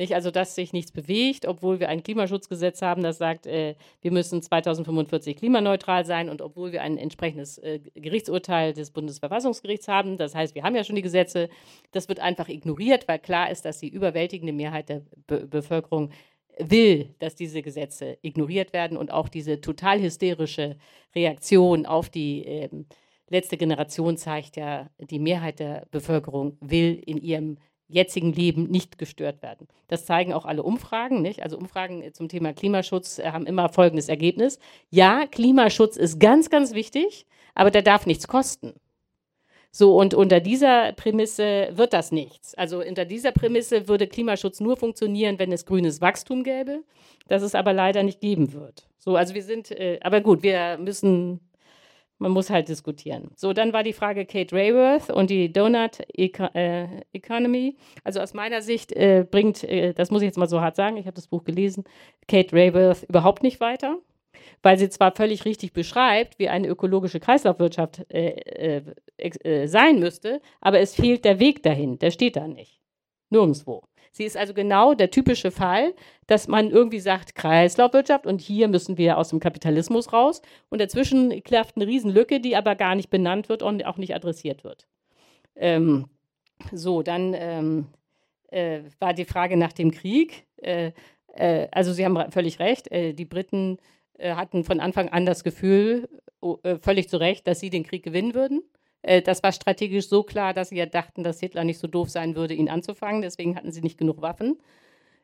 [0.00, 0.14] Nicht?
[0.14, 4.40] Also, dass sich nichts bewegt, obwohl wir ein Klimaschutzgesetz haben, das sagt, äh, wir müssen
[4.40, 10.16] 2045 klimaneutral sein und obwohl wir ein entsprechendes äh, Gerichtsurteil des Bundesverfassungsgerichts haben.
[10.16, 11.50] Das heißt, wir haben ja schon die Gesetze.
[11.92, 16.08] Das wird einfach ignoriert, weil klar ist, dass die überwältigende Mehrheit der Be Bevölkerung
[16.58, 20.78] will, dass diese Gesetze ignoriert werden und auch diese total hysterische
[21.14, 22.86] Reaktion auf die ähm,
[23.28, 27.58] letzte Generation zeigt ja, die Mehrheit der Bevölkerung will in ihrem
[27.90, 29.68] jetzigen Leben nicht gestört werden.
[29.88, 31.22] Das zeigen auch alle Umfragen.
[31.22, 31.42] Nicht?
[31.42, 34.58] Also Umfragen zum Thema Klimaschutz äh, haben immer folgendes Ergebnis.
[34.90, 38.74] Ja, Klimaschutz ist ganz, ganz wichtig, aber der darf nichts kosten.
[39.72, 42.54] So, und unter dieser Prämisse wird das nichts.
[42.54, 46.82] Also unter dieser Prämisse würde Klimaschutz nur funktionieren, wenn es grünes Wachstum gäbe,
[47.28, 48.88] das es aber leider nicht geben wird.
[48.98, 51.40] So, also wir sind, äh, aber gut, wir müssen
[52.20, 53.30] man muss halt diskutieren.
[53.34, 57.76] So, dann war die Frage Kate Rayworth und die Donut äh, Economy.
[58.04, 60.98] Also aus meiner Sicht äh, bringt, äh, das muss ich jetzt mal so hart sagen,
[60.98, 61.84] ich habe das Buch gelesen,
[62.28, 63.98] Kate Rayworth überhaupt nicht weiter,
[64.62, 68.82] weil sie zwar völlig richtig beschreibt, wie eine ökologische Kreislaufwirtschaft äh,
[69.16, 72.80] äh, sein müsste, aber es fehlt der Weg dahin, der steht da nicht.
[73.30, 73.82] Nirgendwo.
[74.12, 75.94] Sie ist also genau der typische Fall,
[76.26, 80.42] dass man irgendwie sagt, Kreislaufwirtschaft und hier müssen wir aus dem Kapitalismus raus.
[80.68, 84.64] Und dazwischen klafft eine Riesenlücke, die aber gar nicht benannt wird und auch nicht adressiert
[84.64, 84.88] wird.
[85.54, 86.06] Ähm,
[86.72, 87.86] so, dann ähm,
[88.48, 90.46] äh, war die Frage nach dem Krieg.
[90.56, 90.92] Äh,
[91.34, 93.78] äh, also Sie haben völlig recht, äh, die Briten
[94.18, 96.08] äh, hatten von Anfang an das Gefühl,
[96.40, 98.62] oh, äh, völlig zu Recht, dass sie den Krieg gewinnen würden.
[99.02, 102.10] Äh, das war strategisch so klar, dass sie ja dachten, dass Hitler nicht so doof
[102.10, 103.22] sein würde, ihn anzufangen.
[103.22, 104.58] Deswegen hatten sie nicht genug Waffen.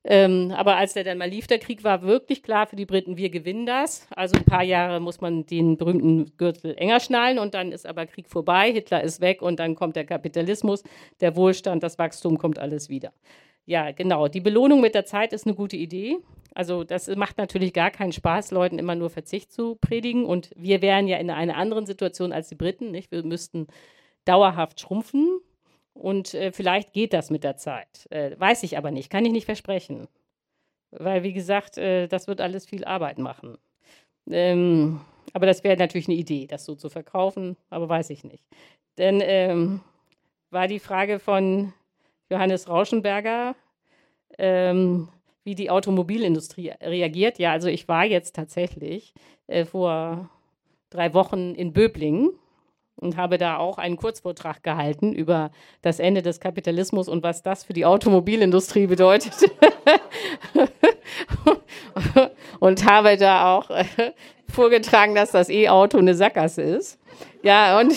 [0.09, 3.17] Ähm, aber als der dann mal lief, der Krieg, war wirklich klar für die Briten,
[3.17, 4.07] wir gewinnen das.
[4.15, 8.07] Also ein paar Jahre muss man den berühmten Gürtel enger schnallen und dann ist aber
[8.07, 10.85] Krieg vorbei, Hitler ist weg und dann kommt der Kapitalismus,
[11.21, 13.13] der Wohlstand, das Wachstum kommt alles wieder.
[13.67, 14.29] Ja, genau.
[14.29, 16.19] Die Belohnung mit der Zeit ist eine gute Idee.
[16.55, 20.25] Also das macht natürlich gar keinen Spaß, Leuten immer nur Verzicht zu predigen.
[20.25, 22.93] Und wir wären ja in einer anderen Situation als die Briten.
[22.93, 23.11] Nicht?
[23.11, 23.67] Wir müssten
[24.25, 25.41] dauerhaft schrumpfen.
[25.93, 28.07] Und äh, vielleicht geht das mit der Zeit.
[28.11, 30.09] Äh, weiß ich aber nicht, kann ich nicht versprechen.
[30.91, 33.59] Weil, wie gesagt, äh, das wird alles viel Arbeit machen.
[34.31, 35.01] Ähm,
[35.33, 38.45] aber das wäre natürlich eine Idee, das so zu verkaufen, aber weiß ich nicht.
[38.99, 39.81] Denn ähm,
[40.51, 41.73] war die Frage von
[42.31, 43.55] Johannes Rauschenberger,
[44.39, 45.09] ähm,
[45.45, 47.39] wie die Automobilindustrie reagiert.
[47.39, 49.15] Ja, also ich war jetzt tatsächlich
[49.47, 50.29] äh, vor
[50.91, 52.31] drei Wochen in Böblingen
[52.97, 55.51] und habe da auch einen Kurzvortrag gehalten über
[55.83, 59.35] das Ende des Kapitalismus und was das für die Automobilindustrie bedeutet.
[62.61, 63.85] und habe da auch äh,
[64.49, 66.99] vorgetragen, dass das E-Auto eine Sackgasse ist.
[67.43, 67.93] Ja, und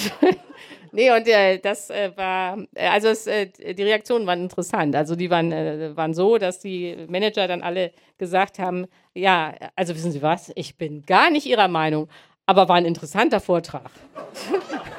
[0.91, 4.95] Nee, und äh, das äh, war, äh, also es, äh, die Reaktionen waren interessant.
[4.95, 9.95] Also die waren, äh, waren so, dass die Manager dann alle gesagt haben, ja, also
[9.95, 12.07] wissen Sie was, ich bin gar nicht Ihrer Meinung,
[12.45, 13.89] aber war ein interessanter Vortrag.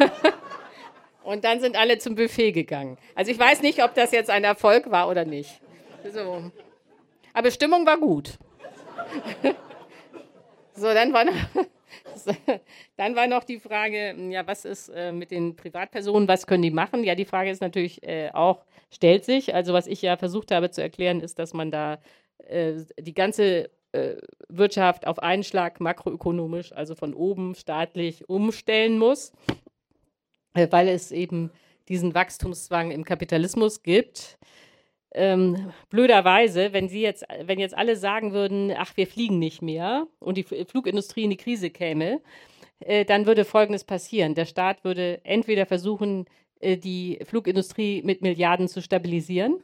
[1.24, 2.96] und dann sind alle zum Buffet gegangen.
[3.14, 5.60] Also ich weiß nicht, ob das jetzt ein Erfolg war oder nicht.
[6.12, 6.50] So.
[7.32, 8.38] Aber Stimmung war gut.
[10.74, 11.34] so, dann war noch
[12.96, 16.70] Dann war noch die Frage, ja, was ist äh, mit den Privatpersonen, was können die
[16.70, 17.04] machen?
[17.04, 19.54] Ja, die Frage ist natürlich äh, auch, stellt sich.
[19.54, 21.98] Also was ich ja versucht habe zu erklären, ist, dass man da
[22.48, 24.16] äh, die ganze äh,
[24.48, 29.32] Wirtschaft auf einen Schlag makroökonomisch, also von oben staatlich umstellen muss,
[30.54, 31.50] äh, weil es eben
[31.88, 34.38] diesen Wachstumszwang im Kapitalismus gibt
[35.12, 40.06] ähm, blöderweise, wenn Sie jetzt, wenn jetzt alle sagen würden, ach, wir fliegen nicht mehr
[40.18, 42.20] und die Flugindustrie in die Krise käme,
[42.80, 44.34] äh, dann würde Folgendes passieren.
[44.34, 46.26] Der Staat würde entweder versuchen,
[46.60, 49.62] äh, die Flugindustrie mit Milliarden zu stabilisieren.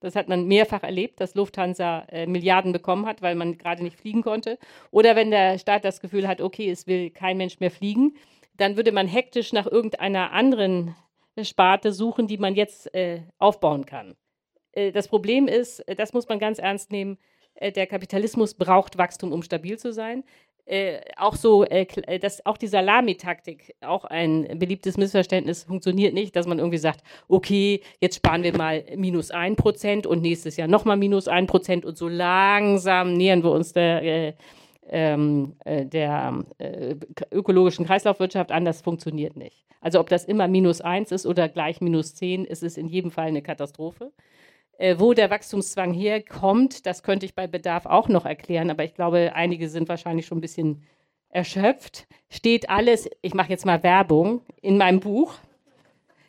[0.00, 3.98] Das hat man mehrfach erlebt, dass Lufthansa äh, Milliarden bekommen hat, weil man gerade nicht
[3.98, 4.58] fliegen konnte.
[4.90, 8.16] Oder wenn der Staat das Gefühl hat, okay, es will kein Mensch mehr fliegen,
[8.56, 10.94] dann würde man hektisch nach irgendeiner anderen
[11.42, 14.14] Sparte suchen, die man jetzt äh, aufbauen kann.
[14.74, 17.18] Äh, das Problem ist, äh, das muss man ganz ernst nehmen,
[17.54, 20.24] äh, der Kapitalismus braucht Wachstum, um stabil zu sein.
[20.66, 21.86] Äh, auch so, äh,
[22.18, 27.82] dass auch die Salamitaktik, auch ein beliebtes Missverständnis, funktioniert nicht, dass man irgendwie sagt, okay,
[28.00, 31.98] jetzt sparen wir mal minus ein Prozent und nächstes Jahr nochmal minus ein Prozent und
[31.98, 34.32] so langsam nähern wir uns der, äh,
[34.88, 36.44] ähm, der
[37.30, 38.64] ökologischen Kreislaufwirtschaft an.
[38.64, 39.66] Das funktioniert nicht.
[39.80, 43.10] Also ob das immer minus eins ist oder gleich minus zehn, ist es in jedem
[43.10, 44.12] Fall eine Katastrophe.
[44.76, 48.94] Äh, wo der Wachstumszwang herkommt, das könnte ich bei Bedarf auch noch erklären, aber ich
[48.94, 50.82] glaube, einige sind wahrscheinlich schon ein bisschen
[51.28, 52.08] erschöpft.
[52.28, 55.34] Steht alles, ich mache jetzt mal Werbung, in meinem Buch.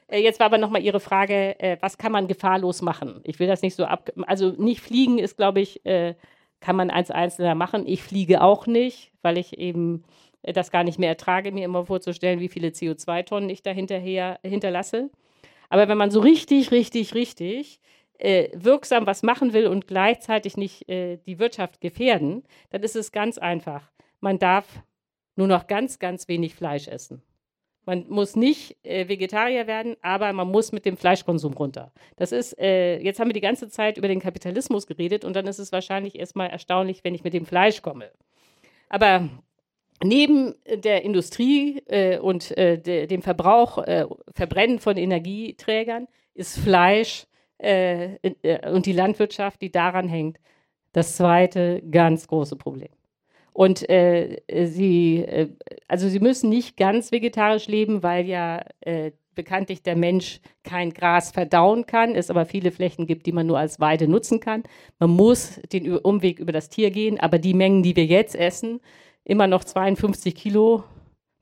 [0.07, 3.19] Äh, jetzt war aber nochmal Ihre Frage, äh, was kann man gefahrlos machen?
[3.23, 4.11] Ich will das nicht so ab.
[4.27, 5.81] Also nicht fliegen ist, glaube ich,
[6.59, 7.87] kann man als Einzelner machen.
[7.87, 10.03] Ich fliege auch nicht, weil ich eben
[10.41, 15.09] das gar nicht mehr ertrage, mir immer vorzustellen, wie viele CO2-Tonnen ich da hinterlasse.
[15.69, 17.79] Aber wenn man so richtig, richtig, richtig
[18.19, 23.11] äh, wirksam was machen will und gleichzeitig nicht äh, die Wirtschaft gefährden, dann ist es
[23.11, 23.91] ganz einfach.
[24.19, 24.65] Man darf
[25.35, 27.21] nur noch ganz, ganz wenig Fleisch essen.
[27.85, 31.91] Man muss nicht äh, Vegetarier werden, aber man muss mit dem Fleischkonsum runter.
[32.15, 35.45] Das ist, äh, jetzt haben wir die ganze Zeit über den Kapitalismus geredet und dann
[35.45, 38.09] ist es wahrscheinlich erstmal erstaunlich, wenn ich mit dem Fleisch komme.
[38.89, 39.29] Aber
[40.03, 47.27] neben der Industrie äh, und äh, de, dem Verbrauch, äh, Verbrennen von Energieträgern ist Fleisch
[47.57, 48.17] äh,
[48.69, 50.39] und die Landwirtschaft, die daran hängt,
[50.93, 52.89] das zweite ganz große Problem.
[53.53, 55.49] Und äh, sie, äh,
[55.87, 61.31] also sie müssen nicht ganz vegetarisch leben, weil ja äh, bekanntlich der Mensch kein Gras
[61.31, 64.63] verdauen kann, es aber viele Flächen gibt, die man nur als Weide nutzen kann.
[64.99, 68.81] Man muss den Umweg über das Tier gehen, aber die Mengen, die wir jetzt essen,
[69.23, 70.83] immer noch 52 Kilo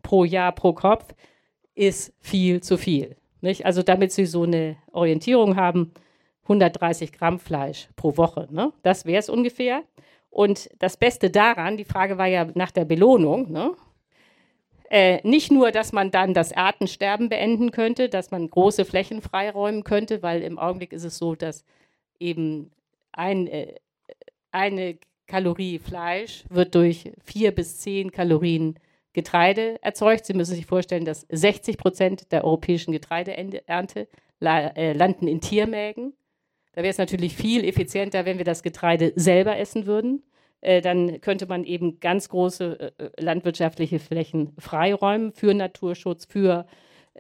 [0.01, 1.13] pro Jahr pro Kopf,
[1.75, 3.15] ist viel zu viel.
[3.41, 3.65] Nicht?
[3.65, 5.91] Also damit Sie so eine Orientierung haben,
[6.43, 8.47] 130 Gramm Fleisch pro Woche.
[8.51, 8.71] Ne?
[8.83, 9.83] Das wäre es ungefähr.
[10.29, 13.75] Und das Beste daran, die Frage war ja nach der Belohnung, ne?
[14.89, 19.83] äh, nicht nur, dass man dann das Artensterben beenden könnte, dass man große Flächen freiräumen
[19.83, 21.65] könnte, weil im Augenblick ist es so, dass
[22.19, 22.71] eben
[23.11, 23.75] ein, äh,
[24.51, 24.97] eine
[25.27, 28.77] Kalorie Fleisch wird durch vier bis zehn Kalorien
[29.13, 30.25] Getreide erzeugt.
[30.25, 34.07] Sie müssen sich vorstellen, dass 60 Prozent der europäischen Getreideernte
[34.41, 36.13] äh, landen in Tiermägen.
[36.73, 40.23] Da wäre es natürlich viel effizienter, wenn wir das Getreide selber essen würden.
[40.61, 46.65] Äh, dann könnte man eben ganz große äh, landwirtschaftliche Flächen freiräumen für Naturschutz, für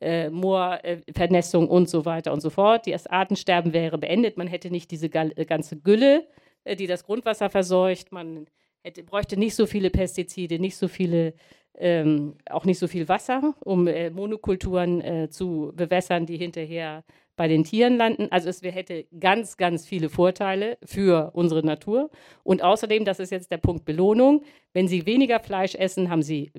[0.01, 2.87] äh, Moorvernässung und so weiter und so fort.
[2.87, 4.37] Das Artensterben wäre beendet.
[4.37, 6.27] Man hätte nicht diese äh, ganze Gülle,
[6.63, 8.11] äh, die das Grundwasser verseucht.
[8.11, 8.47] Man
[8.81, 11.33] hätte, bräuchte nicht so viele Pestizide, nicht so viele
[11.77, 17.03] ähm, auch nicht so viel Wasser, um äh, Monokulturen äh, zu bewässern, die hinterher
[17.35, 18.27] bei den Tieren landen.
[18.31, 22.11] Also es hätte ganz, ganz viele Vorteile für unsere Natur.
[22.43, 24.43] Und außerdem, das ist jetzt der Punkt Belohnung,
[24.73, 26.51] wenn Sie weniger Fleisch essen, haben Sie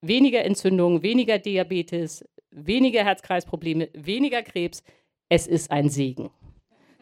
[0.00, 4.82] weniger Entzündungen, weniger Diabetes, weniger Herzkreisprobleme, weniger Krebs.
[5.28, 6.30] Es ist ein Segen.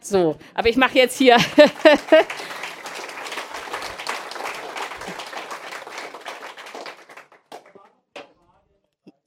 [0.00, 1.36] So, aber ich mache jetzt hier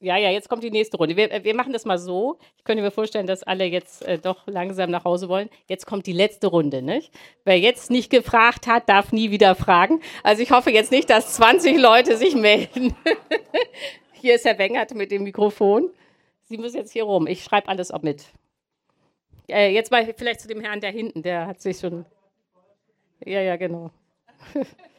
[0.04, 1.16] Ja, ja, jetzt kommt die nächste Runde.
[1.16, 2.40] Wir, wir machen das mal so.
[2.58, 5.48] Ich könnte mir vorstellen, dass alle jetzt äh, doch langsam nach Hause wollen.
[5.68, 7.14] Jetzt kommt die letzte Runde, nicht?
[7.46, 10.02] Wer jetzt nicht gefragt hat, darf nie wieder fragen.
[10.24, 12.96] Also ich hoffe jetzt nicht, dass 20 Leute sich melden.
[14.14, 15.92] hier ist Herr Wengert mit dem Mikrofon.
[16.46, 17.28] Sie müssen jetzt hier rum.
[17.28, 18.26] Ich schreibe alles auch mit.
[19.48, 22.06] Äh, jetzt mal vielleicht zu dem Herrn da hinten, der hat sich schon.
[23.24, 23.92] Ja, ja, genau.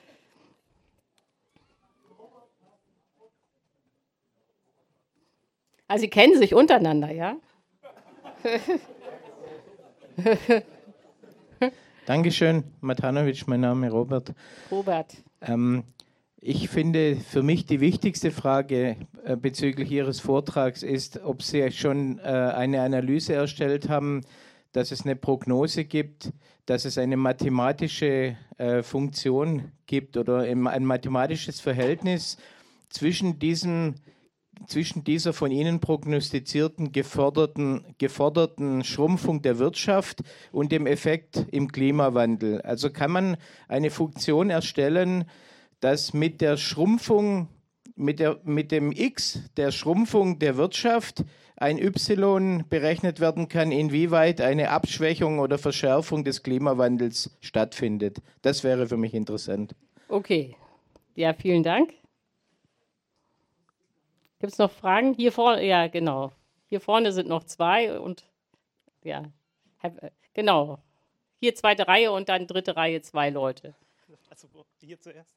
[5.88, 7.36] Also sie kennen sich untereinander, ja?
[12.06, 14.34] Dankeschön, Matanovic, mein Name ist Robert.
[14.70, 15.16] Robert.
[15.40, 15.84] Ähm,
[16.44, 22.18] ich finde, für mich die wichtigste Frage äh, bezüglich Ihres Vortrags ist, ob Sie schon
[22.18, 24.22] äh, eine Analyse erstellt haben,
[24.72, 26.32] dass es eine Prognose gibt,
[26.66, 32.38] dass es eine mathematische äh, Funktion gibt oder ein mathematisches Verhältnis
[32.88, 34.00] zwischen diesen
[34.66, 42.60] zwischen dieser von Ihnen prognostizierten geforderten, geforderten Schrumpfung der Wirtschaft und dem Effekt im Klimawandel.
[42.62, 43.36] Also kann man
[43.68, 45.24] eine Funktion erstellen,
[45.80, 47.48] dass mit der Schrumpfung,
[47.96, 51.24] mit, der, mit dem X der Schrumpfung der Wirtschaft
[51.56, 58.18] ein Y berechnet werden kann, inwieweit eine Abschwächung oder Verschärfung des Klimawandels stattfindet.
[58.42, 59.74] Das wäre für mich interessant.
[60.08, 60.56] Okay.
[61.14, 61.90] Ja, vielen Dank.
[64.42, 65.14] Gibt es noch Fragen?
[65.14, 66.32] Hier vorne, ja, genau.
[66.68, 68.24] Hier vorne sind noch zwei und
[69.04, 69.22] ja,
[70.34, 70.80] genau.
[71.38, 73.72] Hier zweite Reihe und dann dritte Reihe zwei Leute.
[74.28, 74.48] Also
[74.80, 75.36] hier zuerst.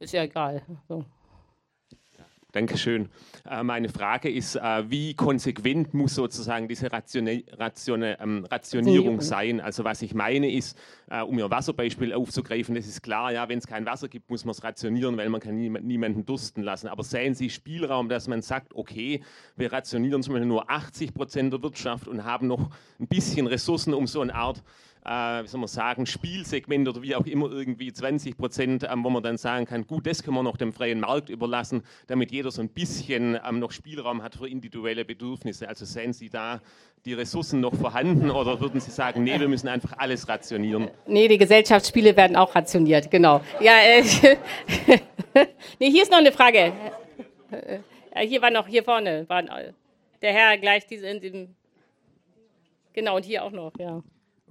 [0.00, 0.62] Ist ja egal.
[0.88, 1.04] So.
[2.52, 3.08] Dankeschön.
[3.48, 9.60] Äh, meine Frage ist, äh, wie konsequent muss sozusagen diese Ratione, Ratione, ähm, Rationierung sein?
[9.60, 10.76] Also was ich meine ist,
[11.10, 14.44] äh, um Ihr Wasserbeispiel aufzugreifen, das ist klar, ja, wenn es kein Wasser gibt, muss
[14.44, 16.88] man es rationieren, weil man kann nie, niemanden dursten lassen.
[16.88, 19.22] Aber sehen Sie Spielraum, dass man sagt, okay,
[19.56, 23.94] wir rationieren zum Beispiel nur 80 Prozent der Wirtschaft und haben noch ein bisschen Ressourcen,
[23.94, 24.62] um so eine Art
[25.04, 29.10] äh, wie soll man sagen, Spielsegment oder wie auch immer irgendwie 20 Prozent, ähm, wo
[29.10, 32.50] man dann sagen kann, gut, das können wir noch dem freien Markt überlassen, damit jeder
[32.50, 35.68] so ein bisschen ähm, noch Spielraum hat für individuelle Bedürfnisse.
[35.68, 36.60] Also sehen Sie da
[37.04, 40.90] die Ressourcen noch vorhanden oder würden Sie sagen, nee, wir müssen einfach alles rationieren?
[41.06, 43.40] Nee, die Gesellschaftsspiele werden auch rationiert, genau.
[43.60, 44.02] Ja, äh,
[45.78, 46.72] nee, hier ist noch eine Frage.
[47.50, 51.54] Äh, hier war noch, hier vorne, war der Herr gleich diese, in diesem,
[52.92, 54.02] genau, und hier auch noch, ja.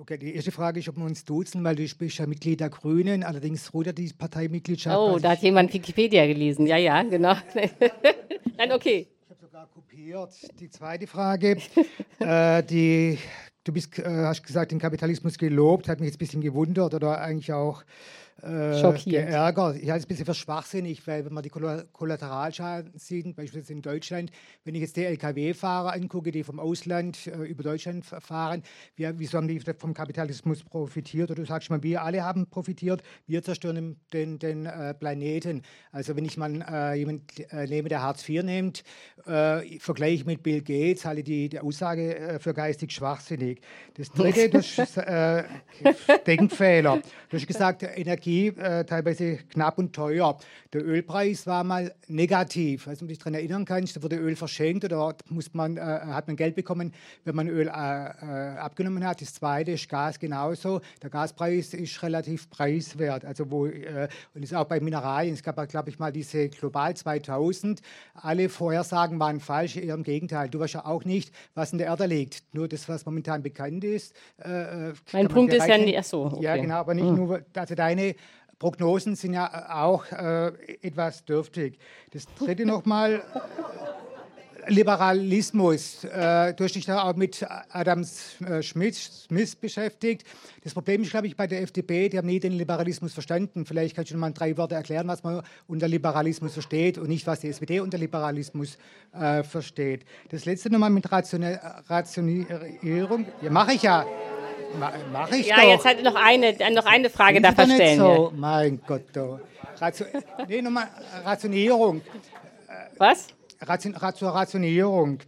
[0.02, 2.70] Okay, die erste Frage ist, ob wir uns duzen, weil du bist ja Mitglied der
[2.70, 4.98] Grünen, allerdings ja die Parteimitgliedschaft.
[4.98, 6.66] Oh, da hat jemand Wikipedia gelesen.
[6.66, 7.36] Ja, ja, genau.
[8.58, 9.10] Nein, okay.
[9.22, 10.30] Ich habe sogar kopiert.
[10.58, 11.58] Die zweite Frage,
[12.20, 13.18] äh, die,
[13.66, 17.20] du bist, äh, hast gesagt, den Kapitalismus gelobt, hat mich jetzt ein bisschen gewundert oder
[17.20, 17.84] eigentlich auch.
[19.06, 19.78] Geärgert.
[19.78, 23.74] Ich halte es ein bisschen für schwachsinnig, weil wenn man die Kolla- Kollateralschaden sieht, beispielsweise
[23.74, 24.32] in Deutschland,
[24.64, 28.64] wenn ich jetzt die Lkw-Fahrer angucke, die vom Ausland äh, über Deutschland fahren,
[28.96, 31.32] wir, wieso haben die vom Kapitalismus profitiert?
[31.32, 35.64] Oder du sagst mal, wir alle haben profitiert, wir zerstören den, den, äh, Planeten.
[35.92, 38.84] Also wenn ich mal äh, jemanden äh, nehme, der Hartz IV nimmt,
[39.26, 43.62] äh, vergleiche mit Bill Gates, halte die, die Aussage äh, für geistig schwachsinnig.
[43.96, 45.44] Das dritte, das ist äh,
[46.28, 47.02] Denkfehler.
[47.30, 50.38] Du hast gesagt, Energie äh, teilweise knapp und teuer.
[50.74, 52.88] Der Ölpreis war mal negativ.
[52.88, 55.82] Also, wenn du dich daran erinnern kannst, da wurde Öl verschenkt oder muss man, äh,
[55.82, 56.94] hat man Geld bekommen,
[57.26, 59.22] wenn man Öl äh, äh, abgenommen hat.
[59.22, 60.82] Das zweite ist Gas genauso.
[61.02, 63.26] Der Gaspreis ist relativ preiswert.
[63.26, 65.34] Also wo, äh, und das ist auch bei Mineralien.
[65.34, 67.82] Es gab, glaube ich, mal diese Global 2000.
[68.14, 70.50] Alle Vorhersagen waren falsch, eher im Gegenteil.
[70.50, 72.44] Du weißt ja auch nicht, was in der Erde liegt.
[72.54, 74.14] Nur das, was momentan bekannt ist.
[74.38, 76.62] Äh, Mein Punkt ist ja nicht- ach so, Ja, okay.
[76.62, 77.16] genau, aber nicht Hm.
[77.16, 78.16] nur, also deine
[78.60, 80.48] Prognosen sind ja auch äh,
[80.82, 81.80] etwas dürftig.
[82.12, 83.24] Das dritte nochmal,
[84.68, 86.04] Liberalismus.
[86.04, 90.26] Äh, du hast dich da auch mit Adam äh, Smith, Smith beschäftigt.
[90.64, 93.66] Das Problem ist, glaube ich, bei der FDP, die haben nie den Liberalismus verstanden.
[93.66, 97.40] Vielleicht kannst du mal drei Worte erklären, was man unter Liberalismus versteht und nicht, was
[97.40, 98.78] die SPD unter Liberalismus
[99.14, 100.06] äh, versteht.
[100.30, 103.26] Das letzte nochmal mit Rationierung.
[103.42, 104.06] Ja, mache ich ja.
[104.78, 105.70] Ma, Mache ich Ja, doch.
[105.70, 107.98] jetzt hat noch eine, noch eine Frage da verstellen.
[107.98, 109.16] So, mein Gott.
[109.18, 109.40] Oh.
[109.80, 110.06] Ratio
[110.48, 110.88] nee, nochmal
[111.24, 112.02] Rationierung.
[112.98, 113.28] Was?
[113.62, 115.20] Ration Rationierung.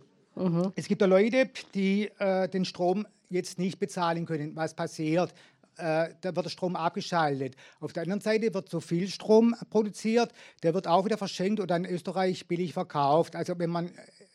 [0.75, 4.55] Es gibt ja Leute, die äh, den Strom jetzt nicht bezahlen können.
[4.55, 5.33] Was passiert?
[5.77, 7.55] Äh, da wird der Strom abgeschaltet.
[7.79, 10.31] Auf der anderen Seite wird so viel Strom produziert,
[10.63, 13.35] der wird auch wieder verschenkt oder in Österreich billig verkauft.
[13.35, 13.91] Also wenn man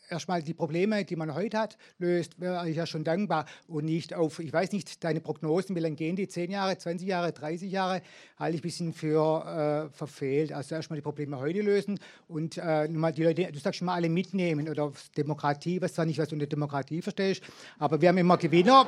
[0.09, 4.13] erstmal die Probleme, die man heute hat, löst, wäre ich ja schon dankbar und nicht
[4.13, 6.27] auf, ich weiß nicht, deine Prognosen, wie lange gehen die?
[6.27, 8.01] 10 Jahre, 20 Jahre, 30 Jahre,
[8.37, 10.53] halte ich ein bisschen für äh, verfehlt.
[10.53, 13.95] Also erstmal die Probleme heute lösen und äh, mal die Leute, du sagst schon mal
[13.95, 17.43] alle mitnehmen oder Demokratie, was zwar nicht, was du unter Demokratie verstehst,
[17.79, 18.87] aber wir haben immer Gewinner.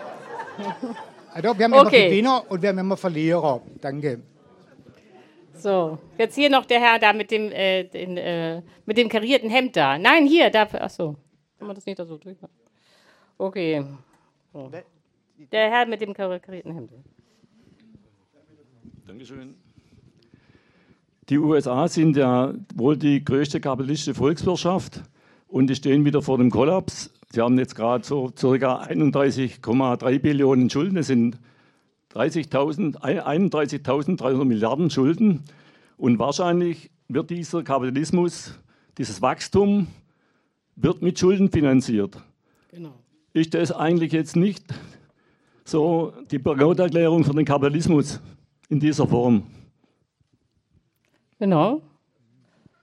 [1.31, 1.81] Also, wir haben Okay.
[1.81, 3.61] immer Gewinner und wir haben immer Verlierer.
[3.81, 4.19] Danke.
[5.59, 9.49] So, jetzt hier noch der Herr da mit dem, äh, den, äh, mit dem karierten
[9.49, 9.97] Hemd da.
[9.97, 10.67] Nein, hier, da.
[10.79, 11.15] Ach so.
[11.57, 12.37] Kann man das nicht da so durch?
[13.37, 13.83] Okay.
[14.53, 14.71] So.
[15.51, 16.91] Der Herr mit dem kar- karierten Hemd.
[19.05, 19.55] Dankeschön.
[21.27, 25.03] Die USA sind ja wohl die größte kapitalistische Volkswirtschaft
[25.47, 27.13] und die stehen wieder vor dem Kollaps.
[27.31, 28.81] Sie haben jetzt gerade so ca.
[28.81, 30.95] 31,3 Billionen Schulden.
[30.95, 31.39] Das sind 30.000
[32.13, 35.43] 31.300 Milliarden Schulden.
[35.97, 38.59] Und wahrscheinlich wird dieser Kapitalismus,
[38.97, 39.87] dieses Wachstum,
[40.75, 42.21] wird mit Schulden finanziert.
[42.71, 42.93] Genau.
[43.33, 44.65] Ist das eigentlich jetzt nicht
[45.63, 48.19] so die Bankrotterklärung für den Kapitalismus
[48.69, 49.43] in dieser Form?
[51.37, 51.83] Genau.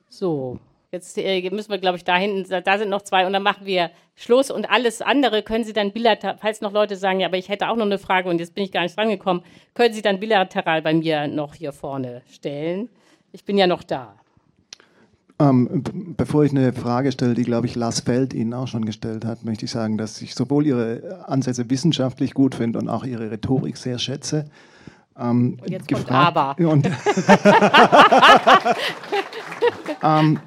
[0.08, 0.60] So,
[0.96, 3.66] jetzt äh, müssen wir, glaube ich, da hinten, da- sind noch zwei und dann machen
[3.66, 7.36] wir Schluss und alles andere können Sie dann bilateral, falls noch Leute sagen, ja, aber
[7.36, 9.42] ich hätte auch noch eine Frage und jetzt bin ich gar nicht drangekommen,
[9.74, 12.88] können Sie dann bilateral bei mir noch hier vorne stellen.
[13.32, 14.14] Ich bin ja noch da.
[15.38, 15.84] Ähm,
[16.16, 19.44] bevor ich eine Frage stelle, die, glaube ich, Lars Feld Ihnen auch schon gestellt hat,
[19.44, 23.76] möchte ich sagen, dass ich sowohl Ihre Ansätze wissenschaftlich gut finde und auch Ihre Rhetorik
[23.76, 24.46] sehr schätze.
[25.18, 26.70] Ähm, Und jetzt kommt gefragt- aber.
[26.70, 26.86] Und
[30.02, 30.38] ähm,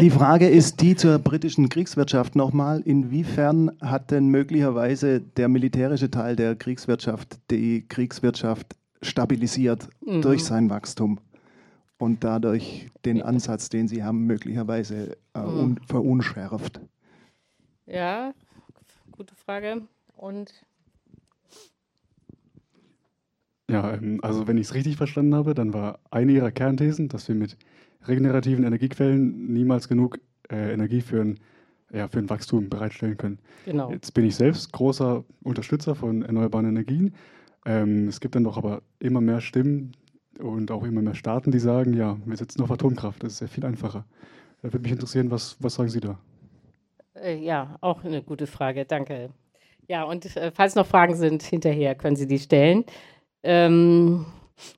[0.00, 2.80] die Frage ist die zur britischen Kriegswirtschaft nochmal.
[2.80, 10.22] Inwiefern hat denn möglicherweise der militärische Teil der Kriegswirtschaft die Kriegswirtschaft stabilisiert Mhm.
[10.22, 11.18] durch sein Wachstum
[11.98, 15.58] und dadurch den Ansatz, den Sie haben, möglicherweise äh, Mhm.
[15.58, 16.80] un verunschärft?
[17.86, 18.32] Ja,
[19.12, 19.82] gute Frage.
[20.16, 20.52] Und
[23.70, 27.28] Ja, ähm, also wenn ich es richtig verstanden habe, dann war eine Ihrer Kernthesen, dass
[27.28, 27.56] wir mit
[28.06, 30.18] regenerativen Energiequellen niemals genug
[30.50, 31.40] äh, Energie für ein,
[31.92, 33.38] ja, für ein Wachstum bereitstellen können.
[33.64, 33.90] Genau.
[33.90, 37.14] Jetzt bin ich selbst großer Unterstützer von erneuerbaren Energien.
[37.64, 39.92] Ähm, es gibt dann doch aber immer mehr Stimmen
[40.38, 43.46] und auch immer mehr Staaten, die sagen, ja, wir setzen auf Atomkraft, das ist ja
[43.46, 44.04] viel einfacher.
[44.62, 46.18] Da würde mich interessieren, was, was sagen Sie da?
[47.14, 49.30] Äh, ja, auch eine gute Frage, danke.
[49.88, 52.84] Ja, und äh, falls noch Fragen sind hinterher, können Sie die stellen.
[53.42, 54.24] Ähm,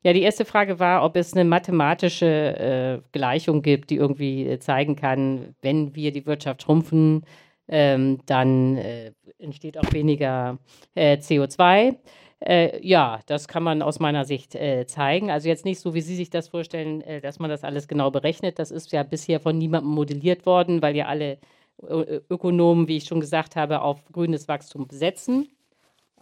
[0.03, 4.59] ja, die erste Frage war, ob es eine mathematische äh, Gleichung gibt, die irgendwie äh,
[4.59, 7.25] zeigen kann, wenn wir die Wirtschaft schrumpfen,
[7.69, 10.59] ähm, dann äh, entsteht auch weniger
[10.95, 11.97] äh, CO2.
[12.41, 14.53] Äh, ja, das kann man aus meiner Sicht
[14.87, 15.31] zeigen.
[15.31, 18.59] Also jetzt nicht so, wie Sie sich das vorstellen, dass man das alles genau berechnet.
[18.59, 21.39] Das ist ja bisher von niemandem modelliert worden, weil ja alle
[21.81, 25.49] Ökonomen, wie ich schon gesagt habe, auf grünes Wachstum setzen.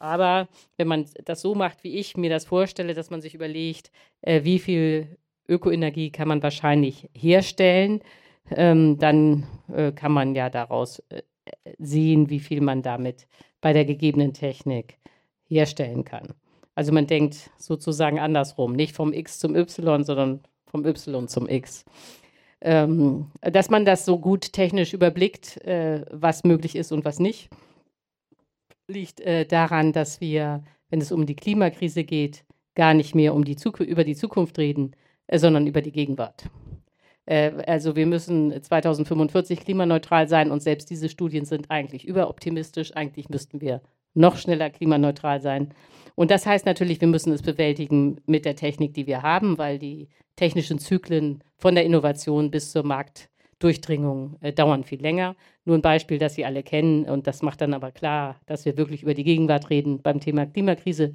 [0.03, 3.93] Aber wenn man das so macht, wie ich mir das vorstelle, dass man sich überlegt,
[4.23, 5.17] äh, wie viel
[5.49, 8.01] Ökoenergie kann man wahrscheinlich herstellen,
[8.51, 11.23] ähm, dann äh, kann man ja daraus äh,
[11.79, 13.29] sehen, wie viel man damit
[13.61, 14.99] bei der gegebenen Technik
[15.45, 16.35] herstellen kann.
[16.75, 21.85] Also man denkt sozusagen andersrum, nicht vom X zum Y, sondern vom Y zum X.
[22.61, 27.51] Ähm, dass man das so gut technisch überblickt, äh, was möglich ist und was nicht,
[28.93, 32.45] liegt äh, daran, dass wir, wenn es um die Klimakrise geht,
[32.75, 34.95] gar nicht mehr um die über die Zukunft reden,
[35.27, 36.45] äh, sondern über die Gegenwart.
[37.27, 42.95] Äh, also wir müssen 2045 klimaneutral sein und selbst diese Studien sind eigentlich überoptimistisch.
[42.95, 43.83] Eigentlich müssten wir
[44.15, 45.75] noch schneller klimaneutral sein.
[46.15, 49.79] Und das heißt natürlich, wir müssen es bewältigen mit der Technik, die wir haben, weil
[49.79, 52.85] die technischen Zyklen von der Innovation bis zur
[53.63, 55.37] Marktdurchdringung äh, dauern viel länger.
[55.65, 58.77] Nur ein Beispiel, das Sie alle kennen und das macht dann aber klar, dass wir
[58.77, 61.15] wirklich über die Gegenwart reden beim Thema Klimakrise.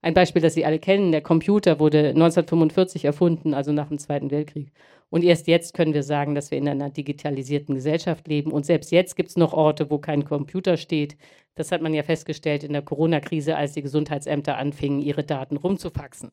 [0.00, 4.30] Ein Beispiel, das Sie alle kennen, der Computer wurde 1945 erfunden, also nach dem Zweiten
[4.30, 4.72] Weltkrieg.
[5.10, 8.50] Und erst jetzt können wir sagen, dass wir in einer digitalisierten Gesellschaft leben.
[8.50, 11.16] Und selbst jetzt gibt es noch Orte, wo kein Computer steht.
[11.54, 16.30] Das hat man ja festgestellt in der Corona-Krise, als die Gesundheitsämter anfingen, ihre Daten rumzufaxen.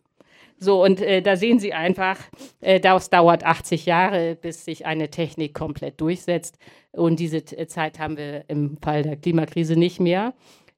[0.62, 2.18] So, und äh, da sehen Sie einfach,
[2.60, 6.58] äh, das dauert 80 Jahre, bis sich eine Technik komplett durchsetzt.
[6.92, 10.34] Und diese Zeit haben wir im Fall der Klimakrise nicht mehr.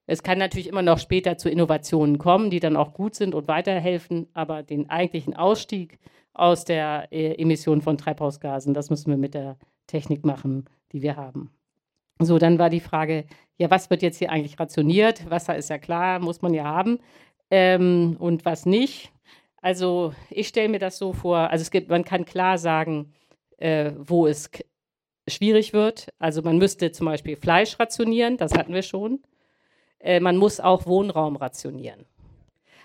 [0.06, 3.48] Es kann natürlich immer noch später zu Innovationen kommen, die dann auch gut sind und
[3.48, 6.00] weiterhelfen, aber den eigentlichen Ausstieg
[6.34, 11.16] aus der äh, Emission von Treibhausgasen, das müssen wir mit der Technik machen, die wir
[11.16, 11.52] haben.
[12.20, 13.26] So, dann war die Frage,
[13.58, 15.30] ja, was wird jetzt hier eigentlich rationiert?
[15.30, 17.00] Wasser ist ja klar, muss man ja haben.
[17.50, 19.12] Ähm, und was nicht?
[19.62, 23.14] Also ich stelle mir das so vor, also es gibt, man kann klar sagen,
[23.58, 24.50] äh, wo es
[25.28, 26.10] schwierig wird.
[26.20, 29.20] Also man müsste zum Beispiel Fleisch rationieren, das hatten wir schon.
[30.00, 32.06] Äh, man muss auch Wohnraum rationieren.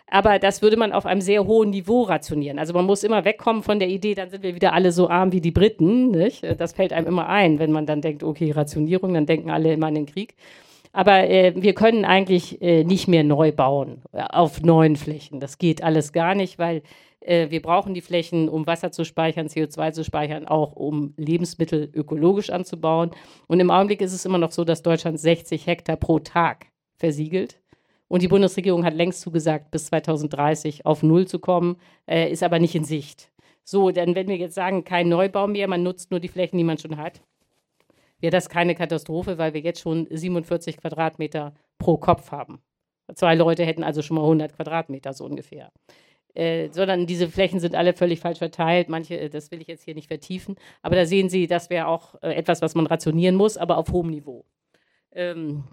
[0.09, 2.61] Aber das würde man auf einem sehr hohen Niveau rationieren.
[2.61, 5.33] Also man muss immer wegkommen von der Idee, dann sind wir wieder alle so arm
[5.33, 6.11] wie die Briten.
[6.13, 6.45] Nicht?
[6.59, 9.89] Das fällt einem immer ein, wenn man dann denkt, okay, Rationierung, dann denken alle immer
[9.89, 10.37] an den Krieg.
[10.97, 15.41] Aber äh, wir können eigentlich äh, nicht mehr neu bauen äh, auf neuen Flächen.
[15.41, 16.83] Das geht alles gar nicht, weil
[17.21, 21.91] äh, wir brauchen die Flächen, um Wasser zu speichern, CO2 zu speichern, auch um Lebensmittel
[21.93, 23.11] ökologisch anzubauen.
[23.47, 27.61] Und im Augenblick ist es immer noch so, dass Deutschland 60 Hektar pro Tag versiegelt.
[28.09, 32.59] Und die Bundesregierung hat längst zugesagt, bis 2030 auf Null zu kommen, äh, ist aber
[32.59, 33.31] nicht in Sicht.
[33.65, 36.65] So, denn wenn wir jetzt sagen, kein Neubau mehr, man nutzt nur die Flächen, die
[36.65, 37.21] man schon hat,
[38.21, 42.61] wäre das keine Katastrophe, weil wir jetzt schon 47 Quadratmeter pro Kopf haben.
[43.15, 45.71] Zwei Leute hätten also schon mal 100 Quadratmeter so ungefähr.
[46.35, 48.89] Äh, sondern diese Flächen sind alle völlig falsch verteilt.
[48.89, 51.87] Manche, äh, das will ich jetzt hier nicht vertiefen, aber da sehen Sie, das wäre
[51.87, 54.45] auch äh, etwas, was man rationieren muss, aber auf hohem Niveau.
[55.13, 55.65] Ähm,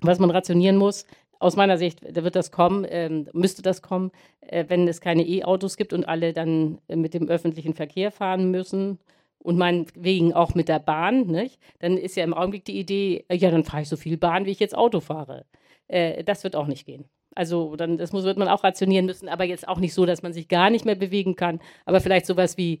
[0.00, 1.06] was man rationieren muss,
[1.38, 5.26] aus meiner Sicht da wird das kommen, ähm, müsste das kommen, äh, wenn es keine
[5.26, 8.98] E-Autos gibt und alle dann äh, mit dem öffentlichen Verkehr fahren müssen
[9.38, 11.58] und meinetwegen auch mit der Bahn, nicht?
[11.78, 14.46] dann ist ja im Augenblick die Idee, äh, ja, dann fahre ich so viel Bahn,
[14.46, 15.46] wie ich jetzt Auto fahre.
[15.86, 17.04] Äh, das wird auch nicht gehen.
[17.34, 20.22] Also dann, das muss, wird man auch rationieren müssen, aber jetzt auch nicht so, dass
[20.22, 22.80] man sich gar nicht mehr bewegen kann, aber vielleicht sowas wie,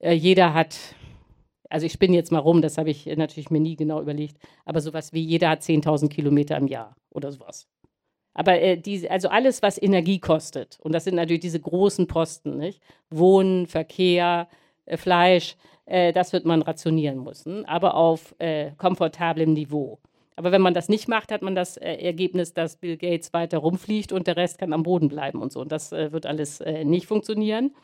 [0.00, 0.76] äh, jeder hat
[1.68, 4.80] also ich spinne jetzt mal rum, das habe ich natürlich mir nie genau überlegt, aber
[4.80, 7.66] sowas wie jeder hat 10.000 Kilometer im Jahr oder sowas.
[8.34, 12.58] Aber äh, die, also alles, was Energie kostet, und das sind natürlich diese großen Posten,
[12.58, 12.82] nicht?
[13.10, 14.54] Wohnen, Verkehr, äh,
[14.94, 15.56] Fleisch,
[15.86, 19.98] äh, das wird man rationieren müssen, aber auf äh, komfortablem Niveau.
[20.36, 23.58] Aber wenn man das nicht macht, hat man das äh, Ergebnis, dass Bill Gates weiter
[23.58, 25.60] rumfliegt und der Rest kann am Boden bleiben und so.
[25.60, 27.74] Und das äh, wird alles nicht funktionieren.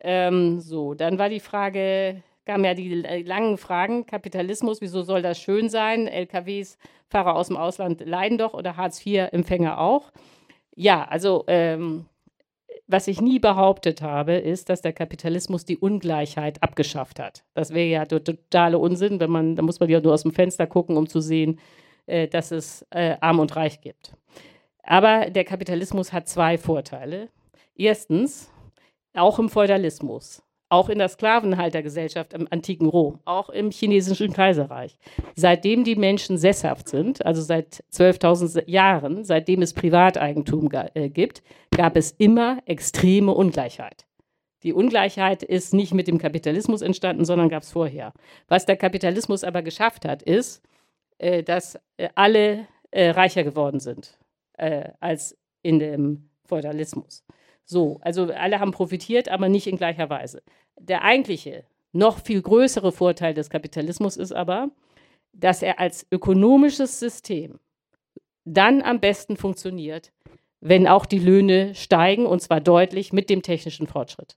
[0.00, 4.06] Ähm, so, dann war die Frage, kamen ja die äh, langen Fragen.
[4.06, 6.06] Kapitalismus, wieso soll das schön sein?
[6.06, 6.78] LKWs,
[7.08, 10.12] Fahrer aus dem Ausland leiden doch oder Hartz-IV-Empfänger auch.
[10.76, 12.06] Ja, also ähm,
[12.94, 17.42] was ich nie behauptet habe, ist, dass der Kapitalismus die Ungleichheit abgeschafft hat.
[17.52, 20.30] Das wäre ja der totale Unsinn, wenn man, da muss man ja nur aus dem
[20.30, 21.58] Fenster gucken, um zu sehen,
[22.06, 24.14] äh, dass es äh, Arm und Reich gibt.
[24.84, 27.30] Aber der Kapitalismus hat zwei Vorteile.
[27.74, 28.48] Erstens,
[29.12, 34.98] auch im Feudalismus auch in der Sklavenhaltergesellschaft im antiken Rom, auch im chinesischen Kaiserreich.
[35.36, 41.96] Seitdem die Menschen sesshaft sind, also seit 12.000 Jahren, seitdem es Privateigentum äh, gibt, gab
[41.96, 44.06] es immer extreme Ungleichheit.
[44.62, 48.12] Die Ungleichheit ist nicht mit dem Kapitalismus entstanden, sondern gab es vorher.
[48.48, 50.62] Was der Kapitalismus aber geschafft hat, ist,
[51.18, 54.18] äh, dass äh, alle äh, reicher geworden sind
[54.56, 57.24] äh, als in dem Feudalismus.
[57.64, 60.42] So, also alle haben profitiert, aber nicht in gleicher Weise.
[60.78, 64.70] Der eigentliche, noch viel größere Vorteil des Kapitalismus ist aber,
[65.32, 67.58] dass er als ökonomisches System
[68.44, 70.12] dann am besten funktioniert,
[70.60, 74.36] wenn auch die Löhne steigen und zwar deutlich mit dem technischen Fortschritt.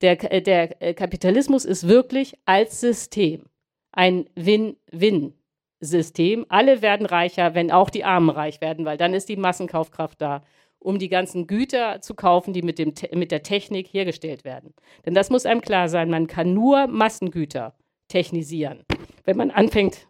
[0.00, 3.46] Der, äh, der äh, Kapitalismus ist wirklich als System
[3.92, 6.46] ein Win-Win-System.
[6.48, 10.42] Alle werden reicher, wenn auch die Armen reich werden, weil dann ist die Massenkaufkraft da,
[10.80, 14.74] um die ganzen Güter zu kaufen, die mit, dem, mit der Technik hergestellt werden.
[15.04, 17.74] Denn das muss einem klar sein, man kann nur Massengüter
[18.08, 18.84] technisieren.
[19.24, 20.06] Wenn man anfängt,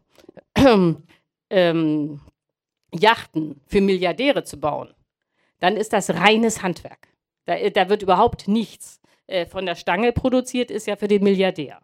[1.51, 2.21] ähm,
[2.93, 4.95] Yachten für Milliardäre zu bauen,
[5.61, 7.09] dann ist das reines Handwerk.
[7.45, 11.81] Da, da wird überhaupt nichts äh, von der Stange produziert, ist ja für den Milliardär.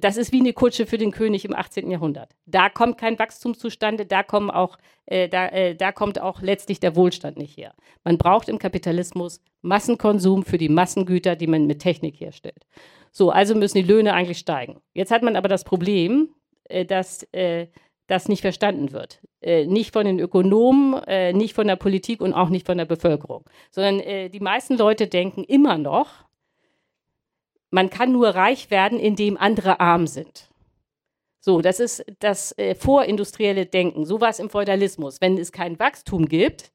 [0.00, 1.90] Das ist wie eine Kutsche für den König im 18.
[1.90, 2.34] Jahrhundert.
[2.46, 4.76] Da kommt kein Wachstum zustande, da, kommen auch,
[5.06, 7.74] äh, da, äh, da kommt auch letztlich der Wohlstand nicht her.
[8.02, 12.66] Man braucht im Kapitalismus Massenkonsum für die Massengüter, die man mit Technik herstellt.
[13.12, 14.80] So, also müssen die Löhne eigentlich steigen.
[14.94, 16.34] Jetzt hat man aber das Problem,
[16.64, 17.68] äh, dass äh,
[18.06, 19.20] das nicht verstanden wird.
[19.40, 22.84] Äh, nicht von den Ökonomen, äh, nicht von der Politik und auch nicht von der
[22.84, 26.24] Bevölkerung, sondern äh, die meisten Leute denken immer noch,
[27.74, 30.48] man kann nur reich werden, indem andere arm sind.
[31.40, 34.06] So, das ist das äh, vorindustrielle Denken.
[34.06, 35.20] So war es im Feudalismus.
[35.20, 36.70] Wenn es kein Wachstum gibt,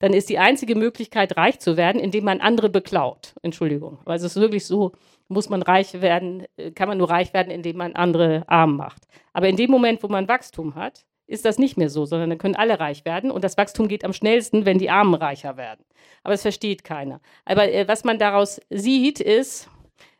[0.00, 3.34] dann ist die einzige Möglichkeit, reich zu werden, indem man andere beklaut.
[3.40, 4.00] Entschuldigung.
[4.04, 4.92] Also es ist wirklich so,
[5.28, 9.04] muss man reich werden, äh, kann man nur reich werden, indem man andere arm macht.
[9.32, 12.38] Aber in dem Moment, wo man Wachstum hat, ist das nicht mehr so, sondern dann
[12.38, 15.86] können alle reich werden und das Wachstum geht am schnellsten, wenn die Armen reicher werden.
[16.22, 17.22] Aber es versteht keiner.
[17.46, 19.70] Aber äh, was man daraus sieht, ist,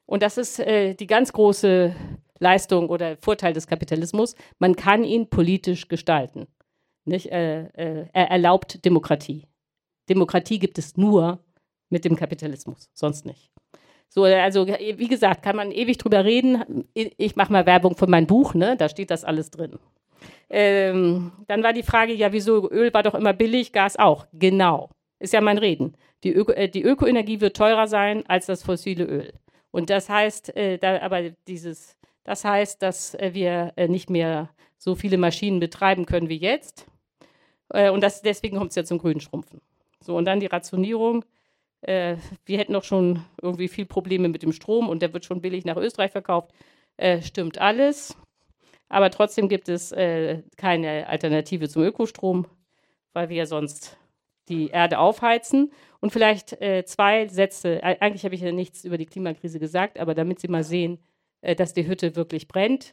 [0.07, 1.95] und das ist äh, die ganz große
[2.39, 6.47] Leistung oder Vorteil des Kapitalismus, man kann ihn politisch gestalten.
[7.05, 7.31] Nicht?
[7.31, 9.47] Äh, äh, er erlaubt Demokratie.
[10.09, 11.39] Demokratie gibt es nur
[11.89, 13.51] mit dem Kapitalismus, sonst nicht.
[14.09, 16.85] So, also wie gesagt, kann man ewig drüber reden.
[16.95, 18.77] Ich mache mal Werbung für mein Buch, ne?
[18.77, 19.79] da steht das alles drin.
[20.49, 24.27] Ähm, dann war die Frage, ja, wieso Öl war doch immer billig, Gas auch.
[24.33, 25.97] Genau, ist ja mein Reden.
[26.23, 29.33] Die, Öko, äh, die Ökoenergie wird teurer sein als das fossile Öl.
[29.75, 34.49] Und das heißt, äh, da, aber dieses, das heißt, dass äh, wir äh, nicht mehr
[34.79, 36.87] so viele Maschinen betreiben können wie jetzt.
[37.71, 39.61] Äh, und das, deswegen kommt es ja zum grünen Schrumpfen.
[40.01, 41.25] So, und dann die Rationierung
[41.81, 45.41] äh, wir hätten doch schon irgendwie viel Probleme mit dem Strom und der wird schon
[45.41, 46.53] billig nach Österreich verkauft.
[46.97, 48.17] Äh, stimmt alles.
[48.89, 49.91] Aber trotzdem gibt es
[50.57, 52.47] keine Alternative zum Ökostrom,
[53.13, 53.97] weil wir sonst
[54.49, 55.73] die Erde aufheizen.
[56.05, 57.83] Und vielleicht äh, zwei Sätze.
[57.83, 60.99] Eigentlich habe ich ja nichts über die Klimakrise gesagt, aber damit Sie mal sehen,
[61.41, 62.93] äh, dass die Hütte wirklich brennt.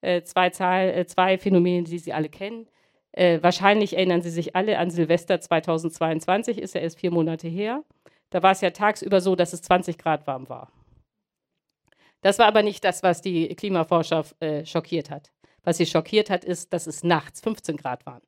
[0.00, 2.66] Äh, zwei, Zahl, zwei Phänomene, die Sie alle kennen.
[3.12, 7.84] wahrscheinlich erinnern Sie sich alle an Silvester 2022, ist ja erst vier Monate her.
[8.30, 10.72] Da war es ja tagsüber so, dass es 20 Grad warm war.
[12.20, 15.30] Das war aber nicht das, was die Klimaforscher äh, schockiert hat.
[15.62, 18.22] Was sie schockiert hat, ist, dass es nachts 15 Grad waren.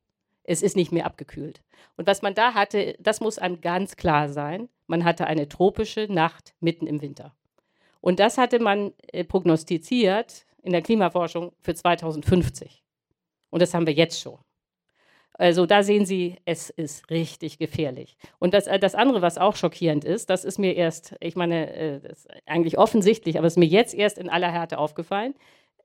[0.45, 1.63] Es ist nicht mehr abgekühlt.
[1.97, 4.69] Und was man da hatte, das muss einem ganz klar sein.
[4.87, 7.35] Man hatte eine tropische Nacht mitten im Winter.
[8.01, 12.83] Und das hatte man äh, prognostiziert in der Klimaforschung für 2050.
[13.51, 14.39] Und das haben wir jetzt schon.
[15.35, 18.17] Also da sehen Sie, es ist richtig gefährlich.
[18.39, 21.75] Und das, äh, das andere, was auch schockierend ist, das ist mir erst, ich meine,
[21.75, 25.35] äh, das ist eigentlich offensichtlich, aber es ist mir jetzt erst in aller Härte aufgefallen.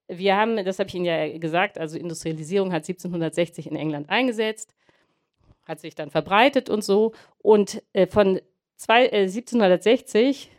[0.07, 4.73] Wir haben, das habe ich Ihnen ja gesagt, also Industrialisierung hat 1760 in England eingesetzt,
[5.65, 7.13] hat sich dann verbreitet und so.
[7.39, 8.39] Und äh, von
[8.77, 10.49] zwei, äh, 1760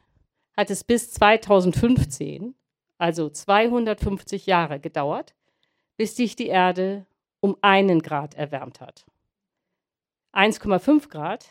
[0.56, 2.54] hat es bis 2015,
[2.98, 5.34] also 250 Jahre gedauert,
[5.96, 7.06] bis sich die Erde
[7.40, 9.06] um einen Grad erwärmt hat.
[10.32, 11.46] 1,5 Grad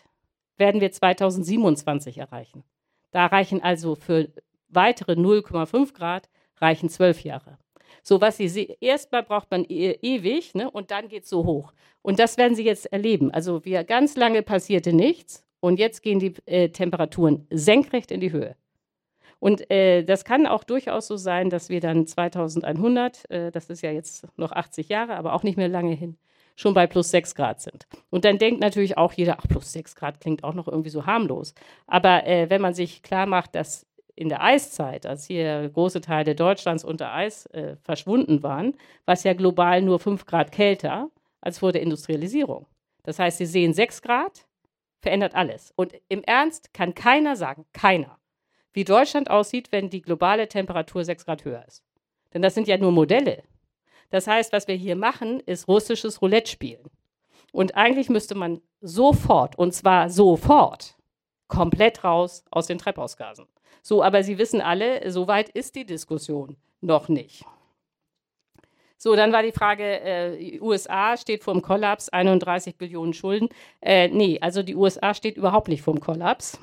[0.57, 2.64] werden wir 2027 erreichen.
[3.11, 4.32] Da reichen also für
[4.69, 7.57] weitere 0,5 Grad reichen zwölf Jahre.
[8.07, 11.43] So was Sie sehen, erstmal braucht man e ewig ne, und dann geht es so
[11.43, 11.73] hoch.
[12.01, 13.31] Und das werden Sie jetzt erleben.
[13.31, 18.31] Also wir ganz lange passierte nichts und jetzt gehen die äh, Temperaturen senkrecht in die
[18.31, 18.55] Höhe.
[19.39, 23.81] Und äh, das kann auch durchaus so sein, dass wir dann 2100, äh, das ist
[23.81, 26.17] ja jetzt noch 80 Jahre, aber auch nicht mehr lange hin,
[26.55, 27.88] schon bei plus 6 Grad sind.
[28.09, 31.05] Und dann denkt natürlich auch jeder, ach, plus 6 Grad klingt auch noch irgendwie so
[31.05, 31.53] harmlos.
[31.88, 33.85] Aber äh, wenn man sich klar macht, dass
[34.18, 38.73] in der Eiszeit, als hier große Teile Deutschlands unter Eis äh, verschwunden waren,
[39.06, 42.65] war es ja global nur 5 Grad kälter als vor der Industrialisierung.
[43.03, 44.48] Das heißt, Sie sehen 6 Grad,
[45.02, 45.72] verändert alles.
[45.76, 48.18] Und im Ernst kann keiner sagen, keiner,
[48.73, 51.84] wie Deutschland aussieht, wenn die globale Temperatur 6 Grad höher ist.
[52.34, 53.44] Denn das sind ja nur Modelle.
[54.10, 56.89] Das heißt, was wir hier machen, ist russisches Roulette spielen.
[57.52, 60.98] Und eigentlich müsste man sofort, und zwar sofort,
[61.48, 63.45] komplett raus aus den Treibhausgasen.
[63.81, 67.45] So, aber Sie wissen alle, so weit ist die Diskussion noch nicht.
[68.99, 73.49] So, dann war die Frage, äh, USA steht vor dem Kollaps, 31 Billionen Schulden.
[73.80, 76.60] Äh, nee, also die USA steht überhaupt nicht vor dem Kollaps,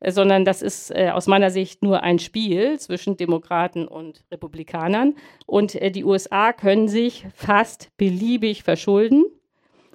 [0.00, 5.14] äh, sondern das ist äh, aus meiner Sicht nur ein Spiel zwischen Demokraten und Republikanern.
[5.46, 9.24] Und äh, die USA können sich fast beliebig verschulden,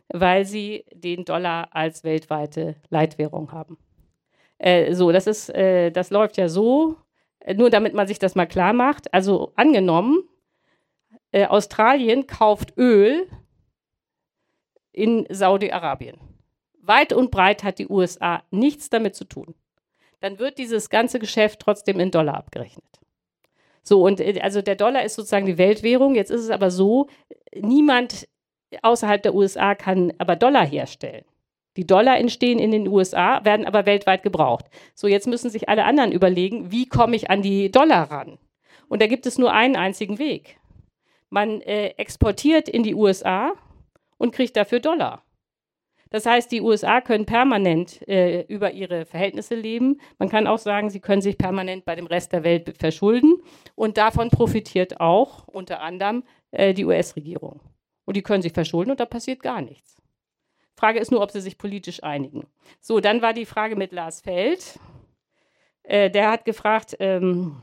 [0.09, 3.77] weil sie den Dollar als weltweite Leitwährung haben.
[4.57, 6.97] Äh, so, das ist, das läuft ja so,
[7.55, 9.13] nur damit man sich das mal klar macht.
[9.13, 10.23] Also angenommen,
[11.31, 13.27] äh, Australien kauft Öl
[14.91, 16.17] in Saudi-Arabien.
[16.81, 19.53] Weit und breit hat die USA nichts damit zu tun.
[20.19, 22.85] Dann wird dieses ganze Geschäft trotzdem in Dollar abgerechnet.
[23.83, 26.15] So, und äh, also der Dollar ist sozusagen die Weltwährung.
[26.15, 27.07] Jetzt ist es aber so,
[27.53, 28.27] niemand
[28.81, 31.25] außerhalb der USA kann aber Dollar herstellen.
[31.77, 34.65] Die Dollar entstehen in den USA, werden aber weltweit gebraucht.
[34.95, 38.39] So, jetzt müssen sich alle anderen überlegen, wie komme ich an die Dollar ran?
[38.89, 40.57] Und da gibt es nur einen einzigen Weg.
[41.29, 43.53] Man äh, exportiert in die USA
[44.17, 45.23] und kriegt dafür Dollar.
[46.09, 49.99] Das heißt, die USA können permanent äh, über ihre Verhältnisse leben.
[50.17, 53.35] Man kann auch sagen, sie können sich permanent bei dem Rest der Welt verschulden.
[53.75, 57.61] Und davon profitiert auch unter anderem äh, die US-Regierung.
[58.05, 59.96] Und die können sich verschulden und da passiert gar nichts.
[60.77, 62.47] Frage ist nur, ob sie sich politisch einigen.
[62.79, 64.79] So, dann war die Frage mit Lars Feld.
[65.83, 67.61] Äh, der hat gefragt, ähm,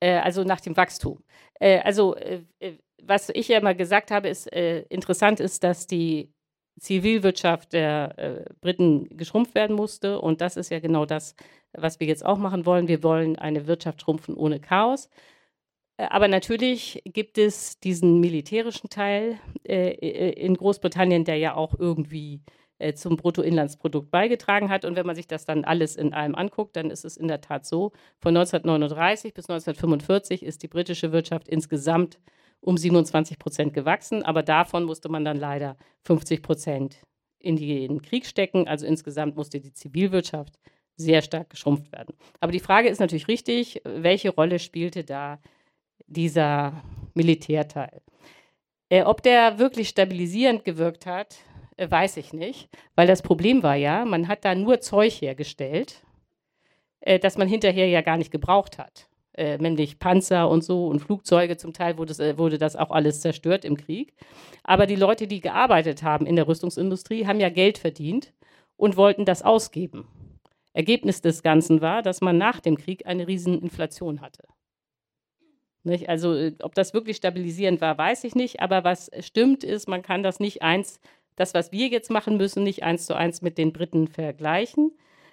[0.00, 1.22] äh, also nach dem Wachstum.
[1.60, 5.86] Äh, also, äh, äh, was ich ja mal gesagt habe, ist äh, interessant ist, dass
[5.86, 6.32] die
[6.80, 10.20] Zivilwirtschaft der Briten geschrumpft werden musste.
[10.20, 11.34] Und das ist ja genau das,
[11.72, 12.86] was wir jetzt auch machen wollen.
[12.86, 15.08] Wir wollen eine Wirtschaft schrumpfen ohne Chaos.
[15.98, 21.74] Äh, aber natürlich gibt es diesen militärischen Teil äh, äh, in Großbritannien, der ja auch
[21.78, 22.40] irgendwie
[22.78, 24.84] äh, zum Bruttoinlandsprodukt beigetragen hat.
[24.84, 27.40] Und wenn man sich das dann alles in allem anguckt, dann ist es in der
[27.40, 32.18] Tat so, von 1939 bis 1945 ist die britische Wirtschaft insgesamt
[32.60, 34.22] um 27 Prozent gewachsen.
[34.22, 37.02] Aber davon musste man dann leider 50 Prozent
[37.40, 38.66] in den Krieg stecken.
[38.66, 40.58] Also insgesamt musste die Zivilwirtschaft
[40.96, 42.16] sehr stark geschrumpft werden.
[42.40, 45.40] Aber die Frage ist natürlich richtig, welche Rolle spielte da
[46.08, 46.82] dieser
[47.14, 48.02] Militärteil.
[48.88, 51.36] Äh, ob der wirklich stabilisierend gewirkt hat,
[51.76, 56.02] äh, weiß ich nicht, weil das Problem war ja, man hat da nur Zeug hergestellt,
[57.00, 59.08] äh, das man hinterher ja gar nicht gebraucht hat.
[59.34, 63.20] Äh, nämlich Panzer und so und Flugzeuge, zum Teil wurde, äh, wurde das auch alles
[63.20, 64.14] zerstört im Krieg.
[64.64, 68.32] Aber die Leute, die gearbeitet haben in der Rüstungsindustrie, haben ja Geld verdient
[68.76, 70.08] und wollten das ausgeben.
[70.72, 74.44] Ergebnis des Ganzen war, dass man nach dem Krieg eine riesen Inflation hatte.
[75.84, 76.08] Nicht?
[76.08, 78.60] Also, äh, ob das wirklich stabilisierend war, weiß ich nicht.
[78.60, 81.00] Aber was stimmt, ist, man kann das nicht eins,
[81.36, 84.92] das, was wir jetzt machen müssen, nicht eins zu eins mit den Briten vergleichen.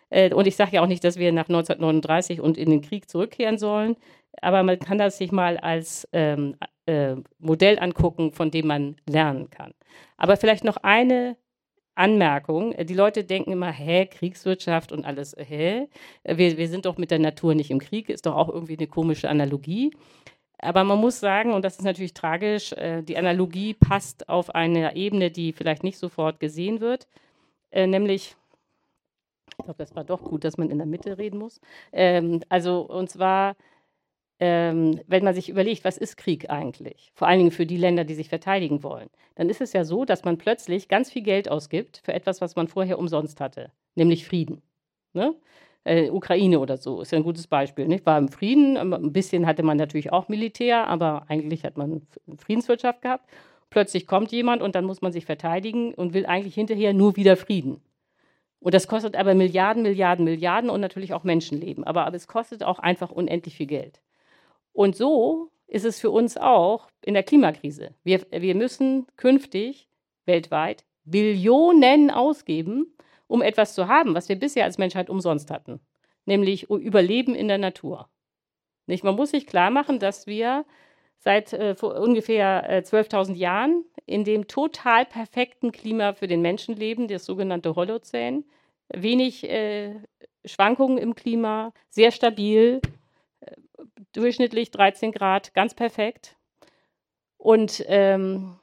[0.09, 3.09] Äh, und ich sage ja auch nicht, dass wir nach 1939 und in den Krieg
[3.09, 3.95] zurückkehren sollen.
[4.41, 6.55] Aber man kann das sich mal als ähm,
[6.85, 9.73] äh, Modell angucken, von dem man lernen kann.
[10.17, 11.37] Aber vielleicht noch eine
[11.95, 12.75] Anmerkung.
[12.85, 15.87] Die Leute denken immer, hä, Kriegswirtschaft und alles, hä?
[16.23, 18.87] Wir, wir sind doch mit der Natur nicht im Krieg, ist doch auch irgendwie eine
[18.87, 19.91] komische Analogie.
[20.59, 24.95] Aber man muss sagen, und das ist natürlich tragisch, äh, die Analogie passt auf eine
[24.95, 27.07] Ebene, die vielleicht nicht sofort gesehen wird,
[27.71, 28.35] äh, nämlich,
[29.49, 31.59] ich glaube, das war doch gut, dass man in der Mitte reden muss.
[31.91, 33.55] Ähm, also, und zwar,
[34.39, 37.11] ähm, wenn man sich überlegt, was ist Krieg eigentlich?
[37.15, 39.09] Vor allen Dingen für die Länder, die sich verteidigen wollen.
[39.35, 42.55] Dann ist es ja so, dass man plötzlich ganz viel Geld ausgibt für etwas, was
[42.55, 44.61] man vorher umsonst hatte, nämlich Frieden.
[45.13, 45.35] Ne?
[45.85, 47.87] Äh, Ukraine oder so, ist ja ein gutes Beispiel.
[47.87, 48.05] Nicht?
[48.05, 52.01] War im Frieden, ähm, ein bisschen hatte man natürlich auch Militär, aber eigentlich hat man
[52.37, 53.29] Friedenswirtschaft gehabt.
[53.69, 57.37] Plötzlich kommt jemand und dann muss man sich verteidigen und will eigentlich hinterher nur wieder
[57.37, 57.81] Frieden.
[58.59, 61.83] Und das kostet aber Milliarden, Milliarden, Milliarden und natürlich auch Menschenleben.
[61.83, 64.01] Aber, aber es kostet auch einfach unendlich viel Geld.
[64.73, 67.93] Und so ist es für uns auch in der Klimakrise.
[68.03, 69.87] Wir, wir müssen künftig
[70.25, 72.87] weltweit Billionen ausgeben,
[73.27, 75.79] um etwas zu haben, was wir bisher als Menschheit umsonst hatten,
[76.25, 78.09] nämlich Überleben in der Natur.
[78.87, 79.03] Nicht?
[79.03, 80.65] Man muss sich klar machen, dass wir
[81.19, 87.07] seit äh, ungefähr äh, 12.000 Jahren in dem total perfekten Klima für den Menschen leben,
[87.07, 88.45] das sogenannte Holozän.
[88.89, 89.95] Wenig äh,
[90.45, 92.79] Schwankungen im Klima, sehr stabil,
[93.39, 93.55] äh,
[94.13, 96.37] durchschnittlich 13 Grad, ganz perfekt.
[97.37, 98.59] Und ähm,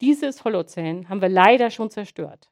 [0.00, 2.51] dieses Holozän haben wir leider schon zerstört.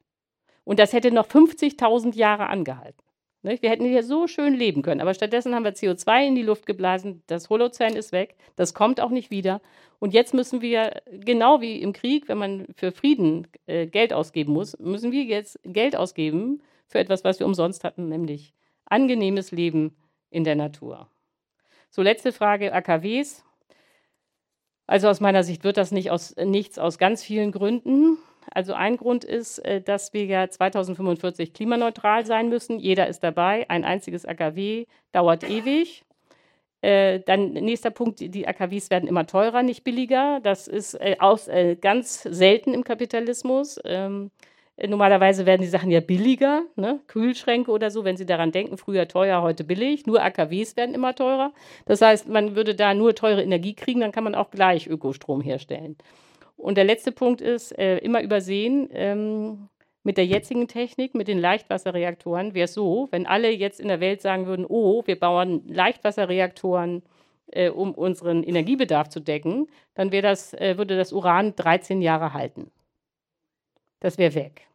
[0.70, 3.02] Und das hätte noch 50.000 Jahre angehalten.
[3.42, 5.00] Wir hätten hier so schön leben können.
[5.00, 7.24] Aber stattdessen haben wir CO2 in die Luft geblasen.
[7.26, 8.36] Das Holozän ist weg.
[8.54, 9.60] Das kommt auch nicht wieder.
[9.98, 14.52] Und jetzt müssen wir, genau wie im Krieg, wenn man für Frieden äh, Geld ausgeben
[14.52, 19.96] muss, müssen wir jetzt Geld ausgeben für etwas, was wir umsonst hatten, nämlich angenehmes Leben
[20.30, 21.08] in der Natur.
[21.90, 23.44] So, letzte Frage: AKWs.
[24.86, 28.18] Also aus meiner Sicht wird das nicht aus, nichts aus ganz vielen Gründen.
[28.52, 32.78] Also ein Grund ist, äh, dass wir ja 2045 klimaneutral sein müssen.
[32.78, 33.68] Jeder ist dabei.
[33.68, 36.04] Ein einziges AKW dauert ewig.
[36.82, 40.40] Äh, dann nächster Punkt, die AKWs werden immer teurer, nicht billiger.
[40.42, 41.48] Das ist äh, aus,
[41.80, 43.78] ganz selten im Kapitalismus.
[43.84, 44.30] Ähm,
[44.80, 47.00] äh, normalerweise werden die Sachen ja billiger, ne?
[47.06, 50.06] Kühlschränke oder so, wenn Sie daran denken, früher teuer, heute billig.
[50.06, 51.52] Nur AKWs werden immer teurer.
[51.84, 55.42] Das heißt, man würde da nur teure Energie kriegen, dann kann man auch gleich Ökostrom
[55.42, 55.96] herstellen.
[56.60, 59.68] Und der letzte Punkt ist, äh, immer übersehen, ähm,
[60.02, 64.00] mit der jetzigen Technik, mit den Leichtwasserreaktoren, wäre es so, wenn alle jetzt in der
[64.00, 67.02] Welt sagen würden, oh, wir bauen Leichtwasserreaktoren,
[67.48, 72.70] äh, um unseren Energiebedarf zu decken, dann das, äh, würde das Uran 13 Jahre halten.
[74.00, 74.66] Das wäre weg.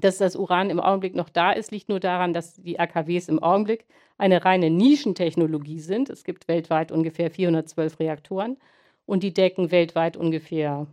[0.00, 3.42] Dass das Uran im Augenblick noch da ist, liegt nur daran, dass die AKWs im
[3.42, 3.86] Augenblick
[4.18, 6.10] eine reine Nischentechnologie sind.
[6.10, 8.56] Es gibt weltweit ungefähr 412 Reaktoren
[9.12, 10.86] und die decken weltweit ungefähr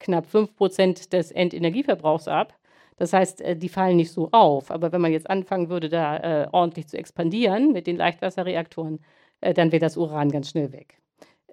[0.00, 2.54] knapp 5 Prozent des Endenergieverbrauchs ab.
[2.96, 4.70] Das heißt, äh, die fallen nicht so auf.
[4.70, 9.00] Aber wenn man jetzt anfangen würde, da äh, ordentlich zu expandieren mit den Leichtwasserreaktoren,
[9.42, 10.96] äh, dann wäre das Uran ganz schnell weg.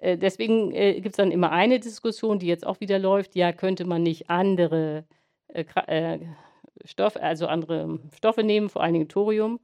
[0.02, 3.34] Deswegen gibt es dann immer eine Diskussion, die jetzt auch wieder läuft.
[3.34, 5.04] Ja, könnte man nicht andere
[6.84, 9.58] Stoffe, also andere Stoffe nehmen, vor allen Dingen Thorium?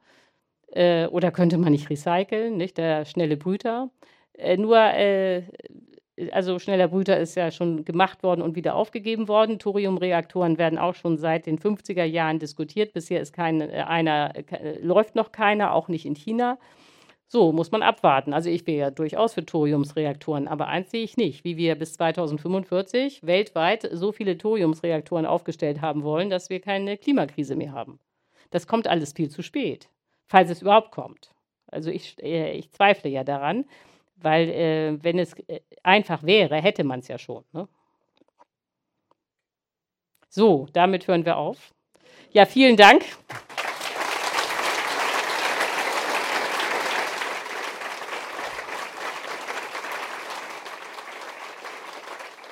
[0.75, 2.79] oder könnte man nicht recyceln, nicht?
[2.79, 3.91] Der schnelle Brüter.
[4.57, 4.79] nur
[6.31, 9.59] also schneller Brüter ist ja schon gemacht worden und wieder aufgegeben worden.
[9.59, 12.93] Thoriumreaktoren werden auch schon seit den 50er Jahren diskutiert.
[12.93, 16.59] Bisher ist kein, äh, einer, äh, läuft noch keiner, auch nicht in China.
[17.27, 18.35] So, muss man abwarten.
[18.35, 21.95] Also ich wäre ja durchaus für Thoriumsreaktoren, aber eins sehe ich nicht, wie wir bis
[21.95, 27.99] 2045 weltweit so viele Thoriumsreaktoren aufgestellt haben wollen, dass wir keine Klimakrise mehr haben.
[28.51, 29.89] Das kommt alles viel zu spät,
[30.27, 31.31] falls es überhaupt kommt.
[31.69, 33.65] Also ich, äh, ich zweifle ja daran.
[34.23, 37.45] Weil äh, wenn es äh, einfach wäre, hätte man es ja schon.
[37.53, 37.69] Ne?
[40.29, 41.75] So, damit hören wir auf.
[42.31, 43.05] Ja, vielen Dank.